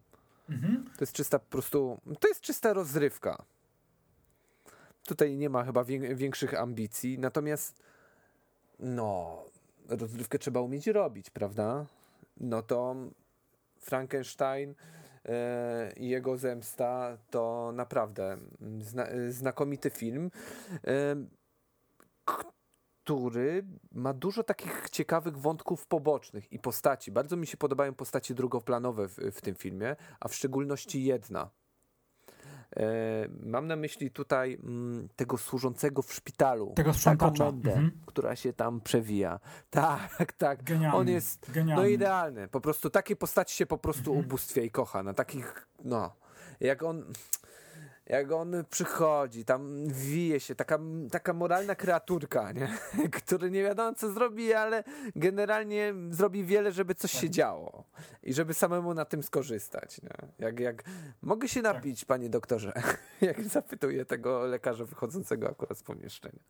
Mhm. 0.50 0.84
To 0.84 1.02
jest 1.02 1.12
czysta 1.12 1.38
po 1.38 1.50
prostu, 1.50 2.00
to 2.20 2.28
jest 2.28 2.40
czysta 2.40 2.72
rozrywka. 2.72 3.44
Tutaj 5.06 5.36
nie 5.36 5.50
ma 5.50 5.64
chyba 5.64 5.84
większych 6.14 6.54
ambicji, 6.60 7.18
natomiast 7.18 7.82
no, 8.80 9.42
rozrywkę 9.88 10.38
trzeba 10.38 10.60
umieć 10.60 10.86
robić, 10.86 11.30
prawda? 11.30 11.86
No 12.40 12.62
to 12.62 12.96
Frankenstein 13.86 14.74
e, 15.24 15.92
i 15.96 16.08
jego 16.08 16.36
zemsta 16.36 17.18
to 17.30 17.72
naprawdę 17.74 18.38
zna, 18.80 19.06
znakomity 19.28 19.90
film, 19.90 20.30
e, 20.86 21.16
który 23.04 23.64
ma 23.92 24.12
dużo 24.12 24.42
takich 24.42 24.90
ciekawych 24.90 25.38
wątków 25.38 25.86
pobocznych 25.86 26.52
i 26.52 26.58
postaci. 26.58 27.12
Bardzo 27.12 27.36
mi 27.36 27.46
się 27.46 27.56
podobają 27.56 27.94
postaci 27.94 28.34
drugoplanowe 28.34 29.08
w, 29.08 29.16
w 29.16 29.40
tym 29.40 29.54
filmie, 29.54 29.96
a 30.20 30.28
w 30.28 30.34
szczególności 30.34 31.04
jedna. 31.04 31.50
E, 32.76 32.84
mam 33.42 33.66
na 33.66 33.76
myśli 33.76 34.10
tutaj 34.10 34.58
mm, 34.62 35.08
tego 35.16 35.38
służącego 35.38 36.02
w 36.02 36.12
szpitalu. 36.12 36.72
Tego 36.76 36.94
sprzątacza. 36.94 37.44
Mendę, 37.44 37.70
mhm. 37.70 37.90
która 38.06 38.36
się 38.36 38.52
tam 38.52 38.80
przewija. 38.80 39.40
Tak, 39.70 40.32
tak. 40.32 40.62
Genialny. 40.62 40.98
On 40.98 41.08
jest 41.08 41.50
Genialny. 41.52 41.82
no 41.82 41.88
idealny. 41.88 42.48
Po 42.48 42.60
prostu 42.60 42.90
takiej 42.90 43.16
postaci 43.16 43.56
się 43.56 43.66
po 43.66 43.78
prostu 43.78 44.10
mhm. 44.10 44.26
ubóstwia 44.26 44.62
i 44.62 44.70
kocha. 44.70 45.02
Na 45.02 45.14
takich, 45.14 45.68
no. 45.84 46.12
Jak 46.60 46.82
on 46.82 47.04
jak 48.06 48.32
on 48.32 48.64
przychodzi, 48.70 49.44
tam 49.44 49.86
wije 49.86 50.40
się, 50.40 50.54
taka, 50.54 50.78
taka 51.10 51.32
moralna 51.32 51.74
kreaturka, 51.74 52.52
nie? 52.52 52.68
który 53.22 53.50
nie 53.50 53.62
wiadomo 53.62 53.94
co 53.94 54.12
zrobi, 54.12 54.52
ale 54.52 54.84
generalnie 55.16 55.94
zrobi 56.10 56.44
wiele, 56.44 56.72
żeby 56.72 56.94
coś 56.94 57.10
się 57.10 57.30
działo 57.30 57.84
i 58.22 58.32
żeby 58.32 58.54
samemu 58.54 58.94
na 58.94 59.04
tym 59.04 59.22
skorzystać. 59.22 60.02
Nie? 60.02 60.10
Jak, 60.38 60.60
jak 60.60 60.84
mogę 61.22 61.48
się 61.48 61.62
napić, 61.62 62.00
tak. 62.00 62.08
panie 62.08 62.30
doktorze, 62.30 62.72
jak 63.20 63.44
zapytuje 63.44 64.04
tego 64.04 64.46
lekarza 64.46 64.84
wychodzącego 64.84 65.50
akurat 65.50 65.78
z 65.78 65.82
pomieszczenia. 65.82 66.42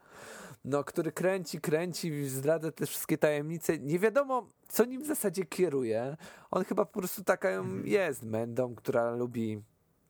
No, 0.64 0.84
który 0.84 1.12
kręci, 1.12 1.60
kręci, 1.60 2.28
zdradza 2.28 2.72
te 2.72 2.86
wszystkie 2.86 3.18
tajemnice. 3.18 3.78
Nie 3.78 3.98
wiadomo, 3.98 4.48
co 4.68 4.84
nim 4.84 5.02
w 5.02 5.06
zasadzie 5.06 5.44
kieruje. 5.44 6.16
On 6.50 6.64
chyba 6.64 6.84
po 6.84 6.98
prostu 6.98 7.24
taka 7.24 7.48
mhm. 7.48 7.86
jest 7.86 8.22
mędą, 8.22 8.74
która 8.74 9.10
lubi 9.10 9.62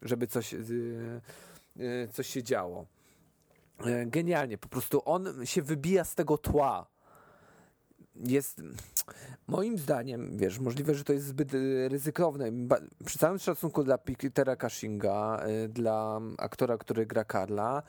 żeby 0.03 0.27
coś, 0.27 0.55
y, 0.55 1.21
y, 1.77 2.09
coś 2.13 2.27
się 2.27 2.43
działo. 2.43 2.87
E, 3.79 4.07
genialnie, 4.07 4.59
po 4.59 4.69
prostu 4.69 5.03
on 5.05 5.47
się 5.47 5.63
wybija 5.63 6.05
z 6.05 6.15
tego 6.15 6.39
tła. 6.39 6.87
Jest 8.15 8.63
moim 9.47 9.79
zdaniem, 9.79 10.39
wiesz, 10.39 10.59
możliwe, 10.59 10.95
że 10.95 11.05
to 11.05 11.13
jest 11.13 11.27
zbyt 11.27 11.55
y, 11.55 11.89
ryzykowne. 11.89 12.53
Przy 13.05 13.19
całym 13.19 13.39
szacunku 13.39 13.85
dla 13.85 13.99
Petera 13.99 14.57
Cushinga, 14.57 15.45
dla 15.69 16.21
aktora, 16.39 16.79
który 16.79 17.07
gra 17.07 17.25
Karla, 17.25 17.83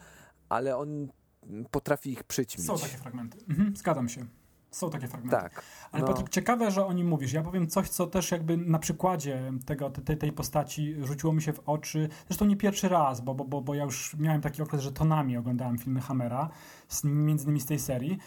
ale 0.49 0.77
on 0.77 1.07
potrafi 1.71 2.11
ich 2.11 2.23
przyćmić. 2.23 2.67
Są 2.67 2.77
takie 2.77 2.97
fragmenty. 2.97 3.37
Mhm, 3.49 3.75
zgadzam 3.75 4.09
się. 4.09 4.25
Są 4.71 4.89
takie 4.89 5.07
fragmenty. 5.07 5.37
Tak. 5.41 5.63
Ale 5.91 6.01
no. 6.01 6.07
Patryk, 6.07 6.29
ciekawe, 6.29 6.71
że 6.71 6.85
o 6.85 6.93
nim 6.93 7.07
mówisz. 7.07 7.33
Ja 7.33 7.43
powiem 7.43 7.67
coś, 7.67 7.89
co 7.89 8.07
też 8.07 8.31
jakby 8.31 8.57
na 8.57 8.79
przykładzie 8.79 9.51
tego, 9.65 9.89
tej, 9.89 10.17
tej 10.17 10.31
postaci 10.31 10.95
rzuciło 11.03 11.33
mi 11.33 11.41
się 11.41 11.53
w 11.53 11.59
oczy. 11.65 12.09
Zresztą 12.27 12.45
nie 12.45 12.57
pierwszy 12.57 12.89
raz, 12.89 13.21
bo, 13.21 13.35
bo, 13.35 13.61
bo 13.61 13.75
ja 13.75 13.83
już 13.83 14.15
miałem 14.15 14.41
taki 14.41 14.61
okres, 14.61 14.81
że 14.81 14.91
tonami 14.91 15.37
oglądałem 15.37 15.77
filmy 15.77 16.01
Hammera, 16.01 16.49
między 17.03 17.43
innymi 17.43 17.59
z 17.59 17.65
tej 17.65 17.79
serii. 17.79 18.17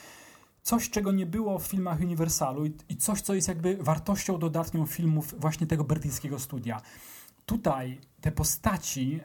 Coś, 0.62 0.90
czego 0.90 1.12
nie 1.12 1.26
było 1.26 1.58
w 1.58 1.66
filmach 1.66 2.00
Universalu 2.00 2.66
i, 2.66 2.72
i 2.88 2.96
coś, 2.96 3.20
co 3.20 3.34
jest 3.34 3.48
jakby 3.48 3.76
wartością 3.76 4.38
dodatnią 4.38 4.86
filmów 4.86 5.40
właśnie 5.40 5.66
tego 5.66 5.84
brytyjskiego 5.84 6.38
studia 6.38 6.80
tutaj 7.50 8.00
te 8.20 8.32
postaci 8.32 9.20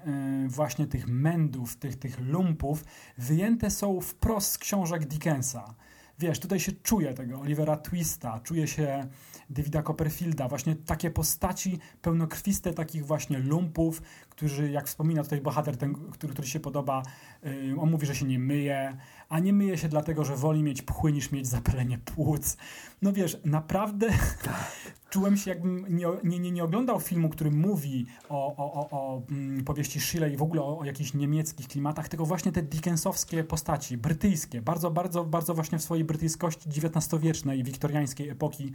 y, 0.46 0.48
właśnie 0.50 0.88
tych 0.88 1.08
mędów, 1.08 1.76
tych, 1.76 1.96
tych 1.96 2.20
lumpów 2.20 2.84
wyjęte 3.18 3.72
są 3.72 4.02
wprost 4.02 4.52
z 4.52 4.58
książek 4.58 5.06
Dickensa 5.06 5.74
wiesz, 6.20 6.40
tutaj 6.40 6.60
się 6.60 6.72
czuje 6.72 7.14
tego 7.14 7.40
Olivera 7.40 7.78
Twista, 7.78 8.40
czuje 8.40 8.68
się 8.68 9.08
Davida 9.50 9.84
Copperfielda, 9.84 10.48
właśnie 10.48 10.76
takie 10.76 11.12
postaci 11.12 11.80
pełnokrwiste 12.02 12.74
takich 12.74 13.06
właśnie 13.06 13.40
lumpów, 13.40 14.02
którzy, 14.36 14.72
jak 14.72 14.88
wspomina 14.88 15.24
tutaj 15.24 15.42
bohater, 15.42 15.78
ten, 15.78 15.94
który, 16.12 16.34
który 16.34 16.48
się 16.48 16.60
podoba, 16.60 17.04
yy, 17.44 17.76
on 17.80 17.92
mówi, 17.92 18.08
że 18.08 18.16
się 18.16 18.26
nie 18.26 18.40
myje, 18.40 18.98
a 19.30 19.40
nie 19.40 19.54
myje 19.54 19.78
się 19.78 19.90
dlatego, 19.90 20.24
że 20.24 20.36
woli 20.36 20.64
mieć 20.64 20.82
pchły 20.82 21.12
niż 21.12 21.32
mieć 21.32 21.48
zapalenie 21.48 21.98
płuc. 21.98 22.58
No 23.02 23.14
wiesz, 23.14 23.38
naprawdę 23.46 24.08
czułem 25.10 25.38
się 25.38 25.50
jakbym 25.50 25.98
nie, 26.24 26.40
nie, 26.40 26.52
nie, 26.52 26.64
oglądał 26.64 27.00
filmu, 27.00 27.30
który 27.30 27.52
mówi 27.52 28.06
o, 28.30 28.56
o, 28.56 28.74
o, 28.74 28.90
o 28.92 29.22
mm, 29.32 29.64
powieści 29.64 30.00
Shelley 30.00 30.34
i 30.34 30.38
w 30.38 30.42
ogóle 30.42 30.62
o, 30.62 30.80
o 30.80 30.86
jakichś 30.86 31.14
niemieckich 31.14 31.68
klimatach, 31.68 32.10
tylko 32.10 32.26
właśnie 32.26 32.52
te 32.52 32.62
dickensowskie 32.64 33.44
postaci, 33.44 33.98
brytyjskie, 33.98 34.62
bardzo, 34.62 34.92
bardzo, 34.92 35.24
bardzo 35.24 35.54
właśnie 35.54 35.78
w 35.78 35.84
swojej 35.84 36.04
brytyjskości 36.04 36.70
XIX-wiecznej, 36.70 37.64
wiktoriańskiej 37.64 38.30
epoki, 38.30 38.72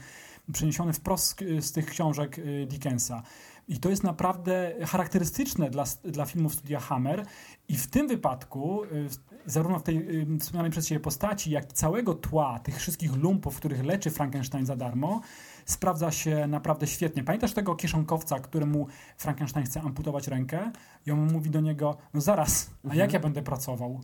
przeniesione 0.52 0.92
wprost 0.92 1.40
z, 1.61 1.64
z 1.64 1.72
tych 1.72 1.86
książek 1.86 2.38
y, 2.38 2.66
Dickensa. 2.66 3.22
I 3.68 3.80
to 3.80 3.90
jest 3.90 4.04
naprawdę 4.04 4.74
charakterystyczne 4.86 5.70
dla, 5.70 5.84
dla 6.04 6.24
filmów 6.24 6.54
studia 6.54 6.80
Hammer. 6.80 7.26
I 7.68 7.76
w 7.76 7.86
tym 7.86 8.08
wypadku, 8.08 8.84
y, 8.84 9.08
zarówno 9.46 9.78
w 9.78 9.82
tej 9.82 10.26
wspomnianej 10.40 10.70
przez 10.70 10.86
Ciebie 10.86 11.00
postaci, 11.00 11.50
jak 11.50 11.70
i 11.70 11.74
całego 11.74 12.14
tła 12.14 12.58
tych 12.58 12.76
wszystkich 12.76 13.16
lumpów, 13.16 13.56
których 13.56 13.84
leczy 13.84 14.11
Frankenstein 14.11 14.66
za 14.66 14.76
darmo, 14.76 15.20
sprawdza 15.64 16.11
się 16.11 16.46
naprawdę 16.46 16.86
świetnie. 16.86 17.24
Pamiętasz 17.24 17.52
tego 17.52 17.74
kieszonkowca, 17.74 18.40
któremu 18.40 18.86
Frankenstein 19.16 19.66
chce 19.66 19.80
amputować 19.80 20.28
rękę 20.28 20.72
i 21.06 21.11
on 21.11 21.32
mówi 21.32 21.50
do 21.50 21.61
niego, 21.61 21.96
no 22.14 22.20
zaraz, 22.20 22.70
a 22.90 22.94
jak 22.94 23.12
ja 23.12 23.20
będę 23.20 23.42
pracował? 23.42 24.00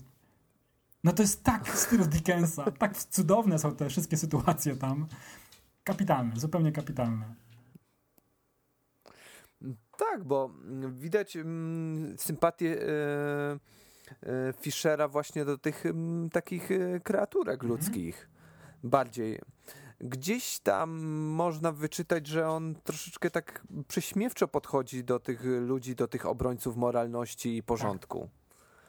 No 1.04 1.12
to 1.12 1.22
jest 1.22 1.44
tak 1.44 1.66
w 1.68 1.78
stylu 1.78 2.06
Dickensa, 2.06 2.70
tak 2.78 2.96
cudowne 2.96 3.58
są 3.58 3.76
te 3.76 3.88
wszystkie 3.88 4.16
sytuacje 4.16 4.76
tam. 4.76 5.06
Kapitalne, 5.84 6.36
zupełnie 6.36 6.72
kapitalne. 6.72 7.45
Tak, 9.98 10.24
bo 10.24 10.50
widać 10.88 11.36
mm, 11.36 12.18
sympatię 12.18 12.82
e, 12.82 12.88
e, 14.22 14.52
Fischera 14.60 15.08
właśnie 15.08 15.44
do 15.44 15.58
tych 15.58 15.86
mm, 15.86 16.30
takich 16.30 16.70
e, 16.70 17.00
kreaturek 17.00 17.54
Mhm. 17.62 17.70
ludzkich. 17.72 18.28
Bardziej. 18.84 19.38
Gdzieś 20.00 20.58
tam 20.58 20.90
można 21.28 21.72
wyczytać, 21.72 22.26
że 22.26 22.48
on 22.48 22.74
troszeczkę 22.84 23.30
tak 23.30 23.62
prześmiewczo 23.88 24.48
podchodzi 24.48 25.04
do 25.04 25.20
tych 25.20 25.44
ludzi, 25.44 25.94
do 25.94 26.08
tych 26.08 26.26
obrońców 26.26 26.76
moralności 26.76 27.56
i 27.56 27.62
porządku. 27.62 28.28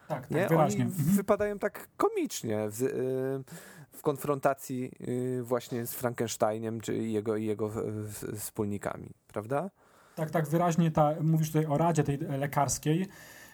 Tak, 0.08 0.22
tak, 0.22 0.32
Nie? 0.32 0.48
wyraźnie. 0.48 0.84
Oni 0.84 0.92
Mhm. 0.94 1.16
wypadają 1.16 1.60
tak 1.60 1.88
komicznie 1.98 2.68
w, 2.70 2.80
w 3.92 4.02
konfrontacji 4.02 4.92
właśnie 5.42 5.86
z 5.86 5.94
Frankensteinem 5.94 6.82
czy 6.82 6.96
jego 6.98 7.36
i 7.38 7.46
jego 7.46 7.72
wspólnikami, 8.38 9.10
prawda? 9.28 9.70
Tak, 10.18 10.32
tak, 10.32 10.48
wyraźnie 10.48 10.92
ta, 10.92 11.16
mówisz 11.22 11.48
tutaj 11.48 11.66
o 11.66 11.78
Radzie 11.78 12.04
tej 12.04 12.18
lekarskiej. 12.18 13.08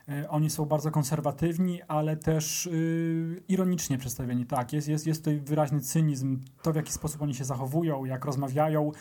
E, 0.09 0.29
Oni 0.29 0.49
są 0.49 0.65
bardzo 0.65 0.91
konserwatywni, 0.91 1.81
ale 1.87 2.17
też 2.17 2.65
y, 2.65 3.43
ironicznie 3.47 3.97
przedstawieni. 3.97 4.45
Tak, 4.45 4.73
jest, 4.73 4.87
jest, 4.87 5.07
jest 5.07 5.21
tutaj 5.21 5.39
wyraźny 5.39 5.81
cynizm, 5.81 6.39
to 6.61 6.73
w 6.73 6.75
jaki 6.75 6.91
sposób 6.91 7.21
oni 7.21 7.35
się 7.35 7.43
zachowują, 7.43 8.05
jak 8.05 8.25
rozmawiają, 8.25 8.91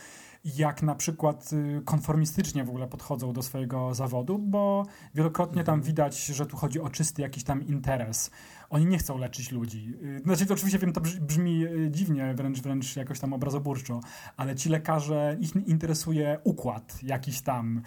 jak 0.45 0.83
na 0.83 0.95
przykład 0.95 1.51
y, 1.53 1.83
konformistycznie 1.85 2.65
w 2.65 2.69
ogóle 2.69 2.89
podchodzą 2.89 3.33
do 3.33 3.43
swojego 3.43 3.95
zawodu, 3.95 4.39
bo 4.39 4.87
wielokrotnie 5.15 5.65
tam 5.65 5.83
widać, 5.83 6.27
że 6.27 6.47
tu 6.47 6.57
chodzi 6.57 6.81
o 6.81 6.89
czysty 6.91 7.23
jakiś 7.23 7.45
tam 7.45 7.67
interes. 7.67 8.31
Oni 8.71 8.87
nie 8.87 8.99
chcą 8.99 9.19
leczyć 9.19 9.53
ludzi. 9.53 9.95
Y, 10.03 10.21
Znaczy, 10.25 10.47
to 10.47 10.55
oczywiście 10.55 10.79
wiem, 10.79 10.93
to 10.93 11.01
brz- 11.01 11.21
brzmi 11.21 11.65
y, 11.67 11.91
dziwnie, 11.91 12.35
wręcz, 12.35 12.61
wręcz 12.61 12.97
jakoś 12.97 13.21
tam 13.21 13.33
obrazoburczo, 13.33 14.01
ale 14.37 14.55
ci 14.57 14.69
lekarze, 14.69 15.37
ich 15.41 15.57
interesuje 15.57 16.39
układ 16.45 16.99
jakiś 17.03 17.41
tam. 17.41 17.83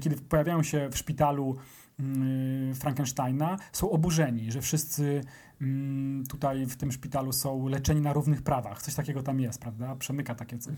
Kiedy 0.00 0.16
pojawiają 0.16 0.62
się 0.62 0.88
w 0.92 0.98
szpitalu 0.98 1.56
y, 2.70 2.74
Frankensteina, 2.74 3.56
są 3.72 3.90
oburzeni, 3.90 4.52
że 4.52 4.60
wszyscy 4.60 5.20
mm, 5.60 6.26
tutaj 6.26 6.66
w 6.66 6.76
tym 6.76 6.92
szpitalu 6.92 7.32
są 7.32 7.68
leczeni 7.68 8.00
na 8.00 8.12
równych 8.12 8.42
prawach. 8.42 8.82
Coś 8.82 8.94
takiego 8.94 9.22
tam 9.22 9.40
jest, 9.40 9.60
prawda? 9.60 9.96
Przemyka 9.96 10.34
takie 10.34 10.58
coś. 10.58 10.74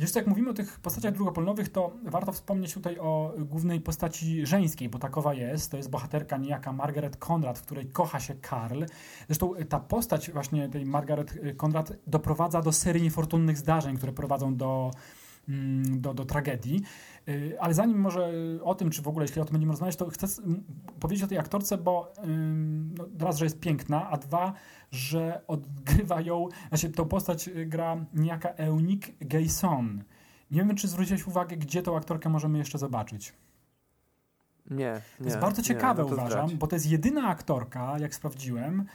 Jeszcze 0.00 0.18
jak 0.18 0.26
mówimy 0.26 0.50
o 0.50 0.54
tych 0.54 0.80
postaciach 0.80 1.14
drugopolnowych, 1.14 1.68
to 1.68 1.92
warto 2.02 2.32
wspomnieć 2.32 2.74
tutaj 2.74 2.98
o 2.98 3.34
głównej 3.38 3.80
postaci 3.80 4.46
żeńskiej, 4.46 4.88
bo 4.88 4.98
takowa 4.98 5.34
jest. 5.34 5.70
To 5.70 5.76
jest 5.76 5.90
bohaterka 5.90 6.36
niejaka 6.36 6.72
Margaret 6.72 7.16
Conrad, 7.16 7.58
w 7.58 7.62
której 7.62 7.86
kocha 7.86 8.20
się 8.20 8.34
Karl. 8.34 8.84
Zresztą 9.26 9.52
ta 9.68 9.80
postać 9.80 10.30
właśnie 10.30 10.68
tej 10.68 10.86
Margaret 10.86 11.34
Conrad 11.64 11.92
doprowadza 12.06 12.62
do 12.62 12.72
serii 12.72 13.02
niefortunnych 13.02 13.58
zdarzeń, 13.58 13.96
które 13.96 14.12
prowadzą 14.12 14.56
do, 14.56 14.90
do, 15.84 16.14
do 16.14 16.24
tragedii. 16.24 16.82
Y, 17.28 17.60
Ale 17.60 17.74
zanim 17.74 17.98
może 17.98 18.32
o 18.62 18.74
tym, 18.74 18.90
czy 18.90 19.02
w 19.02 19.08
ogóle, 19.08 19.24
jeśli 19.24 19.40
o 19.40 19.44
tym 19.44 19.52
będziemy 19.52 19.72
rozmawiać, 19.72 19.96
to 19.96 20.10
chcę 20.10 20.26
powiedzieć 21.00 21.24
o 21.24 21.26
tej 21.26 21.38
aktorce, 21.38 21.78
bo 21.78 22.12
no, 22.98 23.04
raz, 23.18 23.38
że 23.38 23.44
jest 23.44 23.60
piękna, 23.60 24.10
a 24.10 24.16
dwa, 24.16 24.52
że 24.90 25.42
odgrywa 25.46 26.20
ją, 26.20 26.48
znaczy 26.68 26.90
tą 26.90 27.08
postać 27.08 27.48
y, 27.48 27.66
gra 27.66 27.96
niejaka 28.14 28.48
Eunice 28.48 29.12
Gayson. 29.20 30.04
Nie 30.50 30.64
wiem, 30.64 30.76
czy 30.76 30.88
zwróciłeś 30.88 31.26
uwagę, 31.26 31.56
gdzie 31.56 31.82
tą 31.82 31.96
aktorkę 31.96 32.28
możemy 32.28 32.58
jeszcze 32.58 32.78
zobaczyć. 32.78 33.32
Nie, 34.70 35.00
To 35.18 35.24
jest 35.24 35.38
bardzo 35.38 35.62
ciekawe, 35.62 36.04
uważam, 36.04 36.58
bo 36.58 36.66
to 36.66 36.76
jest 36.76 36.90
jedyna 36.90 37.28
aktorka, 37.28 37.98
jak 37.98 38.14
sprawdziłem, 38.14 38.86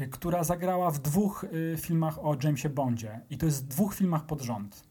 y, 0.00 0.08
która 0.08 0.44
zagrała 0.44 0.90
w 0.90 0.98
dwóch 0.98 1.44
y, 1.44 1.76
filmach 1.78 2.18
o 2.18 2.36
Jamesie 2.42 2.68
Bondzie. 2.68 3.20
I 3.30 3.38
to 3.38 3.46
jest 3.46 3.64
w 3.64 3.68
dwóch 3.68 3.94
filmach 3.94 4.26
pod 4.26 4.42
rząd. 4.42 4.87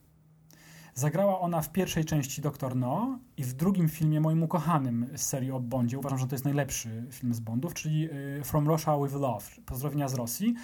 Zagrała 0.98 1.40
ona 1.40 1.62
w 1.62 1.72
pierwszej 1.72 2.06
części 2.06 2.42
Doktor 2.42 2.76
No 2.76 3.20
i 3.38 3.44
w 3.44 3.54
drugim 3.54 3.90
filmie 3.90 4.22
moim 4.22 4.44
ukochanym 4.44 5.08
z 5.16 5.22
serii 5.22 5.52
o 5.52 5.60
Bondzie. 5.60 6.00
Uważam, 6.00 6.20
że 6.20 6.28
to 6.28 6.36
jest 6.36 6.46
najlepszy 6.46 7.06
film 7.12 7.34
z 7.34 7.40
Bondów, 7.40 7.74
czyli 7.74 8.10
y, 8.40 8.44
From 8.44 8.68
Russia 8.68 8.98
with 9.04 9.14
Love. 9.14 9.46
Pozdrowienia 9.66 10.08
z 10.08 10.14
Rosji. 10.14 10.56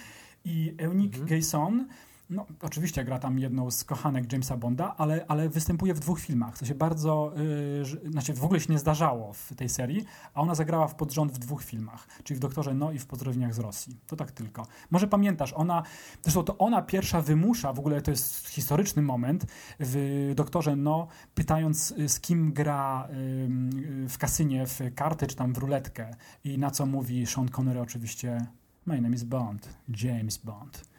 I 0.46 0.76
Eunice 0.78 1.26
Gayson, 1.26 1.88
no 2.34 2.46
oczywiście 2.62 3.04
gra 3.04 3.20
tam 3.20 3.40
jedną 3.40 3.72
z 3.72 3.84
kochanek 3.84 4.32
Jamesa 4.32 4.58
Bonda, 4.58 4.96
ale, 4.98 5.26
ale 5.28 5.50
występuje 5.50 5.94
w 5.94 6.00
dwóch 6.00 6.20
filmach. 6.20 6.58
To 6.58 6.66
się 6.66 6.76
bardzo, 6.76 7.34
y, 7.82 7.86
że- 7.86 7.98
znaczy 8.12 8.34
w 8.34 8.44
ogóle 8.44 8.60
się 8.60 8.74
nie 8.74 8.80
zdarzało 8.80 9.34
w 9.34 9.56
tej 9.56 9.70
serii, 9.70 10.06
a 10.34 10.42
ona 10.42 10.56
zagrała 10.56 10.88
w 10.88 10.96
podrząd 10.96 11.32
w 11.32 11.38
dwóch 11.38 11.64
filmach, 11.64 12.08
czyli 12.24 12.38
w 12.38 12.42
Doktorze 12.42 12.74
No 12.74 12.92
i 12.92 13.00
w 13.00 13.06
Pozdrowieniach 13.06 13.54
z 13.54 13.60
Rosji. 13.60 13.98
To 14.08 14.16
tak 14.16 14.32
tylko. 14.32 14.68
Może 14.92 15.08
pamiętasz, 15.08 15.54
ona, 15.54 15.84
zresztą 16.22 16.44
to 16.44 16.58
ona 16.58 16.82
pierwsza 16.82 17.22
wymusza, 17.22 17.74
w 17.74 17.80
ogóle 17.80 18.02
to 18.02 18.12
jest 18.12 18.48
historyczny 18.48 19.02
moment, 19.02 19.46
w 19.80 20.32
Doktorze 20.36 20.76
No, 20.76 21.08
pytając 21.36 21.92
y, 21.92 22.10
z 22.10 22.20
kim 22.20 22.54
gra 22.54 23.08
ym, 23.46 23.70
y, 24.06 24.10
w 24.10 24.18
kasynie, 24.18 24.68
w 24.68 24.80
karty 24.96 25.28
czy 25.28 25.36
tam 25.36 25.54
w 25.54 25.58
ruletkę 25.58 26.16
i 26.44 26.58
na 26.58 26.72
co 26.72 26.86
mówi 26.86 27.26
Sean 27.26 27.50
Connery 27.50 27.82
oczywiście 27.82 28.48
My 28.86 29.02
name 29.02 29.16
is 29.16 29.24
Bond, 29.24 29.70
James 30.04 30.38
Bond. 30.38 30.93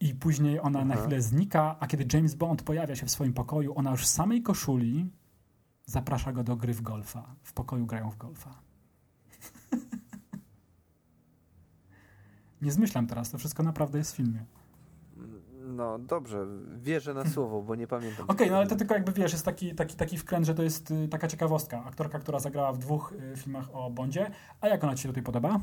I 0.00 0.14
później 0.14 0.60
ona 0.60 0.84
na 0.84 0.96
chwilę 0.96 1.22
znika, 1.22 1.76
a 1.80 1.86
kiedy 1.86 2.16
James 2.16 2.34
Bond 2.34 2.62
pojawia 2.62 2.96
się 2.96 3.06
w 3.06 3.10
swoim 3.10 3.32
pokoju, 3.32 3.72
ona 3.76 3.90
już 3.90 4.02
w 4.02 4.06
samej 4.06 4.42
koszuli 4.42 5.10
zaprasza 5.86 6.32
go 6.32 6.44
do 6.44 6.56
gry 6.56 6.74
w 6.74 6.82
golfa. 6.82 7.34
W 7.42 7.52
pokoju 7.52 7.86
grają 7.86 8.10
w 8.10 8.16
golfa. 8.16 8.54
Nie 12.62 12.72
zmyślam 12.72 13.06
teraz, 13.06 13.30
to 13.30 13.38
wszystko 13.38 13.62
naprawdę 13.62 13.98
jest 13.98 14.12
w 14.12 14.16
filmie. 14.16 14.44
No 15.66 15.98
dobrze, 15.98 16.46
wierzę 16.76 17.14
na 17.14 17.30
słowo, 17.30 17.62
bo 17.62 17.74
nie 17.74 17.86
pamiętam. 17.86 18.26
Okej, 18.28 18.50
no 18.50 18.56
ale 18.56 18.66
to 18.66 18.76
tylko 18.76 18.94
jakby 18.94 19.12
wiesz, 19.12 19.32
jest 19.32 19.44
taki, 19.44 19.74
taki, 19.74 19.96
taki 19.96 20.18
wkręt, 20.18 20.46
że 20.46 20.54
to 20.54 20.62
jest 20.62 20.90
y, 20.90 21.08
taka 21.08 21.28
ciekawostka. 21.28 21.84
Aktorka, 21.84 22.18
która 22.18 22.38
zagrała 22.38 22.72
w 22.72 22.78
dwóch 22.78 23.12
y, 23.12 23.36
filmach 23.36 23.68
o 23.72 23.90
Bondzie. 23.90 24.30
A 24.60 24.68
jak 24.68 24.84
ona 24.84 24.94
ci 24.94 25.02
się 25.02 25.08
tutaj 25.08 25.22
podoba? 25.22 25.60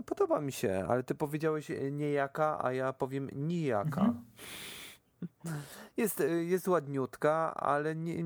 No 0.00 0.04
podoba 0.04 0.40
mi 0.40 0.52
się, 0.52 0.86
ale 0.88 1.02
ty 1.02 1.14
powiedziałeś 1.14 1.70
e, 1.70 1.90
niejaka, 1.90 2.64
a 2.64 2.72
ja 2.72 2.92
powiem 2.92 3.28
nijaka. 3.32 4.00
Mhm. 4.00 4.24
Jest, 5.96 6.20
e, 6.20 6.24
jest 6.28 6.68
ładniutka, 6.68 7.54
ale 7.54 7.96
nie, 7.96 8.24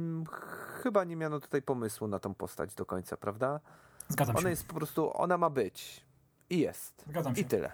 chyba 0.82 1.04
nie 1.04 1.16
miano 1.16 1.40
tutaj 1.40 1.62
pomysłu 1.62 2.08
na 2.08 2.18
tą 2.18 2.34
postać 2.34 2.74
do 2.74 2.86
końca, 2.86 3.16
prawda? 3.16 3.60
Zgadzam 4.08 4.36
Ona 4.36 4.42
się. 4.42 4.50
jest 4.50 4.68
po 4.68 4.74
prostu, 4.74 5.10
ona 5.14 5.38
ma 5.38 5.50
być. 5.50 6.06
I 6.50 6.58
jest. 6.58 7.04
Zgadzam 7.08 7.34
się. 7.36 7.40
I 7.42 7.44
tyle. 7.44 7.72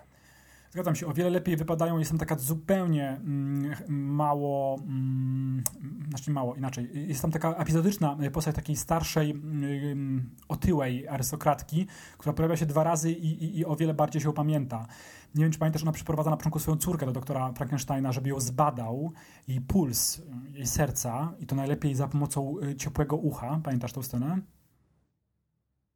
Zgadzam 0.71 0.95
się, 0.95 1.07
o 1.07 1.13
wiele 1.13 1.31
lepiej 1.31 1.57
wypadają, 1.57 1.99
jestem 1.99 2.19
taka 2.19 2.39
zupełnie 2.39 3.09
mm, 3.09 3.75
mało, 3.89 4.79
mm, 4.87 5.63
znaczy 6.09 6.31
mało, 6.31 6.55
inaczej, 6.55 7.09
jest 7.09 7.23
tam 7.23 7.31
taka 7.31 7.55
epizodyczna 7.55 8.17
postać 8.33 8.57
takiej 8.57 8.77
starszej, 8.77 9.31
mm, 9.31 10.31
otyłej 10.49 11.09
arystokratki, 11.09 11.87
która 12.19 12.33
pojawia 12.33 12.57
się 12.57 12.67
dwa 12.67 12.85
razy 12.85 13.13
i, 13.13 13.45
i, 13.45 13.59
i 13.59 13.65
o 13.65 13.77
wiele 13.77 13.95
bardziej 13.95 14.23
się 14.23 14.31
upamięta. 14.31 14.87
Nie 15.35 15.45
wiem, 15.45 15.53
czy 15.53 15.59
pamiętasz, 15.59 15.83
ona 15.83 15.93
przyprowadza 15.93 16.31
na 16.31 16.37
początku 16.37 16.59
swoją 16.59 16.77
córkę 16.77 17.07
do 17.07 17.13
doktora 17.13 17.53
Frankensteina, 17.53 18.13
żeby 18.13 18.29
ją 18.29 18.41
zbadał, 18.41 19.13
jej 19.49 19.61
puls, 19.61 20.23
jej 20.53 20.67
serca 20.67 21.35
i 21.41 21.47
to 21.47 21.57
najlepiej 21.57 21.95
za 21.95 22.09
pomocą 22.09 22.55
y, 22.63 22.77
ciepłego 22.77 23.17
ucha. 23.17 23.61
Pamiętasz 23.65 23.93
tą 23.93 24.03
scenę? 24.03 24.39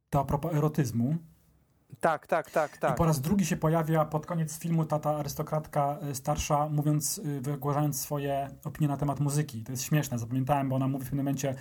To 0.09 0.19
a 0.19 0.25
propos 0.25 0.53
erotyzmu. 0.53 1.17
Tak, 1.99 2.27
tak, 2.27 2.51
tak, 2.51 2.75
I 2.75 2.79
tak. 2.79 2.95
po 2.95 3.05
raz 3.05 3.21
drugi 3.21 3.45
się 3.45 3.57
pojawia 3.57 4.05
pod 4.05 4.25
koniec 4.25 4.59
filmu 4.59 4.85
ta, 4.85 4.99
ta 4.99 5.15
arystokratka 5.17 5.97
y, 6.11 6.15
starsza, 6.15 6.69
mówiąc, 6.69 7.17
y, 7.17 7.41
wygłaszając 7.41 8.01
swoje 8.01 8.49
opinie 8.63 8.87
na 8.87 8.97
temat 8.97 9.19
muzyki. 9.19 9.63
To 9.63 9.71
jest 9.71 9.83
śmieszne, 9.83 10.19
zapamiętałem, 10.19 10.69
bo 10.69 10.75
ona 10.75 10.87
mówi 10.87 11.05
w 11.05 11.07
pewnym 11.07 11.25
momencie, 11.25 11.55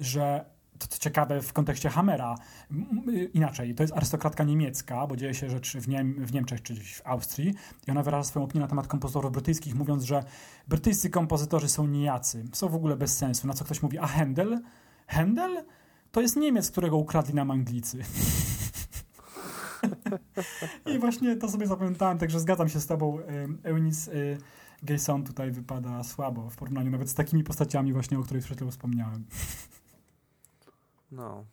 że 0.00 0.44
to, 0.78 0.86
to 0.86 0.98
ciekawe 0.98 1.42
w 1.42 1.52
kontekście 1.52 1.88
Hammera. 1.88 2.34
M- 2.70 3.02
y, 3.08 3.24
Inaczej, 3.24 3.74
to 3.74 3.82
jest 3.82 3.92
arystokratka 3.96 4.44
niemiecka, 4.44 5.06
bo 5.06 5.16
dzieje 5.16 5.34
się 5.34 5.50
rzecz 5.50 5.76
w, 5.76 5.88
Niem 5.88 6.26
w 6.26 6.32
Niemczech 6.32 6.62
czy 6.62 6.74
gdzieś 6.74 6.94
w 6.96 7.06
Austrii 7.06 7.54
i 7.86 7.90
ona 7.90 8.02
wyraża 8.02 8.24
swoją 8.24 8.44
opinię 8.44 8.60
na 8.60 8.68
temat 8.68 8.86
kompozytorów 8.86 9.32
brytyjskich, 9.32 9.74
mówiąc, 9.74 10.02
że 10.04 10.24
brytyjscy 10.68 11.10
kompozytorzy 11.10 11.68
są 11.68 11.86
nijacy, 11.86 12.44
są 12.52 12.68
w 12.68 12.74
ogóle 12.74 12.96
bez 12.96 13.16
sensu. 13.16 13.46
Na 13.46 13.54
co 13.54 13.64
ktoś 13.64 13.82
mówi, 13.82 13.98
a 13.98 14.06
Händel? 14.06 14.58
Händel? 15.08 15.64
To 16.12 16.20
jest 16.20 16.36
Niemiec, 16.36 16.70
którego 16.70 16.96
ukradli 16.96 17.34
nam 17.34 17.50
Anglicy. 17.50 17.98
I 20.94 20.98
właśnie 20.98 21.36
to 21.36 21.48
sobie 21.48 21.66
zapamiętałem, 21.66 22.18
także 22.18 22.40
zgadzam 22.40 22.68
się 22.68 22.80
z 22.80 22.86
tobą. 22.86 23.18
Eunice 23.62 24.12
y, 24.12 24.38
Gayson 24.82 25.24
tutaj 25.24 25.50
wypada 25.50 26.04
słabo 26.04 26.50
w 26.50 26.56
porównaniu 26.56 26.90
nawet 26.90 27.08
z 27.08 27.14
takimi 27.14 27.44
postaciami 27.44 27.92
właśnie, 27.92 28.18
o 28.18 28.22
których 28.22 28.44
przed 28.44 28.56
chwilą 28.56 28.70
wspomniałem. 28.70 29.24
No. 31.12 31.44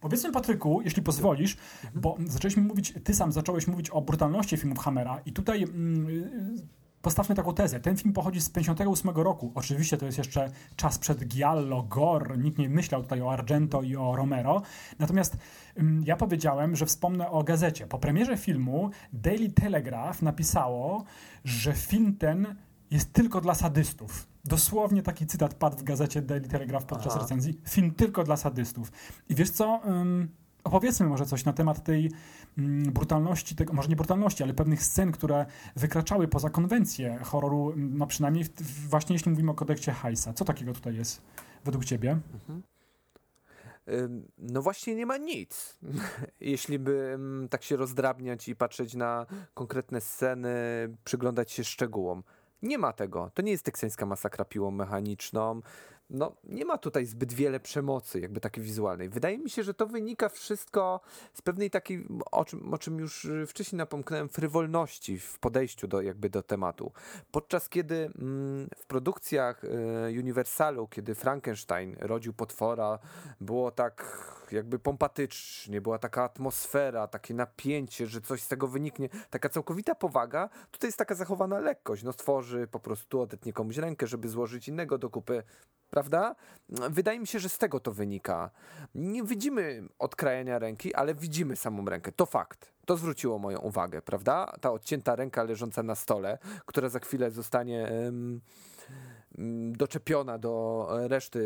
Powiedzmy 0.00 0.32
Patryku, 0.32 0.80
jeśli 0.84 1.02
pozwolisz, 1.02 1.56
bo 1.94 2.16
zaczęliśmy 2.26 2.62
mówić, 2.62 2.94
ty 3.04 3.14
sam 3.14 3.32
zacząłeś 3.32 3.66
mówić 3.66 3.90
o 3.90 4.00
brutalności 4.00 4.56
filmów 4.56 4.78
Hammera 4.78 5.20
i 5.26 5.32
tutaj 5.32 5.62
mm, 5.62 6.06
postawmy 7.04 7.34
taką 7.34 7.54
tezę. 7.54 7.80
Ten 7.80 7.96
film 7.96 8.12
pochodzi 8.12 8.40
z 8.40 8.50
58 8.50 9.10
roku. 9.10 9.52
Oczywiście 9.54 9.96
to 9.96 10.06
jest 10.06 10.18
jeszcze 10.18 10.50
czas 10.76 10.98
przed 10.98 11.24
Giallo, 11.24 11.82
Gore. 11.82 12.38
Nikt 12.38 12.58
nie 12.58 12.68
myślał 12.68 13.02
tutaj 13.02 13.22
o 13.22 13.32
Argento 13.32 13.82
i 13.82 13.96
o 13.96 14.16
Romero. 14.16 14.62
Natomiast 14.98 15.36
ym, 15.78 16.02
ja 16.06 16.16
powiedziałem, 16.16 16.76
że 16.76 16.86
wspomnę 16.86 17.30
o 17.30 17.42
gazecie. 17.42 17.86
Po 17.86 17.98
premierze 17.98 18.36
filmu 18.36 18.90
Daily 19.12 19.50
Telegraph 19.50 20.22
napisało, 20.22 21.04
że 21.44 21.72
film 21.72 22.16
ten 22.16 22.54
jest 22.90 23.12
tylko 23.12 23.40
dla 23.40 23.54
sadystów. 23.54 24.26
Dosłownie 24.44 25.02
taki 25.02 25.26
cytat 25.26 25.54
padł 25.54 25.76
w 25.76 25.82
gazecie 25.82 26.22
Daily 26.22 26.48
Telegraph 26.48 26.86
podczas 26.86 27.12
Aha. 27.12 27.20
recenzji. 27.20 27.60
Film 27.68 27.94
tylko 27.94 28.24
dla 28.24 28.36
sadystów. 28.36 28.92
I 29.28 29.34
wiesz 29.34 29.50
co? 29.50 29.80
Opowiedzmy 30.64 31.06
może 31.06 31.26
coś 31.26 31.44
na 31.44 31.52
temat 31.52 31.84
tej 31.84 32.00
mm, 32.06 32.18
brutalności, 32.92 33.56
tego, 33.56 33.72
może 33.72 33.88
nie 33.88 33.96
brutalności, 33.96 34.42
ale 34.42 34.54
pewnych 34.54 34.82
scen, 34.82 35.12
które 35.12 35.46
wykraczały 35.76 36.28
poza 36.28 36.50
konwencję 36.50 37.18
horroru, 37.22 37.72
mm, 37.72 37.98
no 37.98 38.06
przynajmniej 38.06 38.44
w, 38.44 38.88
właśnie 38.88 39.14
jeśli 39.14 39.30
mówimy 39.30 39.50
o 39.50 39.54
kodeksie 39.54 39.90
Heisa. 39.90 40.32
Co 40.32 40.44
takiego 40.44 40.72
tutaj 40.72 40.96
jest 40.96 41.22
według 41.64 41.84
ciebie? 41.84 42.18
Ym, 43.88 44.28
No 44.38 44.62
właśnie 44.62 44.94
nie 44.94 45.06
ma 45.06 45.16
nic. 45.16 45.78
Jeśli 46.40 46.78
by 46.78 47.12
ym, 47.14 47.48
tak 47.50 47.62
się 47.62 47.76
rozdrabniać 47.76 48.48
i 48.48 48.56
patrzeć 48.56 48.94
na 48.94 49.26
konkretne 49.54 50.00
sceny, 50.00 50.48
przyglądać 51.04 51.52
się 51.52 51.64
szczegółom. 51.64 52.22
Nie 52.62 52.78
ma 52.78 52.92
tego. 52.92 53.30
To 53.34 53.42
nie 53.42 53.52
jest 53.52 53.64
teksańska 53.64 54.06
masakra 54.06 54.44
piłą 54.44 54.70
mechaniczną. 54.70 55.60
No, 56.10 56.36
nie 56.44 56.64
ma 56.64 56.78
tutaj 56.78 57.06
zbyt 57.06 57.32
wiele 57.32 57.60
przemocy, 57.60 58.20
jakby 58.20 58.40
takiej 58.40 58.64
wizualnej. 58.64 59.08
Wydaje 59.08 59.38
mi 59.38 59.50
się, 59.50 59.62
że 59.62 59.74
to 59.74 59.86
wynika 59.86 60.28
wszystko 60.28 61.00
z 61.32 61.42
pewnej 61.42 61.70
takiej, 61.70 62.06
o 62.30 62.44
czym, 62.44 62.74
o 62.74 62.78
czym 62.78 62.98
już 62.98 63.24
y, 63.24 63.46
wcześniej 63.46 63.78
napomknąłem, 63.78 64.28
frywolności 64.28 65.18
w 65.18 65.38
podejściu 65.38 65.88
do, 65.88 66.02
jakby 66.02 66.30
do 66.30 66.42
tematu. 66.42 66.92
Podczas 67.30 67.68
kiedy 67.68 68.10
mm, 68.18 68.68
w 68.76 68.86
produkcjach 68.86 69.64
y, 69.64 69.68
Universalu, 70.18 70.88
kiedy 70.88 71.14
Frankenstein 71.14 71.96
rodził 72.00 72.32
potwora, 72.32 72.98
było 73.40 73.70
tak 73.70 74.24
jakby 74.52 74.78
pompatycznie, 74.78 75.80
była 75.80 75.98
taka 75.98 76.22
atmosfera, 76.22 77.08
takie 77.08 77.34
napięcie, 77.34 78.06
że 78.06 78.20
coś 78.20 78.42
z 78.42 78.48
tego 78.48 78.68
wyniknie, 78.68 79.08
taka 79.30 79.48
całkowita 79.48 79.94
powaga, 79.94 80.48
tutaj 80.70 80.88
jest 80.88 80.98
taka 80.98 81.14
zachowana 81.14 81.58
lekkość, 81.58 82.02
no 82.02 82.12
stworzy 82.12 82.66
po 82.70 82.80
prostu, 82.80 83.20
odetnie 83.20 83.52
komuś 83.52 83.76
rękę, 83.76 84.06
żeby 84.06 84.28
złożyć 84.28 84.68
innego 84.68 84.98
do 84.98 85.10
kupy, 85.10 85.42
prawda? 85.94 86.34
Wydaje 86.68 87.20
mi 87.20 87.26
się, 87.26 87.38
że 87.38 87.48
z 87.48 87.58
tego 87.58 87.80
to 87.80 87.92
wynika. 87.92 88.50
Nie 88.94 89.22
widzimy 89.22 89.88
odkrajania 89.98 90.58
ręki, 90.58 90.94
ale 90.94 91.14
widzimy 91.14 91.56
samą 91.56 91.84
rękę, 91.84 92.12
to 92.12 92.26
fakt. 92.26 92.72
To 92.86 92.96
zwróciło 92.96 93.38
moją 93.38 93.58
uwagę, 93.58 94.02
prawda? 94.02 94.52
Ta 94.60 94.70
odcięta 94.70 95.16
ręka 95.16 95.42
leżąca 95.42 95.82
na 95.82 95.94
stole, 95.94 96.38
która 96.66 96.88
za 96.88 97.00
chwilę 97.00 97.30
zostanie... 97.30 97.90
doczepiona 99.72 100.38
do 100.38 100.88
e, 101.04 101.08
reszty 101.08 101.38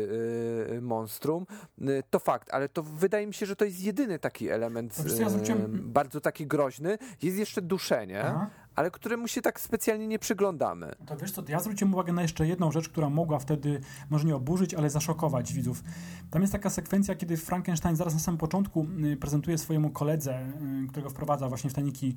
y, 0.77 0.81
monstrum, 0.81 1.45
y, 1.81 2.03
to 2.09 2.19
fakt, 2.19 2.49
ale 2.53 2.69
to 2.69 2.83
wydaje 2.83 3.27
mi 3.27 3.33
się, 3.33 3.45
że 3.45 3.55
to 3.55 3.65
jest 3.65 3.83
jedyny 3.83 4.19
taki 4.19 4.49
element 4.49 4.97
ja 5.19 5.29
zwróciłem- 5.29 5.79
bardzo 5.91 6.21
taki 6.21 6.47
groźny. 6.47 6.97
Jest 7.21 7.37
jeszcze 7.37 7.61
duszenie, 7.61 8.23
Aha. 8.23 8.49
ale 8.75 8.91
któremu 8.91 9.27
się 9.27 9.41
tak 9.41 9.59
specjalnie 9.59 10.07
nie 10.07 10.19
przyglądamy. 10.19 10.91
To 11.05 11.17
wiesz 11.17 11.31
co, 11.31 11.43
ja 11.47 11.59
zwróciłem 11.59 11.93
uwagę 11.93 12.13
na 12.13 12.21
jeszcze 12.21 12.47
jedną 12.47 12.71
rzecz, 12.71 12.89
która 12.89 13.09
mogła 13.09 13.39
wtedy 13.39 13.81
może 14.09 14.25
nie 14.27 14.35
oburzyć, 14.35 14.73
ale 14.73 14.89
zaszokować 14.89 15.53
widzów. 15.53 15.83
Tam 16.31 16.41
jest 16.41 16.53
taka 16.53 16.69
sekwencja, 16.69 17.15
kiedy 17.15 17.37
Frankenstein 17.37 17.95
zaraz 17.95 18.13
na 18.13 18.19
samym 18.19 18.37
początku 18.37 18.87
y, 19.13 19.17
prezentuje 19.17 19.57
swojemu 19.57 19.89
koledze, 19.89 20.39
y, 20.85 20.87
którego 20.87 21.09
wprowadza 21.09 21.49
właśnie 21.49 21.69
w 21.69 21.73
tajniki 21.73 22.15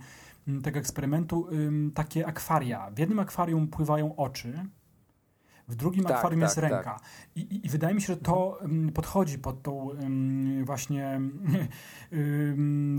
tego 0.63 0.79
eksperymentu, 0.79 1.49
ym, 1.53 1.91
takie 1.95 2.27
akwaria. 2.27 2.91
W 2.91 2.99
jednym 2.99 3.19
akwarium 3.19 3.69
pływają 3.69 4.17
oczy, 4.17 4.55
w 5.73 5.77
drugim 5.77 6.05
Tak, 6.05 6.17
akwarium 6.17 6.41
tak, 6.41 6.49
jest 6.49 6.59
ręka. 6.59 7.01
I, 7.37 7.41
i, 7.41 7.67
I 7.67 7.69
wydaje 7.69 7.95
mi 7.95 8.01
się, 8.01 8.07
że 8.07 8.17
to 8.17 8.59
ym, 8.65 8.91
podchodzi 8.95 9.39
pod 9.39 9.63
tą 9.63 9.91
ym, 10.05 10.65
właśnie 10.65 11.21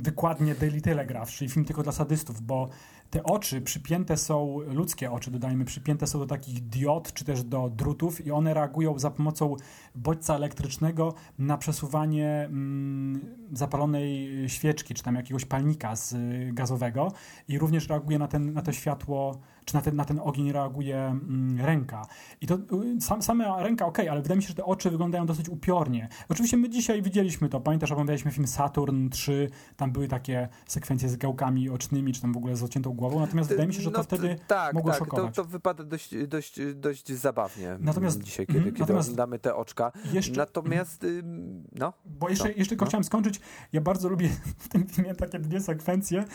wykładnię 0.02 0.56
Daily 0.56 0.82
Telegraph, 0.82 1.32
czyli 1.32 1.50
film 1.50 1.66
tylko 1.66 1.84
dla 1.84 1.92
sadystów, 1.92 2.42
bo 2.42 2.70
te 3.14 3.24
oczy 3.24 3.62
przypięte 3.62 4.18
są, 4.18 4.60
ludzkie 4.62 5.12
oczy 5.12 5.32
dodajmy, 5.32 5.66
przypięte 5.66 6.08
są 6.08 6.20
do 6.20 6.26
takich 6.26 6.68
diod, 6.68 7.14
czy 7.14 7.26
też 7.26 7.44
do 7.44 7.70
drutów 7.70 8.26
i 8.26 8.32
one 8.32 8.54
reagują 8.54 9.00
za 9.00 9.12
pomocą 9.12 9.56
bodźca 9.96 10.36
elektrycznego 10.36 11.14
na 11.40 11.58
przesuwanie 11.58 12.46
mm, 12.46 13.22
zapalonej 13.52 14.30
świeczki, 14.50 14.94
czy 14.94 15.04
tam 15.04 15.16
jakiegoś 15.16 15.46
palnika 15.46 15.96
z 15.96 16.14
y, 16.14 16.50
gazowego 16.54 17.12
i 17.48 17.60
również 17.60 17.90
reaguje 17.90 18.20
na, 18.20 18.28
ten, 18.28 18.54
na 18.54 18.62
to 18.62 18.72
światło, 18.72 19.42
czy 19.66 19.74
na 19.76 19.82
ten, 19.82 19.96
na 19.96 20.06
ten 20.06 20.20
ogień 20.24 20.52
reaguje 20.52 20.98
mm, 20.98 21.62
ręka. 21.66 22.06
I 22.42 22.48
to 22.48 22.56
y, 22.56 23.02
sam, 23.02 23.22
sama 23.22 23.64
ręka, 23.64 23.86
okej, 23.86 24.10
ale 24.10 24.22
wydaje 24.22 24.36
mi 24.38 24.44
się, 24.44 24.48
że 24.50 24.56
te 24.56 24.66
oczy 24.66 24.90
wyglądają 24.92 25.26
dosyć 25.26 25.50
upiornie. 25.50 26.10
Oczywiście 26.30 26.58
my 26.58 26.70
dzisiaj 26.70 27.02
widzieliśmy 27.02 27.50
to, 27.50 27.60
pamiętasz, 27.62 27.92
omawialiśmy 27.92 28.32
film 28.32 28.48
Saturn 28.48 29.10
3, 29.10 29.50
tam 29.78 29.92
były 29.92 30.08
takie 30.08 30.50
sekwencje 30.68 31.10
z 31.10 31.16
gałkami 31.16 31.70
ocznymi, 31.70 32.14
czy 32.14 32.22
tam 32.22 32.34
w 32.34 32.38
ogóle 32.38 32.56
z 32.56 32.64
odciętą 32.64 32.94
głową, 32.94 33.20
natomiast 33.20 33.50
wydaje 33.50 33.68
mi 33.68 33.74
się, 33.74 33.82
że 33.82 33.92
to 33.92 33.98
No, 33.98 34.04
wtedy 34.04 34.36
tak, 34.48 34.74
mogło 34.74 34.92
tak, 34.92 35.00
to, 35.00 35.06
szokować. 35.06 35.36
to 35.36 35.46
wypada 35.46 35.84
dość, 35.84 36.16
dość, 36.28 36.60
dość 36.76 37.12
zabawnie 37.14 37.68
Natomiast- 37.68 37.86
natomiast, 37.86 38.24
dzisiaj, 38.24 38.46
kiedy, 38.48 38.58
mhm, 38.60 38.76
kiedy 38.76 38.84
natomiast- 38.94 39.08
oglądamy 39.10 39.40
te 39.40 39.56
oczka. 39.56 39.92
Jeszcze- 40.14 40.38
Natomiast, 40.38 41.04
ym, 41.04 41.64
no, 41.76 41.94
Bo 42.06 42.30
jeszcze, 42.30 42.44
Co? 42.44 42.50
jeszcze 42.50 42.70
tylko 42.70 42.86
No. 42.86 42.90
chciałem 42.90 43.04
skończyć. 43.04 43.40
Ja 43.74 43.82
bardzo 43.82 44.10
lubię 44.10 44.30
w 44.58 44.68
tym 44.70 44.88
filmie 44.88 45.16
takie 45.16 45.40
dwie 45.40 45.62
sekwencje, 45.62 46.26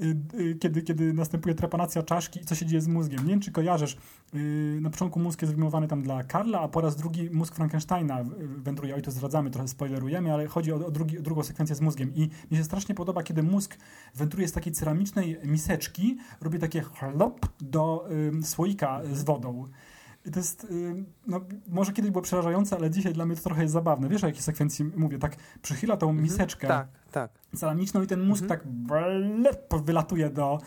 y, 0.00 0.16
y, 0.40 0.54
kiedy, 0.60 0.82
kiedy 0.82 1.12
następuje 1.12 1.54
trepanacja 1.54 2.02
czaszki 2.02 2.40
i 2.40 2.44
co 2.44 2.54
się 2.54 2.66
dzieje 2.68 2.80
z 2.82 2.88
mózgiem. 2.88 3.24
Nie 3.24 3.30
wiem, 3.30 3.40
czy 3.40 3.52
kojarzysz. 3.52 3.96
y, 4.34 4.78
Na 4.80 4.90
początku 4.90 5.20
mózg 5.20 5.42
jest 5.42 5.54
wyjmowany 5.54 5.88
tam 5.88 6.02
dla 6.02 6.24
Karla, 6.24 6.60
a 6.60 6.68
po 6.68 6.80
raz 6.80 6.96
drugi 6.96 7.30
mózg 7.30 7.54
Frankensteina 7.54 8.20
y, 8.20 8.24
wędruje. 8.62 8.94
Oj, 8.94 9.02
to 9.02 9.10
zdradzamy, 9.10 9.50
trochę 9.50 9.68
spoilerujemy, 9.68 10.32
ale 10.34 10.46
chodzi 10.46 10.72
o, 10.72 10.86
o, 10.86 10.90
drugi, 10.90 11.18
o 11.18 11.22
drugą 11.22 11.42
sekwencję 11.42 11.76
z 11.76 11.80
mózgiem. 11.80 12.14
I 12.14 12.30
mi 12.50 12.56
się 12.56 12.64
strasznie 12.64 12.94
podoba, 12.94 13.22
kiedy 13.22 13.42
mózg 13.42 13.76
wędruje 14.14 14.48
z 14.48 14.52
takiej 14.52 14.72
ceramicznej 14.72 15.38
miseczki, 15.44 16.18
robi 16.40 16.58
takie 16.58 16.80
chlop 16.82 17.46
do 17.60 18.08
y, 18.40 18.42
słoika 18.42 19.00
z 19.12 19.24
wodą. 19.24 19.68
I 20.26 20.30
to 20.30 20.38
jest, 20.40 20.64
y, 20.64 21.04
no, 21.26 21.40
może 21.68 21.92
kiedyś 21.92 22.10
było 22.10 22.22
przerażające, 22.22 22.76
ale 22.76 22.90
dzisiaj 22.90 23.12
dla 23.12 23.26
mnie 23.26 23.36
to 23.36 23.42
trochę 23.42 23.62
jest 23.62 23.72
zabawne. 23.72 24.08
Wiesz, 24.08 24.24
o 24.24 24.26
jakiej 24.26 24.42
sekwencji 24.42 24.84
mówię? 24.96 25.18
Tak 25.18 25.36
przychyla 25.62 25.96
tą 25.96 26.12
miseczkę 26.12 26.68
tak, 26.68 26.88
tak. 27.12 27.30
ceramiczną 27.56 28.02
i 28.02 28.06
ten 28.06 28.20
mózg 28.26 28.46
tak 28.46 28.66
blep, 28.66 29.74
wylatuje 29.84 30.30
do 30.30 30.58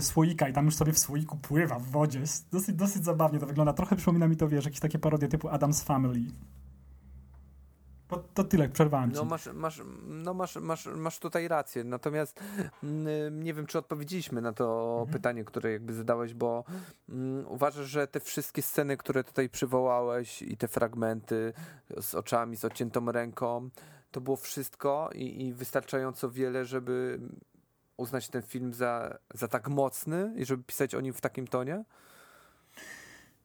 słoika 0.00 0.48
i 0.48 0.52
tam 0.52 0.64
już 0.64 0.74
sobie 0.74 0.92
w 0.92 0.98
słoiku 0.98 1.36
pływa 1.36 1.78
w 1.78 1.86
wodzie. 1.86 2.22
Dosyć, 2.52 2.76
dosyć 2.76 3.04
zabawnie 3.04 3.38
to 3.38 3.46
wygląda. 3.46 3.72
Trochę 3.72 3.96
przypomina 3.96 4.28
mi 4.28 4.36
to, 4.36 4.48
wiesz, 4.48 4.64
jakieś 4.64 4.80
takie 4.80 4.98
parodie 4.98 5.28
typu 5.28 5.48
Adam's 5.48 5.84
Family. 5.84 6.20
To, 8.08 8.24
to 8.34 8.44
tyle, 8.44 8.68
przerwałem 8.68 9.10
ci. 9.10 9.16
No 9.16 9.24
masz, 9.24 9.48
masz, 9.54 9.82
no 10.06 10.34
masz, 10.34 10.56
masz, 10.56 10.86
masz 10.86 11.18
tutaj 11.18 11.48
rację, 11.48 11.84
natomiast 11.84 12.40
mm, 12.82 13.42
nie 13.42 13.54
wiem, 13.54 13.66
czy 13.66 13.78
odpowiedzieliśmy 13.78 14.40
na 14.40 14.52
to 14.52 14.96
Mhm. 15.00 15.12
pytanie, 15.12 15.44
które 15.44 15.72
jakby 15.72 15.94
zadałeś, 15.94 16.34
bo 16.34 16.64
mm, 17.08 17.46
uważasz, 17.48 17.86
że 17.86 18.06
te 18.06 18.20
wszystkie 18.20 18.62
sceny, 18.62 18.96
które 18.96 19.24
tutaj 19.24 19.48
przywołałeś 19.48 20.42
i 20.42 20.56
te 20.56 20.68
fragmenty 20.68 21.52
z 22.00 22.14
oczami, 22.14 22.56
z 22.56 22.64
odciętą 22.64 23.12
ręką, 23.12 23.68
to 24.10 24.20
było 24.20 24.36
wszystko 24.36 25.10
i, 25.14 25.46
i 25.46 25.52
wystarczająco 25.54 26.30
wiele, 26.30 26.64
żeby 26.64 27.20
uznać 28.02 28.28
ten 28.28 28.42
film 28.42 28.74
za, 28.74 29.18
za 29.34 29.48
tak 29.48 29.68
mocny 29.68 30.34
i 30.36 30.44
żeby 30.44 30.64
pisać 30.64 30.94
o 30.94 31.00
nim 31.00 31.12
w 31.12 31.20
takim 31.20 31.46
tonie? 31.46 31.84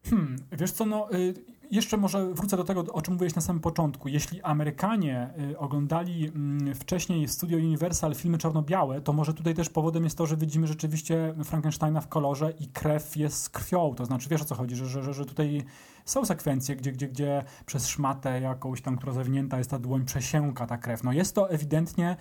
Hmm, 0.09 0.35
wiesz 0.51 0.71
co, 0.71 0.85
no 0.85 1.13
y, 1.13 1.33
jeszcze 1.71 1.97
może 1.97 2.33
wrócę 2.33 2.57
do 2.57 2.63
tego, 2.63 2.85
o 2.93 3.01
czym 3.01 3.13
mówiłeś 3.13 3.35
na 3.35 3.41
samym 3.41 3.61
początku. 3.61 4.07
Jeśli 4.07 4.41
Amerykanie 4.41 5.33
y, 5.51 5.59
oglądali 5.59 6.27
mm, 6.27 6.75
wcześniej 6.75 7.27
w 7.27 7.31
Studio 7.31 7.57
Universal 7.57 8.15
filmy 8.15 8.37
czarno-białe, 8.37 9.01
to 9.01 9.13
może 9.13 9.33
tutaj 9.33 9.53
też 9.53 9.69
powodem 9.69 10.03
jest 10.03 10.17
to, 10.17 10.25
że 10.25 10.37
widzimy 10.37 10.67
rzeczywiście 10.67 11.35
Frankensteina 11.43 12.01
w 12.01 12.07
kolorze 12.07 12.53
i 12.59 12.67
krew 12.67 13.17
jest 13.17 13.43
z 13.43 13.49
krwią. 13.49 13.95
To 13.95 14.05
znaczy, 14.05 14.29
wiesz 14.29 14.41
o 14.41 14.45
co 14.45 14.55
chodzi, 14.55 14.75
że, 14.75 14.85
że, 14.85 15.13
że, 15.13 15.25
tutaj 15.25 15.63
są 16.05 16.25
sekwencje, 16.25 16.75
gdzie, 16.75 16.91
gdzie, 16.91 17.07
gdzie 17.07 17.43
przez 17.65 17.87
szmatę 17.87 18.41
jakąś 18.41 18.81
tam, 18.81 18.97
która 18.97 19.13
zawinięta 19.13 19.57
jest 19.57 19.69
ta 19.69 19.79
dłoń, 19.79 20.05
przesięka 20.05 20.67
ta 20.67 20.77
krew. 20.77 21.03
No 21.03 21.11
jest 21.11 21.35
to 21.35 21.49
ewidentnie 21.49 22.17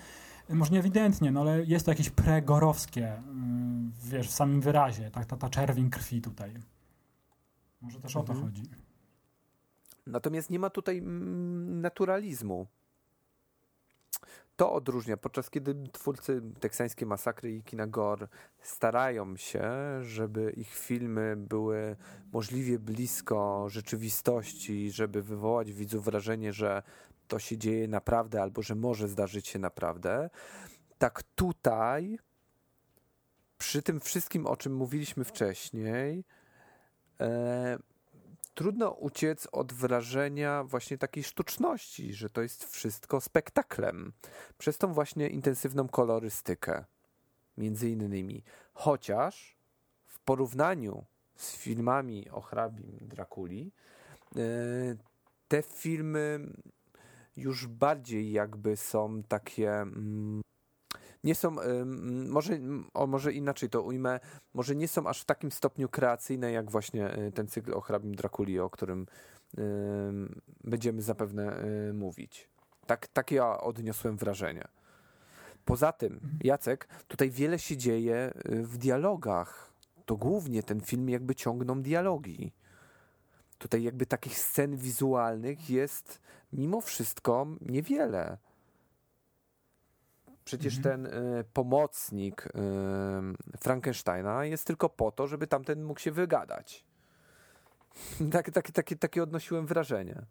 może 0.49 0.71
nie 0.73 0.79
ewidentnie, 0.79 1.33
no 1.33 1.41
ale 1.41 1.65
jest 1.65 1.85
to 1.85 1.93
jakieś 1.93 2.11
pregorowskie, 2.11 3.13
y, 3.13 3.21
wiesz, 4.11 4.29
w 4.29 4.33
samym 4.35 4.61
wyrazie, 4.61 5.11
ta, 5.11 5.25
ta, 5.25 5.37
ta 5.37 5.49
czerwień 5.49 5.91
krwi 5.91 6.21
tutaj. 6.23 6.55
Może 7.81 8.01
też 8.01 8.17
o 8.17 8.23
to 8.23 8.33
Mhm. 8.33 8.51
chodzi. 8.51 8.63
Natomiast 10.07 10.51
nie 10.51 10.59
ma 10.59 10.71
tutaj 10.71 10.99
mm, 10.99 11.81
naturalizmu. 11.81 12.67
To 14.57 14.73
odróżnia, 14.73 15.17
podczas 15.17 15.51
kiedy 15.51 15.75
twórcy 15.93 16.43
teksańskiej 16.61 17.09
masakry 17.09 17.53
i 17.53 17.63
kina 17.63 17.87
Gore 17.87 18.29
starają 18.63 19.37
się, 19.37 19.71
żeby 20.03 20.51
ich 20.51 20.75
filmy 20.75 21.35
były 21.37 21.97
możliwie 22.33 22.79
blisko 22.79 23.67
rzeczywistości, 23.69 24.91
żeby 24.91 25.23
wywołać 25.23 25.73
w 25.73 25.77
widzu 25.77 26.01
wrażenie, 26.01 26.53
że 26.53 26.83
to 27.29 27.39
się 27.39 27.59
dzieje 27.59 27.89
naprawdę 27.89 28.43
albo 28.43 28.63
że 28.63 28.75
może 28.75 29.09
zdarzyć 29.09 29.49
się 29.49 29.59
naprawdę. 29.59 30.31
Tak 30.99 31.23
tutaj, 31.23 32.19
przy 33.59 33.83
tym 33.83 34.01
wszystkim, 34.01 34.47
o 34.47 34.57
czym 34.57 34.77
mówiliśmy 34.77 35.25
wcześniej, 35.25 36.25
e, 37.21 37.79
trudno 38.55 38.91
uciec 38.91 39.49
od 39.53 39.73
wrażenia 39.73 40.65
właśnie 40.65 40.99
takiej 40.99 41.25
sztuczności, 41.25 42.15
że 42.15 42.31
to 42.31 42.43
jest 42.43 42.65
wszystko 42.65 43.21
spektaklem. 43.21 44.13
Przez 44.59 44.79
tą 44.79 44.93
właśnie 44.93 45.29
intensywną 45.29 45.89
kolorystykę, 45.89 46.85
między 47.57 47.91
innymi. 47.91 48.43
Chociaż 48.75 49.57
w 50.07 50.19
porównaniu 50.19 51.05
z 51.37 51.57
filmami 51.57 52.31
o 52.31 52.41
hrabim 52.41 52.99
Drakuli, 53.01 53.73
e, 54.37 54.41
te 55.49 55.63
filmy 55.63 56.41
już 57.37 57.67
bardziej 57.67 58.33
jakby 58.33 58.77
są 58.77 59.23
takie. 59.23 59.73
Mm, 59.73 60.41
nie 61.25 61.35
są, 61.35 61.61
ym, 61.61 62.31
może, 62.31 62.59
o, 62.95 63.07
może 63.07 63.33
inaczej 63.33 63.71
to 63.71 63.83
ujmę, 63.83 64.21
może 64.55 64.77
nie 64.77 64.89
są 64.89 65.07
aż 65.07 65.21
w 65.21 65.25
takim 65.25 65.53
stopniu 65.53 65.89
kreacyjne, 65.89 66.53
jak 66.53 66.71
właśnie 66.71 67.19
y, 67.19 67.33
ten 67.33 67.47
cykl 67.47 67.75
o 67.75 67.81
hrabim 67.81 68.15
Drakuli, 68.15 68.61
o 68.61 68.71
którym 68.71 69.07
ym, 69.59 70.41
będziemy 70.65 71.03
zapewne 71.03 71.65
y, 71.65 71.93
mówić. 71.93 72.49
Tak, 72.87 73.09
takie 73.09 73.37
ja 73.37 73.61
odniosłem 73.61 74.17
wrażenie. 74.17 74.69
Poza 75.65 75.93
tym, 75.93 76.21
Jacek, 76.45 76.89
tutaj 77.09 77.31
wiele 77.31 77.59
się 77.59 77.77
dzieje 77.77 78.33
y, 78.51 78.63
w 78.63 78.79
dialogach. 78.79 79.73
To 80.05 80.17
głównie 80.17 80.63
ten 80.63 80.81
film 80.81 81.09
jakby 81.09 81.35
ciągną 81.35 81.83
dialogi. 81.83 82.53
Tutaj 83.59 83.83
jakby 83.83 84.07
takich 84.07 84.39
scen 84.39 84.77
wizualnych 84.77 85.71
jest 85.71 86.21
mimo 86.57 86.81
wszystko 86.81 87.47
niewiele. 87.61 88.39
Przecież 90.45 90.83
ten 90.83 91.07
y, 91.07 91.45
pomocnik 91.53 92.47
y, 92.47 92.51
Frankensteina 93.61 94.45
jest 94.45 94.67
tylko 94.67 94.89
po 94.89 95.11
to, 95.11 95.27
żeby 95.27 95.47
tamten 95.47 95.85
mógł 95.85 96.01
się 96.01 96.13
wygadać. 96.13 96.85
Tak, 98.33 98.51
takie, 98.51 98.73
takie, 98.73 98.97
takie 98.97 99.23
odnosiłem 99.23 99.67
wrażenie. 99.67 100.23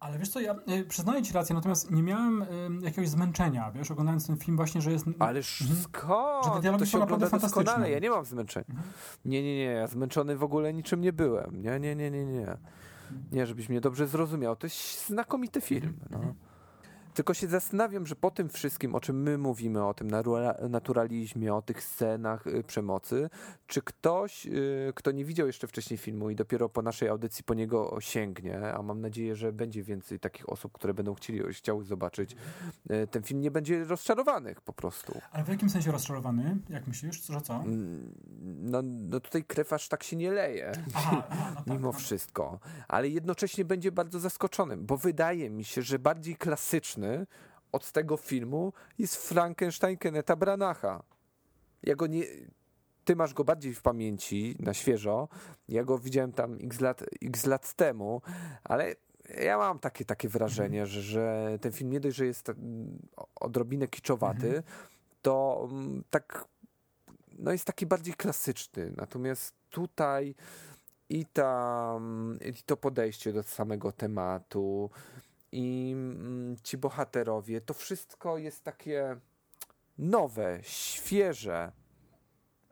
Ale 0.00 0.18
wiesz 0.18 0.28
co, 0.28 0.40
ja 0.40 0.54
y, 0.68 0.84
przyznaję 0.84 1.22
ci 1.22 1.32
rację, 1.32 1.54
natomiast 1.54 1.90
nie 1.90 2.02
miałem 2.02 2.42
y, 2.42 2.46
jakiegoś 2.84 3.08
zmęczenia, 3.08 3.70
wiesz, 3.70 3.90
oglądając 3.90 4.26
ten 4.26 4.36
film 4.36 4.56
właśnie, 4.56 4.80
że 4.80 4.92
jest... 4.92 5.06
Ależ 5.18 5.60
Mhm. 5.62 5.80
skąd? 5.82 6.44
Że 6.44 6.50
te 6.50 6.60
dialogi 6.60 6.84
to 6.84 6.90
się 6.90 7.02
ogląda 7.02 7.30
doskonale. 7.30 7.90
Ja 7.90 7.98
nie 7.98 8.10
mam 8.10 8.24
zmęczenia. 8.24 8.82
Nie, 9.24 9.42
nie, 9.42 9.56
nie. 9.56 9.64
Ja 9.64 9.86
zmęczony 9.86 10.36
w 10.36 10.42
ogóle 10.42 10.72
niczym 10.72 11.00
nie 11.00 11.12
byłem. 11.12 11.62
Nie, 11.62 11.80
nie, 11.80 11.96
nie, 11.96 12.10
nie, 12.10 12.26
nie. 12.26 12.56
Nie, 13.32 13.46
żebyś 13.46 13.68
mnie 13.68 13.80
dobrze 13.80 14.06
zrozumiał. 14.06 14.56
To 14.56 14.66
jest 14.66 15.06
znakomity 15.06 15.60
film. 15.60 15.94
No. 16.10 16.34
Tylko 17.14 17.34
się 17.34 17.46
zastanawiam, 17.46 18.06
że 18.06 18.16
po 18.16 18.30
tym 18.30 18.48
wszystkim, 18.48 18.94
o 18.94 19.00
czym 19.00 19.22
my 19.22 19.38
mówimy, 19.38 19.84
o 19.84 19.94
tym 19.94 20.08
naturalizmie, 20.68 21.54
o 21.54 21.62
tych 21.62 21.82
scenach 21.82 22.46
y, 22.46 22.64
przemocy, 22.64 23.30
czy 23.66 23.82
ktoś, 23.82 24.46
y, 24.46 24.92
kto 24.94 25.10
nie 25.10 25.24
widział 25.24 25.46
jeszcze 25.46 25.66
wcześniej 25.66 25.98
filmu 25.98 26.30
i 26.30 26.36
dopiero 26.36 26.68
po 26.68 26.82
naszej 26.82 27.08
audycji 27.08 27.44
po 27.44 27.54
niego 27.54 27.96
sięgnie, 28.00 28.72
a 28.74 28.82
mam 28.82 29.00
nadzieję, 29.00 29.36
że 29.36 29.52
będzie 29.52 29.82
więcej 29.82 30.20
takich 30.20 30.48
osób, 30.48 30.72
które 30.72 30.94
będą 30.94 31.14
chcieli, 31.14 31.40
chciały 31.54 31.84
zobaczyć 31.84 32.36
y, 32.90 33.06
ten 33.06 33.22
film, 33.22 33.40
nie 33.40 33.50
będzie 33.50 33.84
rozczarowanych 33.84 34.60
po 34.60 34.72
prostu. 34.72 35.20
Ale 35.32 35.44
w 35.44 35.48
jakim 35.48 35.70
sensie 35.70 35.92
rozczarowany? 35.92 36.56
Jak 36.68 36.86
myślisz? 36.86 37.26
Że 37.26 37.40
co? 37.40 37.54
Mm, 37.54 38.14
No, 38.62 38.82
no 38.82 39.20
tutaj 39.20 39.44
krew 39.44 39.72
aż 39.72 39.88
tak 39.88 40.02
się 40.02 40.16
nie 40.16 40.30
leje. 40.30 40.72
Aha, 40.94 41.22
aha, 41.30 41.50
no 41.50 41.56
tak, 41.56 41.66
mimo 41.74 41.86
no. 41.86 41.92
wszystko, 41.92 42.58
ale 42.88 43.08
jednocześnie 43.08 43.64
będzie 43.64 43.92
bardzo 43.92 44.20
zaskoczonym, 44.20 44.86
bo 44.86 44.96
wydaje 44.96 45.50
mi 45.50 45.64
się, 45.64 45.82
że 45.82 45.98
bardziej 45.98 46.36
klasyczny 46.36 47.01
od 47.72 47.92
tego 47.92 48.16
filmu 48.16 48.72
jest 48.98 49.16
Frankenstein 49.16 49.96
Kenneta 49.96 50.36
Branacha. 50.36 51.02
Ja 51.82 51.94
go 51.94 52.06
nie... 52.06 52.24
Ty 53.04 53.16
masz 53.16 53.34
go 53.34 53.44
bardziej 53.44 53.74
w 53.74 53.82
pamięci, 53.82 54.56
na 54.58 54.74
świeżo. 54.74 55.28
Ja 55.68 55.84
go 55.84 55.98
widziałem 55.98 56.32
tam 56.32 56.58
x 56.62 56.80
lat, 56.80 57.04
x 57.22 57.46
lat 57.46 57.74
temu, 57.74 58.22
ale 58.64 58.94
ja 59.40 59.58
mam 59.58 59.78
takie, 59.78 60.04
takie 60.04 60.28
wrażenie, 60.28 60.86
że, 60.86 61.02
że 61.02 61.58
ten 61.60 61.72
film 61.72 61.90
nie 61.90 62.00
dość, 62.00 62.16
że 62.16 62.26
jest 62.26 62.48
mm, 62.48 63.08
odrobinę 63.34 63.88
kiczowaty, 63.88 64.62
to 65.22 65.68
mm, 65.70 66.04
tak 66.10 66.44
no 67.38 67.52
jest 67.52 67.64
taki 67.64 67.86
bardziej 67.86 68.14
klasyczny. 68.14 68.92
Natomiast 68.96 69.54
tutaj 69.70 70.34
i, 71.08 71.26
ta, 71.26 72.00
i 72.44 72.62
to 72.66 72.76
podejście 72.76 73.32
do 73.32 73.42
samego 73.42 73.92
tematu 73.92 74.90
i 75.52 75.92
mm, 75.94 76.56
ci 76.62 76.78
bohaterowie, 76.78 77.60
to 77.60 77.74
wszystko 77.74 78.38
jest 78.38 78.64
takie 78.64 79.16
nowe, 79.98 80.58
świeże. 80.62 81.72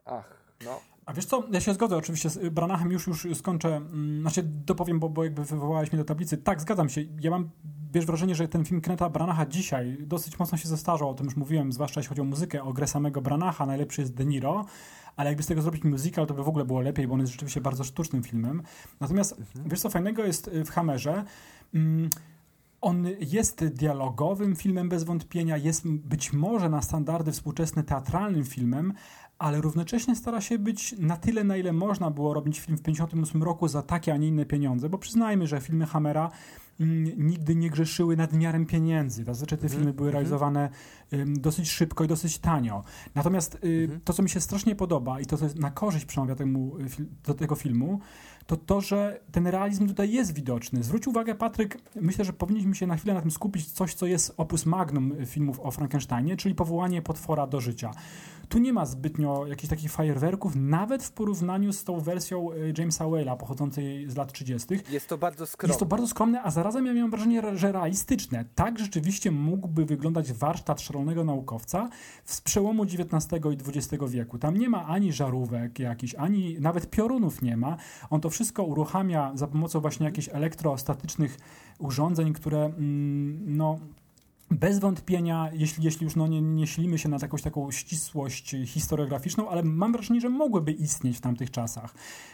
Ach, 0.05 0.53
no. 0.65 0.79
A 1.05 1.13
wiesz 1.13 1.25
co, 1.25 1.43
ja 1.51 1.61
się 1.61 1.73
zgodzę 1.73 1.97
oczywiście 1.97 2.29
z 2.29 2.53
Branachem, 2.53 2.91
już 2.91 3.07
już 3.07 3.27
skończę, 3.33 3.75
mm, 3.75 4.21
znaczy 4.21 4.43
dopowiem, 4.43 4.99
bo, 4.99 5.09
bo 5.09 5.23
jakby 5.23 5.45
wywołałeś 5.45 5.91
mnie 5.91 5.97
do 5.97 6.05
tablicy. 6.05 6.37
Tak, 6.37 6.61
zgadzam 6.61 6.89
się. 6.89 7.01
Ja 7.21 7.31
mam, 7.31 7.49
wiesz, 7.93 8.05
wrażenie, 8.05 8.35
że 8.35 8.47
ten 8.47 8.65
film 8.65 8.81
Kenneta 8.81 9.09
Branacha 9.09 9.45
dzisiaj 9.45 9.97
dosyć 9.99 10.39
mocno 10.39 10.57
się 10.57 10.67
zestarzał, 10.67 11.09
o 11.09 11.13
tym 11.13 11.25
już 11.25 11.35
mówiłem, 11.35 11.71
zwłaszcza 11.71 11.99
jeśli 11.99 12.09
chodzi 12.09 12.21
o 12.21 12.23
muzykę, 12.23 12.63
o 12.63 12.73
grę 12.73 12.87
samego 12.87 13.21
Branacha, 13.21 13.65
najlepszy 13.65 14.01
jest 14.01 14.13
De 14.13 14.25
Niro, 14.25 14.65
ale 15.15 15.29
jakby 15.29 15.43
z 15.43 15.47
tego 15.47 15.61
zrobić 15.61 15.83
musical, 15.83 16.27
to 16.27 16.33
by 16.33 16.43
w 16.43 16.47
ogóle 16.47 16.65
było 16.65 16.81
lepiej, 16.81 17.07
bo 17.07 17.13
on 17.13 17.19
jest 17.19 17.31
rzeczywiście 17.31 17.61
bardzo 17.61 17.83
sztucznym 17.83 18.23
filmem. 18.23 18.63
Natomiast, 18.99 19.41
wiesz 19.65 19.81
co 19.81 19.89
fajnego 19.89 20.25
jest 20.25 20.47
y, 20.47 20.65
w 20.65 20.69
Hammerze? 20.69 21.23
Mm, 21.73 22.09
on 22.81 23.07
jest 23.19 23.65
dialogowym 23.65 24.55
filmem 24.55 24.89
bez 24.89 25.03
wątpienia, 25.03 25.57
jest 25.57 25.87
być 25.87 26.33
może 26.33 26.69
na 26.69 26.81
standardy 26.81 27.31
współczesne 27.31 27.83
teatralnym 27.83 28.43
filmem, 28.45 28.93
ale 29.39 29.61
równocześnie 29.61 30.15
stara 30.15 30.41
się 30.41 30.59
być 30.59 30.95
na 30.99 31.17
tyle, 31.17 31.43
na 31.43 31.57
ile 31.57 31.73
można 31.73 32.11
było 32.11 32.33
robić 32.33 32.59
film 32.59 32.77
w 32.77 32.81
1958 32.81 33.43
roku 33.43 33.67
za 33.67 33.81
takie, 33.81 34.13
a 34.13 34.17
nie 34.17 34.27
inne 34.27 34.45
pieniądze, 34.45 34.89
bo 34.89 34.97
przyznajmy, 34.97 35.47
że 35.47 35.61
filmy 35.61 35.85
Hammera 35.85 36.31
mm, 36.79 37.27
nigdy 37.27 37.55
nie 37.55 37.69
grzeszyły 37.69 38.17
nadmiarem 38.17 38.65
pieniędzy. 38.65 39.23
Zazwyczaj 39.23 39.59
te 39.59 39.69
filmy 39.69 39.93
były 39.93 40.11
realizowane 40.11 40.69
ym, 41.13 41.41
dosyć 41.41 41.71
szybko 41.71 42.03
i 42.03 42.07
dosyć 42.07 42.39
tanio. 42.39 42.83
Natomiast 43.15 43.57
y, 43.63 43.99
to, 44.03 44.13
co 44.13 44.23
mi 44.23 44.29
się 44.29 44.39
strasznie 44.39 44.75
podoba 44.75 45.19
i 45.19 45.25
to, 45.25 45.37
co 45.37 45.45
jest 45.45 45.59
na 45.59 45.71
korzyść 45.71 46.05
przemawia 46.05 46.35
temu, 46.35 46.77
y, 46.77 47.05
do 47.23 47.33
tego 47.33 47.55
filmu, 47.55 47.99
to 48.45 48.57
to, 48.57 48.81
że 48.81 49.19
ten 49.31 49.47
realizm 49.47 49.87
tutaj 49.87 50.11
jest 50.11 50.33
widoczny. 50.33 50.83
Zwróć 50.83 51.07
uwagę, 51.07 51.35
Patryk, 51.35 51.77
myślę, 51.95 52.25
że 52.25 52.33
powinniśmy 52.33 52.75
się 52.75 52.87
na 52.87 52.97
chwilę 52.97 53.13
na 53.13 53.21
tym 53.21 53.31
skupić, 53.31 53.71
coś, 53.71 53.93
co 53.93 54.05
jest 54.05 54.33
opus 54.37 54.65
magnum 54.65 55.25
filmów 55.25 55.59
o 55.59 55.71
Frankensteinie, 55.71 56.37
czyli 56.37 56.55
powołanie 56.55 57.01
potwora 57.01 57.47
do 57.47 57.61
życia. 57.61 57.91
Tu 58.51 58.59
nie 58.59 58.73
ma 58.73 58.85
zbytnio 58.85 59.45
jakichś 59.47 59.69
takich 59.69 59.91
fajerwerków, 59.91 60.55
nawet 60.55 61.03
w 61.03 61.11
porównaniu 61.11 61.73
z 61.73 61.83
tą 61.83 61.99
wersją 61.99 62.51
y, 62.51 62.73
Jamesa 62.77 63.05
Whale'a 63.05 63.37
pochodzącej 63.37 64.09
z 64.09 64.15
lat 64.15 64.33
30. 64.33 64.67
Jest 64.89 65.07
to 65.07 65.17
bardzo 65.17 65.45
skromne. 65.45 65.71
Jest 65.71 65.79
to 65.79 65.85
bardzo 65.85 66.07
skromne, 66.07 66.43
a 66.43 66.51
zarazem 66.51 66.85
ja 66.85 66.93
miałem 66.93 67.11
wrażenie, 67.11 67.57
że 67.57 67.71
realistyczne. 67.71 68.45
Tak 68.55 68.79
rzeczywiście 68.79 69.31
mógłby 69.31 69.85
wyglądać 69.85 70.33
warsztat 70.33 70.81
szalonego 70.81 71.23
naukowca 71.23 71.89
z 72.25 72.41
przełomu 72.41 72.83
XIX 72.83 73.45
i 73.45 73.77
XX 73.77 74.03
wieku. 74.07 74.37
Tam 74.37 74.57
nie 74.57 74.69
ma 74.69 74.85
ani 74.85 75.13
żarówek 75.13 75.79
jakichś, 75.79 76.15
ani 76.15 76.59
nawet 76.59 76.89
piorunów 76.89 77.41
nie 77.41 77.57
ma. 77.57 77.77
On 78.09 78.21
to 78.21 78.29
wszystko 78.29 78.63
uruchamia 78.63 79.31
za 79.35 79.47
pomocą 79.47 79.79
właśnie 79.79 80.05
jakichś 80.05 80.29
elektrostatycznych 80.31 81.37
urządzeń, 81.79 82.33
które 82.33 82.65
mm, 82.65 83.57
no, 83.57 83.79
bez 84.51 84.79
wątpienia, 84.79 85.49
jeśli, 85.53 85.83
jeśli 85.83 86.03
już 86.03 86.15
no, 86.15 86.27
nie, 86.27 86.41
nie 86.41 86.67
silimy 86.67 86.97
się 86.97 87.09
na 87.09 87.17
jakąś 87.21 87.41
taką 87.41 87.71
ścisłość 87.71 88.55
historiograficzną, 88.65 89.49
ale 89.49 89.63
mam 89.63 89.91
wrażenie, 89.91 90.21
że 90.21 90.29
mogłyby 90.29 90.71
istnieć 90.71 91.17
w 91.17 91.21
tamtych 91.21 91.51
czasach. 91.51 91.93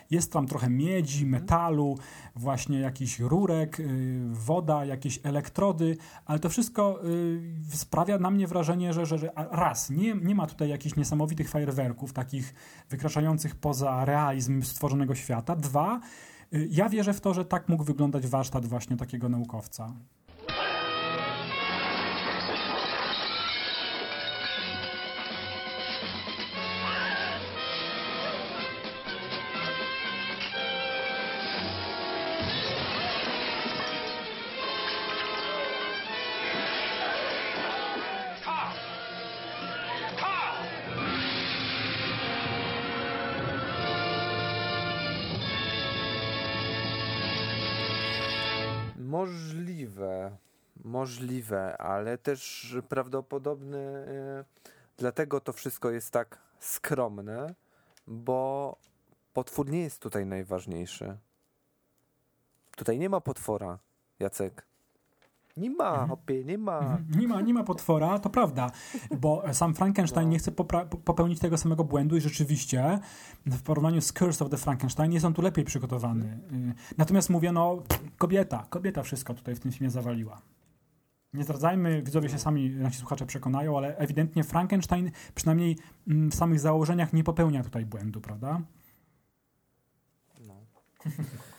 Jest 0.09 0.31
tam 0.31 0.47
trochę 0.47 0.69
miedzi, 0.69 1.25
metalu, 1.25 1.97
właśnie 2.35 2.79
jakiś 2.79 3.19
rurek, 3.19 3.79
y, 3.79 4.19
woda, 4.31 4.85
jakieś 4.85 5.19
elektrody, 5.23 5.97
ale 6.25 6.39
to 6.39 6.49
wszystko 6.49 7.05
y, 7.05 7.41
sprawia 7.71 8.17
na 8.17 8.31
mnie 8.31 8.47
wrażenie, 8.47 8.93
że, 8.93 9.05
że, 9.05 9.17
że 9.17 9.31
raz, 9.35 9.89
nie, 9.89 10.15
nie 10.15 10.35
ma 10.35 10.47
tutaj 10.47 10.69
jakichś 10.69 10.95
niesamowitych 10.95 11.49
fajerwerków, 11.49 12.13
takich 12.13 12.53
wykraczających 12.89 13.55
poza 13.55 14.05
realizm 14.05 14.61
stworzonego 14.63 15.15
świata. 15.15 15.55
Dwa, 15.55 15.99
y, 16.53 16.67
ja 16.71 16.89
wierzę 16.89 17.13
w 17.13 17.21
to, 17.21 17.33
że 17.33 17.45
tak 17.45 17.69
mógł 17.69 17.83
wyglądać 17.83 18.27
warsztat 18.27 18.65
właśnie 18.65 18.97
takiego 18.97 19.29
naukowca. 19.29 19.93
Możliwe, 49.97 50.37
możliwe, 50.83 51.77
ale 51.77 52.17
też 52.17 52.75
prawdopodobne. 52.89 53.77
e, 53.79 54.45
Dlatego 54.97 55.41
to 55.41 55.53
wszystko 55.53 55.91
jest 55.91 56.11
tak 56.11 56.37
skromne, 56.59 57.53
bo 58.07 58.75
potwór 59.33 59.69
nie 59.69 59.81
jest 59.81 60.01
tutaj 60.01 60.25
najważniejszy. 60.25 61.17
Tutaj 62.75 62.99
nie 62.99 63.09
ma 63.09 63.21
potwora, 63.21 63.79
Jacek. 64.19 64.65
Nie 65.57 65.69
ma, 65.69 65.89
Mhm. 65.91 66.09
hopie, 66.09 66.45
nie 66.45 66.57
ma. 66.57 66.79
Mhm. 66.79 67.19
Nie 67.19 67.27
ma, 67.27 67.41
nie 67.41 67.53
ma 67.53 67.63
potwora, 67.63 68.19
to 68.19 68.29
prawda, 68.29 68.71
bo 69.19 69.43
sam 69.53 69.73
Frankenstein 69.73 70.27
No. 70.27 70.31
nie 70.31 70.39
chce 70.39 70.51
popełnić 71.05 71.39
tego 71.39 71.57
samego 71.57 71.83
błędu 71.83 72.17
i 72.17 72.21
rzeczywiście 72.21 72.99
w 73.45 73.61
porównaniu 73.61 74.01
z 74.01 74.13
Curse 74.13 74.45
of 74.45 74.51
the 74.51 74.57
Frankenstein 74.57 75.11
jest 75.13 75.25
on 75.25 75.33
tu 75.33 75.41
lepiej 75.41 75.65
przygotowany. 75.65 76.25
Y, 76.71 76.97
Natomiast 76.97 77.29
mówię, 77.29 77.51
no 77.51 77.83
kobieta, 78.17 78.65
kobieta 78.69 79.03
wszystko 79.03 79.33
tutaj 79.33 79.55
w 79.55 79.59
tym 79.59 79.71
filmie 79.71 79.89
zawaliła. 79.91 80.41
Nie 81.33 81.43
zdradzajmy, 81.43 82.01
widzowie 82.03 82.29
się 82.29 82.39
sami, 82.39 82.69
nasi 82.69 82.97
słuchacze 82.99 83.25
przekonają, 83.25 83.77
ale 83.77 83.97
ewidentnie 83.97 84.43
Frankenstein 84.43 85.11
przynajmniej 85.35 85.77
mm, 86.07 86.31
w 86.31 86.35
samych 86.35 86.59
założeniach 86.59 87.13
nie 87.13 87.23
popełnia 87.23 87.63
tutaj 87.63 87.85
błędu, 87.85 88.21
prawda? 88.21 88.61
No. 90.47 90.55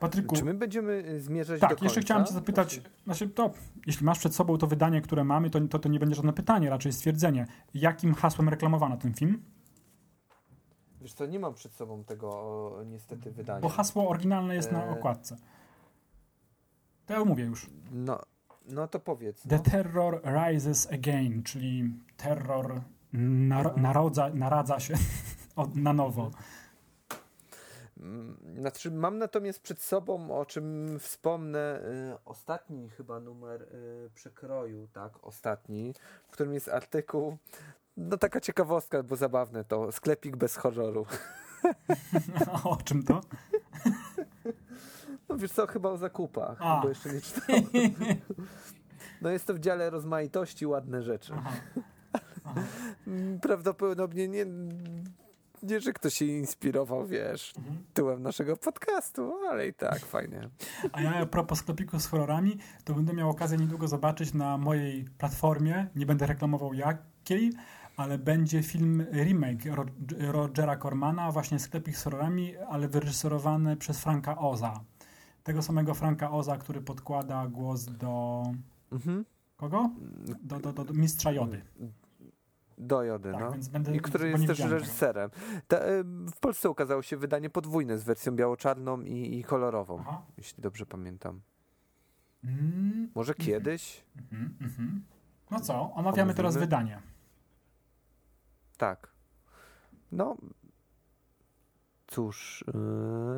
Patryku, 0.00 0.36
Czy 0.36 0.44
my 0.44 0.54
będziemy 0.54 0.92
y, 0.92 1.20
zmierzać 1.20 1.60
do 1.60 1.66
tak, 1.66 1.70
końca? 1.70 1.84
jeszcze 1.84 2.00
chciałem 2.00 2.26
cię 2.26 2.32
zapytać, 2.32 2.80
znaczy 3.04 3.28
to, 3.28 3.50
jeśli 3.86 4.06
masz 4.06 4.18
przed 4.18 4.34
sobą 4.34 4.58
to 4.58 4.66
wydanie, 4.66 5.00
które 5.00 5.24
mamy, 5.24 5.50
to, 5.50 5.60
to, 5.60 5.78
to 5.78 5.88
nie 5.88 5.98
będzie 5.98 6.14
żadne 6.14 6.32
pytanie, 6.32 6.70
raczej 6.70 6.92
stwierdzenie. 6.92 7.46
Jakim 7.74 8.14
hasłem 8.14 8.48
reklamowano 8.48 8.96
ten 8.96 9.14
film? 9.14 9.42
Wiesz 11.00 11.12
co, 11.12 11.26
nie 11.26 11.38
mam 11.38 11.54
przed 11.54 11.72
sobą 11.72 12.04
tego 12.04 12.70
niestety 12.86 13.30
wydania. 13.30 13.60
Bo 13.60 13.68
hasło 13.68 14.08
oryginalne 14.08 14.54
jest 14.54 14.72
na 14.72 14.84
Eee. 14.86 14.92
okładce. 14.92 15.36
To 17.06 17.12
ja 17.14 17.24
mówię 17.24 17.44
już. 17.44 17.70
No, 17.92 18.20
no 18.68 18.88
to 18.88 19.00
powiedz. 19.00 19.42
The 19.42 19.56
No. 19.56 19.62
Terror 19.62 20.20
Rises 20.24 20.92
Again, 20.92 21.42
czyli 21.42 21.94
terror 22.16 22.80
nar 23.12 23.76
narodza, 23.80 24.30
naradza 24.34 24.80
się 24.80 24.94
od, 25.56 25.76
na 25.76 25.92
nowo. 25.92 26.30
Mm, 28.00 28.36
Znaczy, 28.58 28.90
mam 28.90 29.18
natomiast 29.18 29.60
przed 29.60 29.82
sobą, 29.82 30.38
o 30.38 30.46
czym 30.46 30.98
wspomnę, 30.98 31.80
y, 32.14 32.24
ostatni 32.24 32.90
chyba 32.90 33.20
numer 33.20 33.62
y, 33.62 34.10
przekroju, 34.14 34.88
tak, 34.92 35.12
ostatni, 35.24 35.94
w 36.28 36.32
którym 36.32 36.54
jest 36.54 36.68
artykuł, 36.68 37.36
no 37.96 38.16
taka 38.16 38.40
ciekawostka, 38.40 39.02
bo 39.02 39.16
zabawne 39.16 39.64
to, 39.64 39.92
sklepik 39.92 40.36
bez 40.36 40.56
horroru. 40.56 41.06
A 42.54 42.62
o 42.68 42.76
czym 42.84 43.02
to? 43.02 43.20
No 45.28 45.36
wiesz 45.38 45.52
co, 45.52 45.66
chyba 45.66 45.90
o 45.90 45.96
zakupach, 45.96 46.58
A. 46.60 46.80
bo 46.82 46.88
jeszcze 46.88 47.12
nie 47.12 47.20
czytałem. 47.20 47.64
No 49.22 49.30
jest 49.30 49.46
to 49.46 49.54
w 49.54 49.58
dziale 49.58 49.90
rozmaitości, 49.90 50.66
ładne 50.66 51.02
rzeczy. 51.02 51.32
Aha. 51.36 51.52
Mm, 53.06 53.40
Prawdopodobnie 53.40 54.28
nie, 54.28 54.46
nie, 55.62 55.80
że 55.80 55.92
ktoś 55.92 56.14
się 56.14 56.24
inspirował, 56.24 57.06
wiesz, 57.06 57.52
Mhm. 57.58 57.84
tyłem 57.94 58.22
naszego 58.22 58.56
podcastu, 58.56 59.32
ale 59.50 59.68
i 59.68 59.74
tak, 59.74 59.98
fajnie. 59.98 60.48
A 60.92 61.00
ja 61.02 61.14
a 61.16 61.26
propos 61.26 61.58
sklepiku 61.58 62.00
z 62.00 62.06
horrorami, 62.06 62.58
to 62.84 62.94
będę 62.94 63.12
miał 63.12 63.30
okazję 63.30 63.58
niedługo 63.58 63.88
zobaczyć 63.88 64.34
na 64.34 64.58
mojej 64.58 65.04
platformie, 65.18 65.86
nie 65.96 66.06
będę 66.06 66.26
reklamował 66.26 66.74
jakiej, 66.74 67.52
ale 67.96 68.18
będzie 68.18 68.62
film 68.62 69.06
remake 69.12 69.64
Ro 69.66 69.84
Rogera 70.18 70.76
Cormana, 70.76 71.32
właśnie 71.32 71.58
sklepik 71.58 71.96
z 71.96 72.02
horrorami, 72.04 72.56
ale 72.56 72.88
wyreżyserowany 72.88 73.76
przez 73.76 74.00
Franka 74.00 74.38
Oza. 74.38 74.80
Tego 75.42 75.62
samego 75.62 75.94
Franka 75.94 76.30
Oza, 76.30 76.56
który 76.58 76.80
podkłada 76.80 77.46
głos 77.46 77.84
do... 77.84 78.42
Mhm. 78.92 79.24
Kogo? 79.56 79.90
Do, 80.42 80.60
do, 80.60 80.72
do, 80.72 80.84
do 80.84 80.94
Mistrza 80.94 81.32
Jody. 81.32 81.62
Do 82.82 83.02
Jody, 83.04 83.32
Tak, 83.32 83.40
no. 83.40 83.52
będę- 83.72 83.96
I 83.96 84.00
który 84.00 84.30
jest 84.30 84.46
też 84.46 84.58
tego. 84.58 84.70
reżyserem. 84.70 85.30
Ta, 85.68 85.76
y, 85.88 86.04
w 86.34 86.40
Polsce 86.40 86.70
ukazało 86.70 87.02
się 87.02 87.16
wydanie 87.16 87.50
podwójne 87.50 87.98
z 87.98 88.04
wersją 88.04 88.32
biało-czarną 88.36 89.00
i, 89.00 89.38
i 89.38 89.44
kolorową, 89.44 89.98
Aha. 90.00 90.22
jeśli 90.36 90.62
dobrze 90.62 90.86
pamiętam. 90.86 91.40
Mm, 92.44 93.10
Może 93.14 93.34
kiedyś? 93.34 94.04
mhm, 94.16 94.56
mhm. 94.60 95.04
No 95.50 95.60
co, 95.60 95.92
omawiamy 95.94 96.34
teraz 96.34 96.50
Omówimy? 96.54 96.66
wydanie. 96.66 97.02
Tak. 98.76 99.10
No, 100.12 100.36
cóż, 102.06 102.64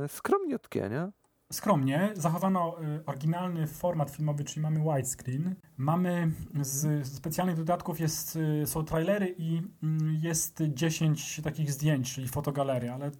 yy, 0.03 0.09
skromniutkie, 0.09 0.89
nie? 0.91 1.11
Skromnie, 1.53 2.11
zachowano 2.15 2.77
y, 2.83 3.05
oryginalny 3.07 3.67
format 3.67 4.11
filmowy, 4.11 4.45
czyli 4.45 4.61
mamy 4.61 4.81
widescreen. 4.81 5.55
Mamy 5.77 6.33
z 6.61 7.07
specjalnych 7.07 7.57
dodatków 7.57 8.01
jest, 8.01 8.37
y, 8.37 8.67
są 8.67 8.85
trailery 8.85 9.35
i 9.39 9.63
mm, 9.83 10.15
jest 10.23 10.63
10 10.69 11.41
takich 11.45 11.73
zdjęć, 11.73 12.15
czyli 12.15 12.29
fotogaleria, 12.29 12.95
ale 12.95 13.11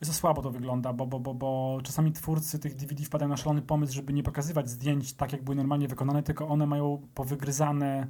to 0.00 0.12
słabo 0.12 0.42
to 0.42 0.50
wygląda, 0.50 0.92
bo, 0.92 1.06
bo, 1.06 1.20
bo, 1.20 1.34
bo 1.34 1.80
czasami 1.82 2.12
twórcy 2.12 2.58
tych 2.58 2.74
DVD 2.74 3.04
wpadają 3.04 3.28
na 3.28 3.36
szalony 3.36 3.62
pomysł, 3.62 3.94
żeby 3.94 4.12
nie 4.12 4.22
pokazywać 4.22 4.70
zdjęć 4.70 5.12
tak, 5.12 5.32
jak 5.32 5.44
były 5.44 5.56
normalnie 5.56 5.88
wykonane, 5.88 6.22
tylko 6.22 6.48
one 6.48 6.66
mają 6.66 7.02
powygryzane 7.14 8.06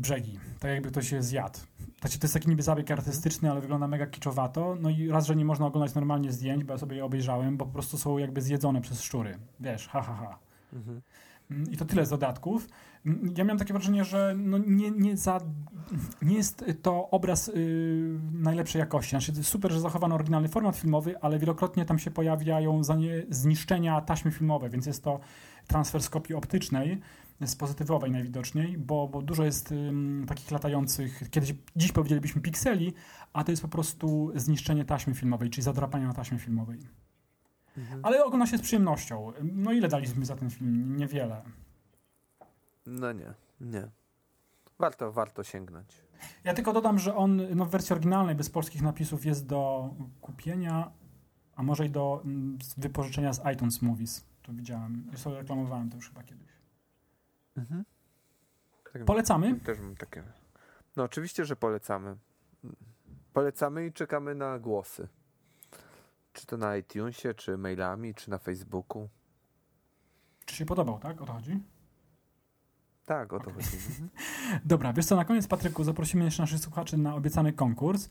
brzegi, 0.00 0.38
tak 0.60 0.70
jakby 0.70 0.90
ktoś 0.90 1.12
je 1.12 1.22
zjadł. 1.22 1.58
Znaczy, 2.00 2.18
to 2.18 2.24
jest 2.24 2.34
taki 2.34 2.48
niby 2.48 2.62
zabieg 2.62 2.90
artystyczny, 2.90 3.50
ale 3.50 3.60
wygląda 3.60 3.88
mega 3.88 4.06
kiczowato. 4.06 4.76
No 4.80 4.90
i 4.90 5.08
raz, 5.08 5.26
że 5.26 5.36
nie 5.36 5.44
można 5.44 5.66
oglądać 5.66 5.94
normalnie 5.94 6.32
zdjęć, 6.32 6.64
bo 6.64 6.72
ja 6.72 6.78
sobie 6.78 6.96
je 6.96 7.04
obejrzałem, 7.04 7.56
bo 7.56 7.66
po 7.66 7.72
prostu 7.72 7.98
są 7.98 8.18
jakby 8.18 8.42
zjedzone 8.42 8.80
przez 8.80 9.02
szczury. 9.02 9.38
Wiesz, 9.60 9.88
ha, 9.88 10.02
ha, 10.02 10.14
ha. 10.14 10.38
Mhm. 10.72 11.02
Mm, 11.50 11.70
I 11.72 11.76
to 11.76 11.84
tyle 11.84 12.06
z 12.06 12.10
dodatków. 12.10 12.68
Mm, 13.06 13.34
Ja 13.36 13.44
miałem 13.44 13.58
takie 13.58 13.72
wrażenie, 13.72 14.04
że 14.04 14.34
no 14.38 14.58
nie, 14.58 14.90
nie, 14.90 15.16
za, 15.16 15.40
nie 16.22 16.36
jest 16.36 16.64
to 16.82 17.10
obraz 17.10 17.48
y, 17.48 18.18
najlepszej 18.32 18.80
jakości. 18.80 19.10
Znaczy, 19.10 19.44
super, 19.44 19.72
że 19.72 19.80
zachowano 19.80 20.14
oryginalny 20.14 20.48
format 20.48 20.76
filmowy, 20.76 21.20
ale 21.20 21.38
wielokrotnie 21.38 21.84
tam 21.84 21.98
się 21.98 22.10
pojawiają 22.10 22.82
zniszczenia 23.30 24.00
taśmy 24.00 24.30
filmowe, 24.30 24.68
więc 24.70 24.86
jest 24.86 25.04
to 25.04 25.20
transfer 25.66 26.02
z 26.02 26.10
kopii 26.10 26.34
optycznej, 26.34 27.00
z 27.44 27.56
pozytywowej 27.56 28.10
najwidoczniej, 28.10 28.78
bo, 28.78 29.08
bo 29.08 29.22
dużo 29.22 29.44
jest 29.44 29.72
ym, 29.72 30.24
takich 30.28 30.50
latających, 30.50 31.30
kiedyś, 31.30 31.54
dziś 31.76 31.92
powiedzielibyśmy 31.92 32.42
pikseli, 32.42 32.92
a 33.32 33.44
to 33.44 33.52
jest 33.52 33.62
po 33.62 33.68
prostu 33.68 34.32
zniszczenie 34.34 34.84
taśmy 34.84 35.14
filmowej, 35.14 35.50
czyli 35.50 35.62
zadrapania 35.62 36.06
na 36.06 36.14
taśmie 36.14 36.38
filmowej. 36.38 36.78
Ale 38.02 38.24
ogląda 38.24 38.46
się 38.46 38.58
z 38.58 38.62
przyjemnością. 38.62 39.32
No 39.42 39.72
ile 39.72 39.88
daliśmy 39.88 40.24
za 40.24 40.36
ten 40.36 40.50
film? 40.50 40.96
Niewiele. 40.96 41.42
No 42.86 43.12
nie, 43.12 43.34
nie. 43.60 43.88
Warto, 44.78 45.12
warto 45.12 45.44
sięgnąć. 45.44 46.06
Ja 46.44 46.54
tylko 46.54 46.72
dodam, 46.72 46.98
że 46.98 47.16
on 47.16 47.42
no, 47.54 47.64
w 47.64 47.70
wersji 47.70 47.92
oryginalnej 47.92 48.34
bez 48.34 48.50
polskich 48.50 48.82
napisów 48.82 49.26
jest 49.26 49.46
do 49.46 49.90
kupienia, 50.20 50.90
a 51.56 51.62
może 51.62 51.86
i 51.86 51.90
do 51.90 52.20
mm, 52.24 52.58
wypożyczenia 52.76 53.32
z 53.32 53.40
iTunes 53.54 53.82
Movies. 53.82 54.24
To 54.42 54.52
widziałem. 54.52 55.08
Ja 55.12 55.18
sobie 55.18 55.36
reklamowałem 55.36 55.90
to 55.90 55.96
już 55.96 56.08
chyba 56.08 56.22
kiedyś. 56.22 56.55
Mhm. 57.56 57.84
Tak, 58.92 59.04
Polecamy. 59.04 59.60
Też 59.60 59.78
mam 59.80 59.96
takie. 59.96 60.22
No 60.96 61.02
oczywiście, 61.02 61.44
że 61.44 61.56
polecamy. 61.56 62.16
Polecamy 63.32 63.86
i 63.86 63.92
czekamy 63.92 64.34
na 64.34 64.58
głosy. 64.58 65.08
Czy 66.32 66.46
to 66.46 66.56
na 66.56 66.76
iTunesie, 66.76 67.34
czy 67.34 67.56
mailami, 67.58 68.14
czy 68.14 68.30
na 68.30 68.38
Facebooku. 68.38 69.08
Czy 70.44 70.56
się 70.56 70.66
podobał, 70.66 70.98
tak? 70.98 71.22
O 71.22 71.26
to 71.26 71.32
chodzi? 71.32 71.60
Tak, 73.06 73.32
o 73.32 73.40
to 73.40 73.50
chodzi. 73.50 73.76
Mhm. 73.76 74.08
Dobra, 74.64 74.92
wiesz 74.92 75.06
co, 75.06 75.16
na 75.16 75.24
koniec 75.24 75.46
Patryku 75.46 75.84
zaprosimy 75.84 76.24
jeszcze 76.24 76.42
naszych 76.42 76.58
słuchaczy 76.58 76.96
na 76.96 77.14
obiecany 77.14 77.52
konkurs 77.52 78.08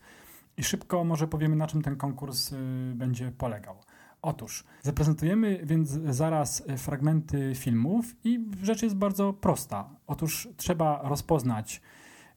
i 0.56 0.64
szybko 0.64 1.04
może 1.04 1.28
powiemy, 1.28 1.56
na 1.56 1.66
czym 1.66 1.82
ten 1.82 1.96
konkurs 1.96 2.52
y, 2.52 2.56
będzie 2.94 3.32
polegał. 3.32 3.76
Otóż 4.22 4.64
zaprezentujemy 4.82 5.60
więc 5.64 5.88
zaraz 5.90 6.62
fragmenty 6.76 7.52
filmów 7.54 8.16
i 8.24 8.46
rzecz 8.62 8.82
jest 8.82 8.96
bardzo 8.96 9.32
prosta. 9.32 9.90
Otóż 10.06 10.48
trzeba 10.56 11.00
rozpoznać, 11.08 11.80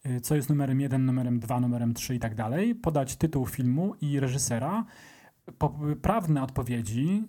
y, 0.06 0.22
co 0.22 0.36
jest 0.36 0.50
numerem 0.50 0.82
1, 0.82 1.06
numerem 1.06 1.40
2, 1.40 1.60
numerem 1.60 1.94
3 1.94 2.16
i 2.16 2.20
tak 2.20 2.36
dalej, 2.36 2.76
podać 2.76 3.16
tytuł 3.16 3.46
filmu 3.46 3.96
i 4.02 4.20
reżysera, 4.20 4.86
poprawne 5.58 6.44
odpowiedzi, 6.44 7.24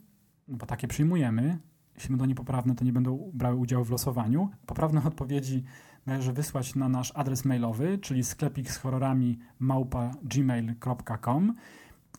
no 0.49 0.57
bo 0.57 0.67
takie 0.67 0.89
przyjmujemy, 0.89 1.59
jeśli 1.95 2.11
będą 2.11 2.25
niepoprawne, 2.25 2.75
to 2.75 2.85
nie 2.85 2.93
będą 2.93 3.31
brały 3.35 3.57
udziału 3.57 3.85
w 3.85 3.91
losowaniu. 3.91 4.51
Poprawne 4.67 5.05
odpowiedzi 5.11 5.65
należy 6.07 6.33
wysłać 6.33 6.75
na 6.75 6.89
nasz 6.89 7.13
adres 7.15 7.45
mailowy, 7.45 7.99
czyli 7.99 8.25
sklepik 8.25 8.71
z 8.71 8.77
horrorami 8.77 9.39
małpa 9.59 10.11
gmail.com. 10.23 11.55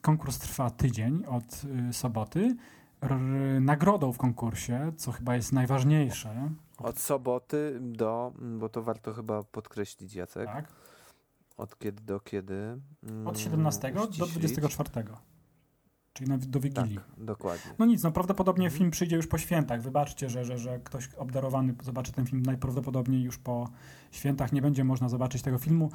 Konkurs 0.01 0.37
trwa 0.39 0.69
tydzień 0.69 1.23
od 1.25 1.61
y, 1.89 1.93
soboty. 1.93 2.55
R- 3.01 3.19
nagrodą 3.61 4.11
w 4.13 4.17
konkursie, 4.17 4.91
co 4.97 5.11
chyba 5.11 5.35
jest 5.35 5.51
najważniejsze, 5.53 6.49
Od 6.77 6.99
soboty 6.99 7.77
do, 7.81 8.33
bo 8.59 8.69
to 8.69 8.83
warto 8.83 9.13
chyba 9.13 9.43
podkreślić, 9.43 10.15
Jacek. 10.15 10.45
tak? 10.45 10.67
Od 11.57 11.79
kiedy 11.79 12.01
do 12.03 12.19
kiedy? 12.19 12.79
Mm, 13.03 13.27
od 13.27 13.39
17 13.39 13.91
do 13.93 14.03
uściślić. 14.03 14.37
24, 14.39 15.03
czyli 16.13 16.29
na, 16.29 16.37
do 16.37 16.59
Wigilii. 16.59 16.95
Tak, 16.95 17.25
dokładnie. 17.25 17.71
No 17.79 17.85
nic, 17.85 18.03
no 18.03 18.11
prawdopodobnie 18.11 18.65
Mhm. 18.65 18.77
film 18.77 18.91
przyjdzie 18.91 19.15
już 19.15 19.27
po 19.27 19.37
świętach. 19.37 19.81
Wybaczcie, 19.81 20.29
że, 20.29 20.45
że, 20.45 20.57
że 20.57 20.79
ktoś 20.79 21.09
obdarowany 21.13 21.75
zobaczy 21.83 22.11
ten 22.11 22.25
film 22.25 22.41
najprawdopodobniej 22.43 23.23
już 23.23 23.37
po 23.37 23.69
świętach. 24.11 24.51
Nie 24.53 24.61
będzie 24.61 24.83
można 24.83 25.09
zobaczyć 25.09 25.41
tego 25.41 25.57
filmu. 25.57 25.91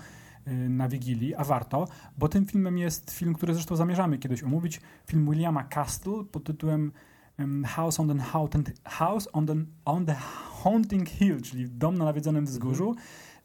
Y, 0.49 0.68
na 0.68 0.88
Wigilii, 0.88 1.34
a 1.34 1.44
warto, 1.44 1.88
bo 2.18 2.28
tym 2.28 2.47
filmem 2.47 2.78
jest 2.78 3.11
film, 3.11 3.34
który 3.34 3.55
zresztą 3.55 3.76
zamierzamy 3.76 4.18
kiedyś 4.18 4.42
omówić, 4.42 4.80
film 5.07 5.30
Williama 5.30 5.64
Castle 5.64 6.24
pod 6.32 6.44
tytułem 6.44 6.92
em, 7.38 7.64
House 7.64 8.01
on 8.01 8.09
the, 8.09 8.24
Haunted, 8.24 8.80
House 8.84 9.28
on 9.32 9.47
the, 9.47 9.55
on 9.84 10.07
the 10.07 10.14
Haunting 10.62 11.09
Hill, 11.09 11.42
czyli 11.42 11.68
Dom 11.68 11.99
na 11.99 12.05
nawiedzonym 12.05 12.44
wzgórzu, 12.44 12.94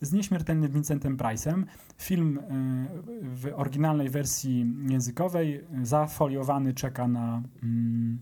z 0.01 0.13
nieśmiertelnym 0.13 0.71
Vincentem 0.71 1.17
Price'em. 1.17 1.63
Film 1.97 2.37
y, 2.37 2.41
w 3.23 3.51
oryginalnej 3.55 4.09
wersji 4.09 4.73
językowej, 4.89 5.63
zafoliowany, 5.83 6.73
czeka 6.73 7.07
na 7.07 7.41
mm, 7.63 8.19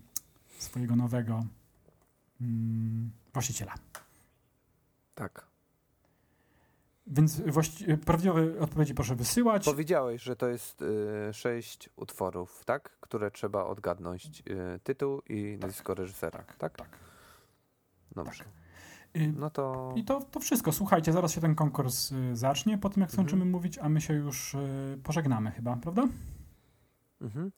swojego 0.58 0.96
nowego 0.96 1.44
mm, 2.40 3.10
właściciela. 3.32 3.74
Tak. 5.14 5.49
Więc 7.10 7.40
właści- 7.40 7.96
prawdziwe 7.96 8.60
odpowiedzi 8.60 8.94
proszę 8.94 9.14
wysyłać. 9.16 9.64
Powiedziałeś, 9.64 10.22
że 10.22 10.36
to 10.36 10.48
jest 10.48 10.82
y, 10.82 10.86
sześć 11.32 11.90
utworów, 11.96 12.62
tak? 12.64 12.90
Które 13.00 13.30
trzeba 13.30 13.64
odgadnąć. 13.64 14.42
Y, 14.50 14.80
tytuł 14.84 15.22
i 15.28 15.58
nazwisko 15.60 15.94
reżysera, 15.94 16.44
tak? 16.58 16.76
tak. 16.76 16.88
Dobrze. 18.14 18.44
Y, 19.16 19.32
No 19.36 19.50
to 19.50 19.92
I 19.96 20.04
to, 20.04 20.20
to 20.20 20.40
wszystko. 20.40 20.72
Słuchajcie, 20.72 21.12
zaraz 21.12 21.32
się 21.32 21.40
ten 21.40 21.54
konkurs 21.54 22.12
y, 22.12 22.36
zacznie, 22.36 22.78
po 22.78 22.90
tym 22.90 23.00
jak 23.00 23.12
skończymy 23.12 23.44
mówić, 23.44 23.78
a 23.78 23.88
my 23.88 24.00
się 24.00 24.14
już 24.14 24.54
y, 24.54 24.98
pożegnamy 25.04 25.50
chyba, 25.50 25.76
prawda? 25.76 26.02
mhm. 27.20 27.50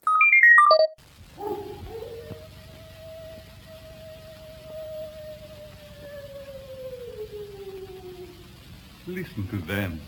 Listen 9.05 9.45
to 9.49 9.57
them. 9.57 9.99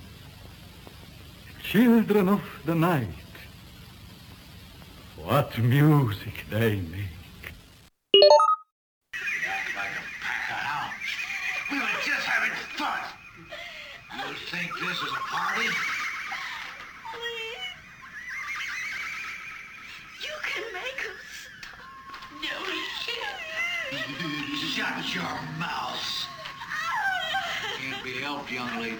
Children 1.61 2.29
of 2.29 2.41
the 2.65 2.73
night. 2.73 3.09
What 5.17 5.57
music 5.57 6.45
they 6.49 6.75
make. 6.77 7.51
Act 9.45 9.75
like 9.75 9.91
a 9.91 10.03
pack 10.23 10.49
of 10.49 10.55
hounds. 10.55 11.11
We 11.69 11.77
were 11.79 11.85
just 12.05 12.25
having 12.25 12.55
fun. 12.77 12.99
You 14.15 14.33
think 14.49 14.71
this 14.79 14.97
is 14.97 15.11
a 15.11 15.23
party? 15.27 15.67
Please. 17.11 17.65
You 20.21 20.35
can 20.41 20.63
make 20.71 21.01
him 21.03 21.17
stop. 21.41 21.83
No, 22.41 22.55
he 22.71 22.79
can't. 23.03 23.39
Shut 24.73 25.13
your 25.13 25.23
mouth. 25.23 25.35
Can't 25.35 25.55
be 25.55 25.55
helped, 28.26 28.51
young 28.51 28.82
lady. 28.82 28.97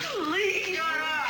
Please. 0.00 0.76
Shut 0.76 1.00
up! 1.00 1.21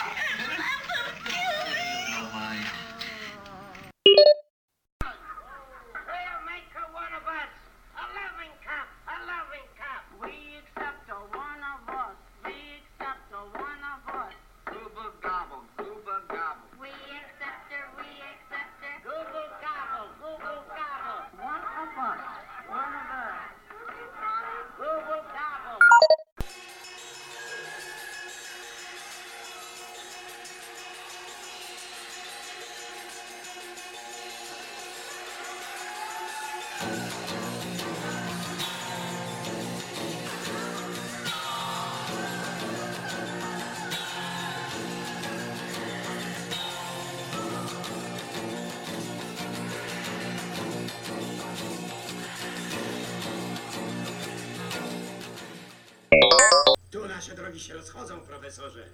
Profesorze. 58.52 58.88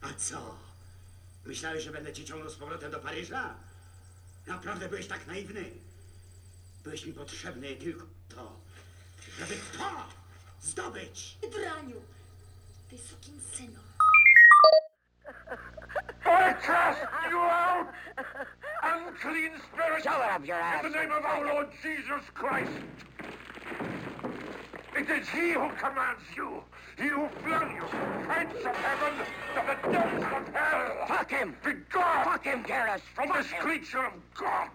A 0.00 0.12
co? 0.16 0.58
Myślałeś, 1.44 1.84
że 1.84 1.90
będę 1.90 2.12
cię 2.12 2.24
ciągnął 2.24 2.50
z 2.50 2.56
powrotem 2.56 2.90
do 2.90 2.98
Paryża? 2.98 3.54
Naprawdę 4.46 4.88
byłeś 4.88 5.06
tak 5.06 5.26
naiwny? 5.26 5.64
Byłeś 6.84 7.04
mi 7.04 7.12
potrzebny 7.12 7.76
tylko 7.76 8.06
to, 8.28 8.60
żeby 9.38 9.54
to 9.78 10.08
zdobyć. 10.62 11.38
Draniu. 11.52 12.02
Ty 12.90 12.98
synu. 13.56 13.80
I 16.24 16.54
cast 16.66 17.00
you 17.30 17.38
out! 17.38 17.86
Unclean 18.82 19.60
spirit! 19.60 20.04
It 20.04 20.06
up 20.06 20.46
your 20.46 20.56
ass. 20.56 20.84
In 20.84 20.92
the 20.92 20.98
name 20.98 21.12
of 21.12 21.24
our 21.24 21.44
Lord 21.44 21.68
Jesus 21.82 22.24
Christ! 22.34 22.72
It 24.96 25.08
is 25.10 25.28
He 25.28 25.52
who 25.54 25.70
commands 25.80 26.36
you! 26.36 26.49
He 27.00 27.08
who 27.08 27.28
flung 27.42 27.76
you 27.76 27.82
of 27.82 28.76
heaven 28.76 29.14
to 29.54 29.60
the 29.66 29.92
depths 29.92 30.24
of 30.38 30.54
hell! 30.54 31.06
Fuck 31.08 31.30
him! 31.30 31.56
Be 31.64 31.72
gone! 31.72 32.24
Fuck 32.24 32.44
him, 32.44 32.62
Garrus! 32.62 33.00
From 33.14 33.28
this 33.38 33.46
creature 33.60 34.06
of 34.06 34.12
God! 34.34 34.70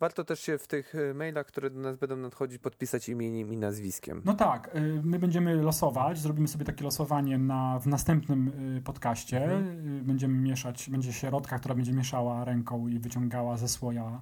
Warto 0.00 0.24
też 0.24 0.40
się 0.40 0.58
w 0.58 0.66
tych 0.66 0.94
y, 0.94 1.14
mailach, 1.14 1.46
które 1.46 1.70
do 1.70 1.80
nas 1.80 1.96
będą 1.96 2.16
nadchodzić, 2.16 2.58
podpisać 2.58 3.08
imieniem 3.08 3.52
i 3.52 3.56
nazwiskiem. 3.56 4.22
No 4.24 4.34
tak, 4.34 4.76
y, 4.76 5.00
my 5.04 5.18
będziemy 5.18 5.54
losować, 5.56 6.18
zrobimy 6.18 6.48
sobie 6.48 6.64
takie 6.64 6.84
losowanie 6.84 7.38
na, 7.38 7.78
w 7.78 7.86
następnym 7.86 8.48
y, 8.78 8.82
podcaście. 8.82 9.58
Y, 9.58 10.02
Będziemy 10.02 10.38
mieszać, 10.38 10.90
będzie 10.90 11.12
środka, 11.12 11.58
która 11.58 11.74
będzie 11.74 11.92
mieszała 11.92 12.44
ręką 12.44 12.88
i 12.88 12.98
wyciągała 12.98 13.56
ze 13.56 13.68
słoja 13.68 14.20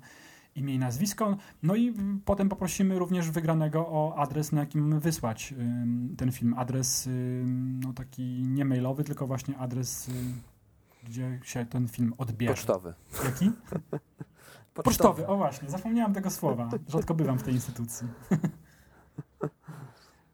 imię 0.56 0.74
i 0.74 0.78
nazwisko. 0.78 1.36
No 1.62 1.76
i 1.76 1.94
potem 2.24 2.48
poprosimy 2.48 2.98
również 2.98 3.30
wygranego 3.30 3.86
o 3.88 4.14
adres, 4.16 4.52
na 4.52 4.60
jakim 4.60 4.80
mamy 4.80 5.00
wysłać 5.00 5.54
ten 6.16 6.32
film. 6.32 6.54
Adres 6.58 7.08
no 7.80 7.92
taki 7.92 8.22
nie 8.46 8.64
mailowy, 8.64 9.04
tylko 9.04 9.26
właśnie 9.26 9.58
adres, 9.58 10.08
y, 10.08 10.12
gdzie 11.04 11.40
się 11.44 11.66
ten 11.66 11.88
film 11.88 12.14
odbierze. 12.18 12.54
Pocztowy. 12.54 12.94
Jaki? 13.24 13.50
Pocztowy, 14.74 15.26
o 15.26 15.36
właśnie, 15.36 15.70
zapomniałem 15.70 16.14
tego 16.14 16.30
słowa. 16.30 16.68
Rzadko 16.88 17.14
bywam 17.14 17.38
w 17.38 17.42
tej 17.42 17.54
instytucji. 17.54 18.08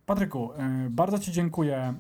Patryku, 0.06 0.50
y, 0.86 0.90
bardzo 0.90 1.18
Ci 1.18 1.32
dziękuję 1.32 1.94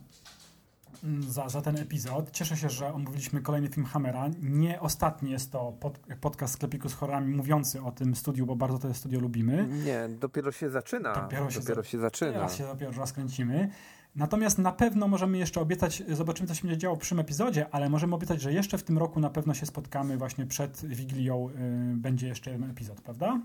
za, 1.28 1.48
za 1.48 1.62
ten 1.62 1.76
epizod. 1.78 2.30
Cieszę 2.30 2.56
się, 2.56 2.70
że 2.70 2.94
omówiliśmy 2.94 3.40
kolejny 3.40 3.68
film 3.68 3.86
Hammera. 3.86 4.28
Nie 4.42 4.80
ostatni 4.80 5.30
jest 5.30 5.52
to 5.52 5.72
pod, 5.72 5.98
podcast 6.20 6.54
Sklepiku 6.54 6.88
z 6.88 6.94
horrorami 6.94 7.34
mówiący 7.34 7.82
o 7.82 7.92
tym 7.92 8.14
studiu, 8.16 8.46
bo 8.46 8.56
bardzo 8.56 8.78
to 8.78 8.94
studio 8.94 9.20
lubimy. 9.20 9.66
Nie, 9.84 10.08
dopiero 10.20 10.52
się 10.52 10.70
zaczyna. 10.70 11.14
Dopiero 11.14 11.50
się 11.50 11.62
za- 11.62 11.82
się 11.82 11.98
zaczyna. 11.98 12.32
Teraz 12.32 12.56
się 12.56 12.64
dopiero 12.66 12.92
rozkręcimy. 12.92 13.70
Natomiast 14.16 14.58
na 14.58 14.72
pewno 14.72 15.08
możemy 15.08 15.38
jeszcze 15.38 15.60
obiecać, 15.60 16.02
zobaczymy 16.08 16.48
co 16.48 16.54
się 16.54 16.62
będzie 16.62 16.78
działo 16.78 16.96
w 16.96 16.98
przyszłym 16.98 17.20
epizodzie, 17.20 17.66
ale 17.74 17.88
możemy 17.90 18.14
obiecać, 18.14 18.40
że 18.42 18.52
jeszcze 18.52 18.78
w 18.78 18.82
tym 18.82 18.98
roku 18.98 19.20
na 19.20 19.30
pewno 19.30 19.54
się 19.54 19.66
spotkamy 19.66 20.16
właśnie 20.18 20.46
przed 20.46 20.84
Wigilią. 20.86 21.48
y, 21.50 21.96
będzie 21.96 22.28
jeszcze 22.28 22.50
jeden 22.50 22.70
epizod, 22.70 23.00
prawda? 23.00 23.40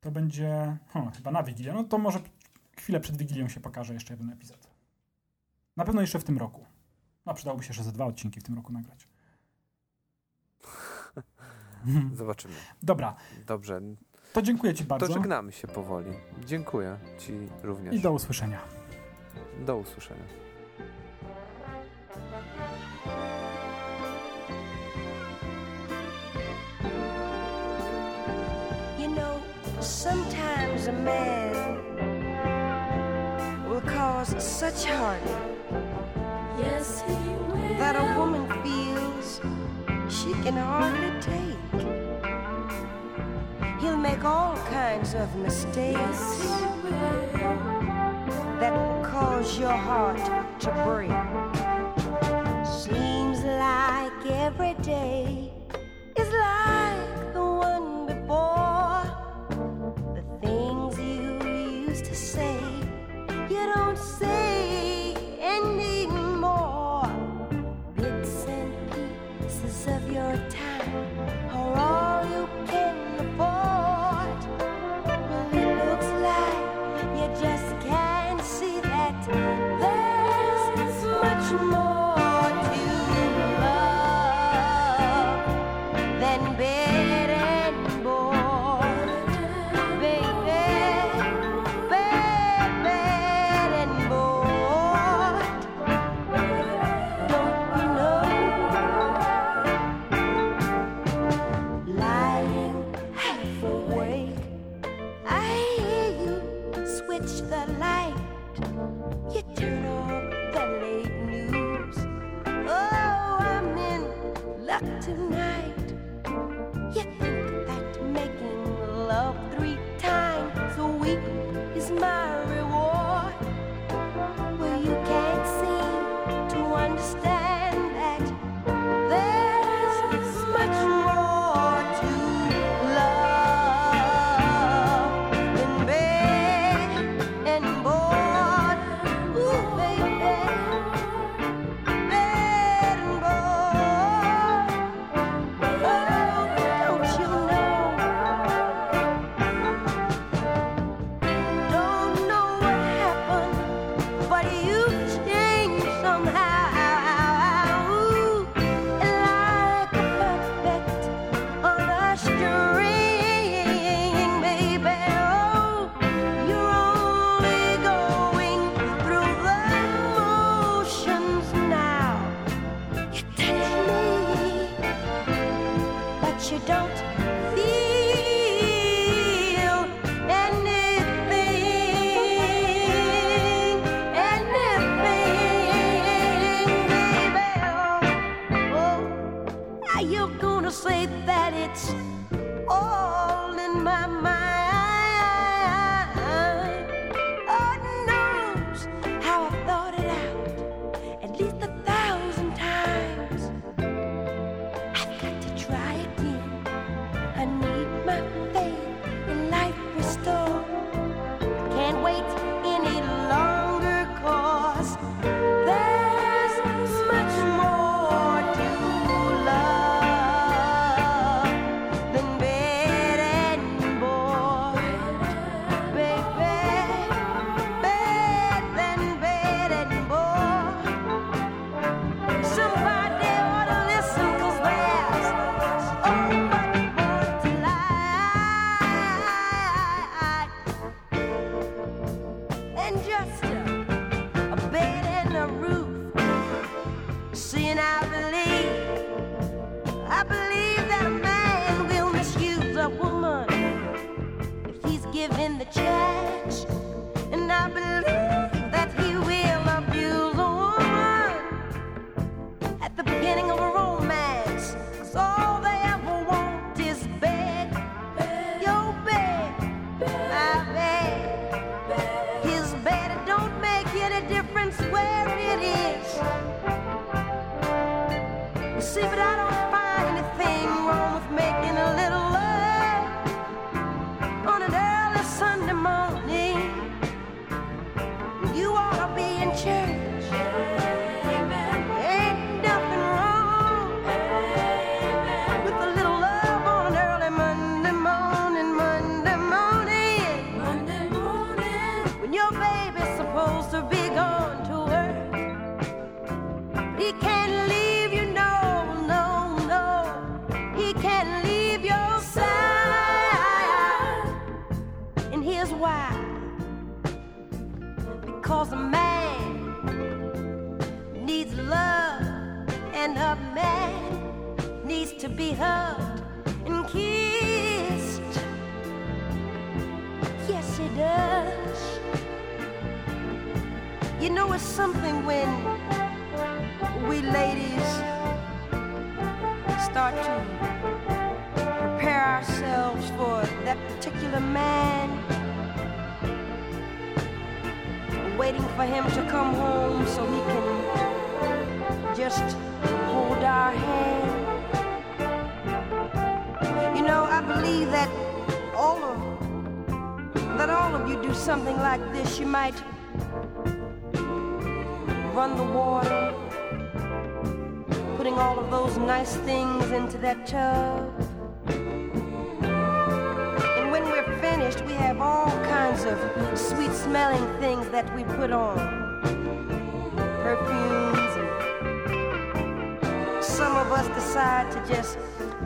To 0.00 0.10
będzie 0.10 0.76
hmm, 0.92 1.12
chyba 1.12 1.30
na 1.30 1.42
Wigilię. 1.42 1.72
No 1.72 1.84
to 1.84 1.98
może 1.98 2.20
chwilę 2.76 3.00
przed 3.00 3.16
Wigilią 3.16 3.48
się 3.48 3.60
pokaże 3.60 3.94
jeszcze 3.94 4.14
jeden 4.14 4.30
epizod. 4.30 4.67
Na 5.78 5.84
pewno 5.84 6.00
jeszcze 6.00 6.18
w 6.18 6.24
tym 6.24 6.38
roku. 6.38 6.64
No 7.26 7.34
przydałoby 7.34 7.64
się 7.64 7.68
jeszcze 7.68 7.84
ze 7.84 7.92
dwa 7.92 8.04
odcinki 8.04 8.40
w 8.40 8.42
tym 8.42 8.54
roku 8.54 8.72
nagrać. 8.72 9.08
Zobaczymy. 12.14 12.54
Dobra, 12.82 13.14
Dobrze, 13.46 13.80
to 14.32 14.42
dziękuję 14.42 14.74
Ci 14.74 14.84
bardzo 14.84 15.06
to 15.06 15.12
żegnamy 15.12 15.52
się 15.52 15.68
powoli. 15.68 16.12
Dziękuję 16.46 16.98
Ci 17.18 17.32
również. 17.62 17.94
i 17.94 18.00
do 18.00 18.12
usłyszenia. 18.12 18.60
do 19.66 19.76
usłyszenia. 19.76 20.24
You 28.98 29.14
know, 29.14 29.40
sometimes 29.80 30.88
a 30.88 30.92
man 30.92 31.78
will 33.68 33.82
cause 33.94 34.40
such 34.40 34.84
heartache 34.84 35.57
Yes, 36.58 37.02
that 37.78 37.94
a 37.96 38.18
woman 38.18 38.46
feels 38.62 39.40
she 40.08 40.32
can 40.42 40.56
hardly 40.56 41.12
take. 41.20 41.58
He'll 43.80 43.96
make 43.96 44.24
all 44.24 44.56
kinds 44.70 45.14
of 45.14 45.34
mistakes. 45.36 45.98
Yes, 45.98 46.38
that 48.60 48.72
will 48.72 49.04
cause 49.04 49.58
your 49.58 49.70
heart 49.70 50.18
to 50.60 50.70
break. 50.84 51.10
Seems 52.66 53.44
like 53.44 54.26
every 54.26 54.74
day 54.82 55.52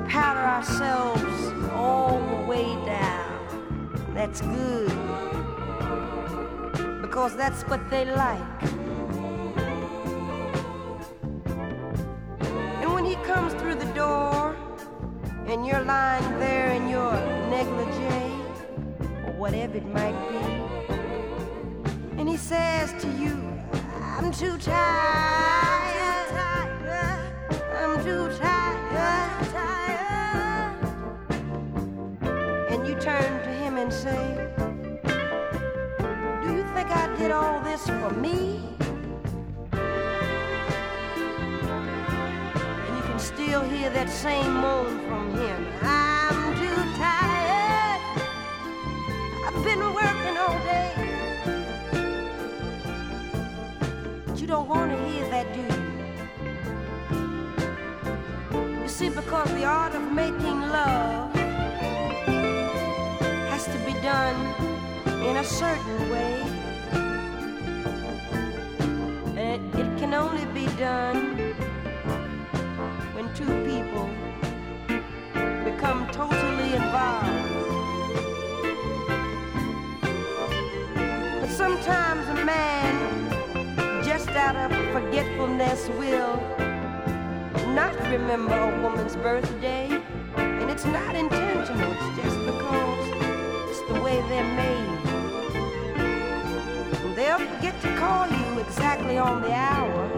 powder 0.09 0.41
ourselves 0.41 1.71
all 1.73 2.19
the 2.19 2.47
way 2.47 2.67
down. 2.85 4.13
That's 4.15 4.41
good. 4.41 4.91
Because 7.01 7.37
that's 7.37 7.63
what 7.63 7.89
they 7.91 8.05
like. 8.05 8.63
And 12.81 12.93
when 12.93 13.05
he 13.05 13.15
comes 13.25 13.55
through 13.55 13.77
the 13.77 13.93
door 13.95 14.57
and 15.47 15.67
you're 15.67 15.85
lying 15.85 16.39
there 16.39 16.71
in 16.73 16.89
your 16.89 17.13
negligee 17.51 18.35
or 19.27 19.33
whatever 19.39 19.77
it 19.77 19.87
might 19.87 20.19
be, 20.29 20.37
and 22.19 22.29
he 22.29 22.37
says 22.37 22.93
to 23.03 23.09
you, 23.13 23.37
I'm 24.01 24.31
too 24.33 24.57
tired, 24.59 25.92
turn 33.03 33.43
to 33.43 33.49
him 33.49 33.79
and 33.79 33.93
say, 33.93 34.49
Do 36.41 36.55
you 36.55 36.63
think 36.73 36.89
I 36.89 37.13
did 37.19 37.33
all 37.33 37.61
this 37.61 37.85
for 37.85 38.11
me? 38.11 38.61
And 42.87 42.97
you 42.97 43.03
can 43.03 43.19
still 43.19 43.63
hear 43.63 43.91
that 43.91 44.09
same 44.09 44.55
moan 44.55 45.01
from 45.09 45.35
him. 45.35 45.67
I'm 45.83 46.55
too 46.63 46.81
tired. 47.03 48.01
I've 49.47 49.65
been 49.65 49.83
working 50.01 50.37
all 50.45 50.59
day. 50.71 50.93
But 54.27 54.41
you 54.41 54.47
don't 54.47 54.69
want 54.69 54.93
to 54.93 54.99
hear 55.09 55.29
that, 55.31 55.53
do 55.57 55.61
you? 58.61 58.81
You 58.81 58.89
see, 58.89 59.09
because 59.09 59.51
the 59.55 59.65
art 59.65 59.93
of 59.97 60.03
making 60.13 60.61
love 60.71 61.42
has 63.65 63.75
to 63.75 63.85
be 63.85 63.93
done 64.01 64.37
in 65.23 65.37
a 65.37 65.45
certain 65.45 66.11
way. 66.11 66.43
And 69.37 69.75
it 69.75 69.99
can 69.99 70.15
only 70.15 70.45
be 70.47 70.67
done 70.77 71.37
when 73.15 73.33
two 73.35 73.53
people 73.65 74.09
become 75.65 76.09
totally 76.11 76.75
involved. 76.75 77.29
But 81.41 81.51
sometimes 81.51 82.27
a 82.29 82.45
man, 82.45 84.05
just 84.05 84.29
out 84.31 84.57
of 84.57 84.73
forgetfulness, 84.93 85.89
will 85.91 86.37
not 87.75 87.95
remember 88.11 88.59
a 88.59 88.83
woman's 88.83 89.17
birthday. 89.17 90.03
And 90.37 90.71
it's 90.71 90.85
not 90.85 91.15
intentional, 91.15 91.93
it's 91.93 92.23
just 92.23 92.52
way 94.03 94.21
they're 94.29 94.55
made. 94.65 94.99
They'll 97.15 97.39
forget 97.39 97.81
to 97.83 97.97
call 97.97 98.27
you 98.29 98.61
exactly 98.61 99.17
on 99.19 99.43
the 99.43 99.53
hour 99.53 100.09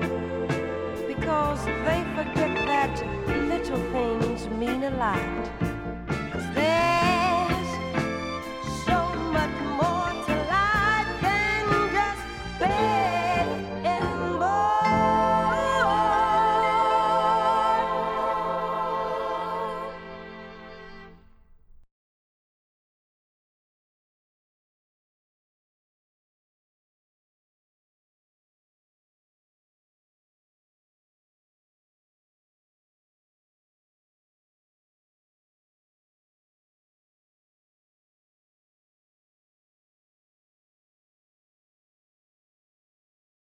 because 1.07 1.65
they 1.67 2.01
forget 2.17 2.55
that 2.67 2.95
little 3.49 3.83
things 3.93 4.49
mean 4.49 4.85
a 4.85 4.91
lot. 4.91 5.19
Cause 6.33 6.55
they 6.55 7.14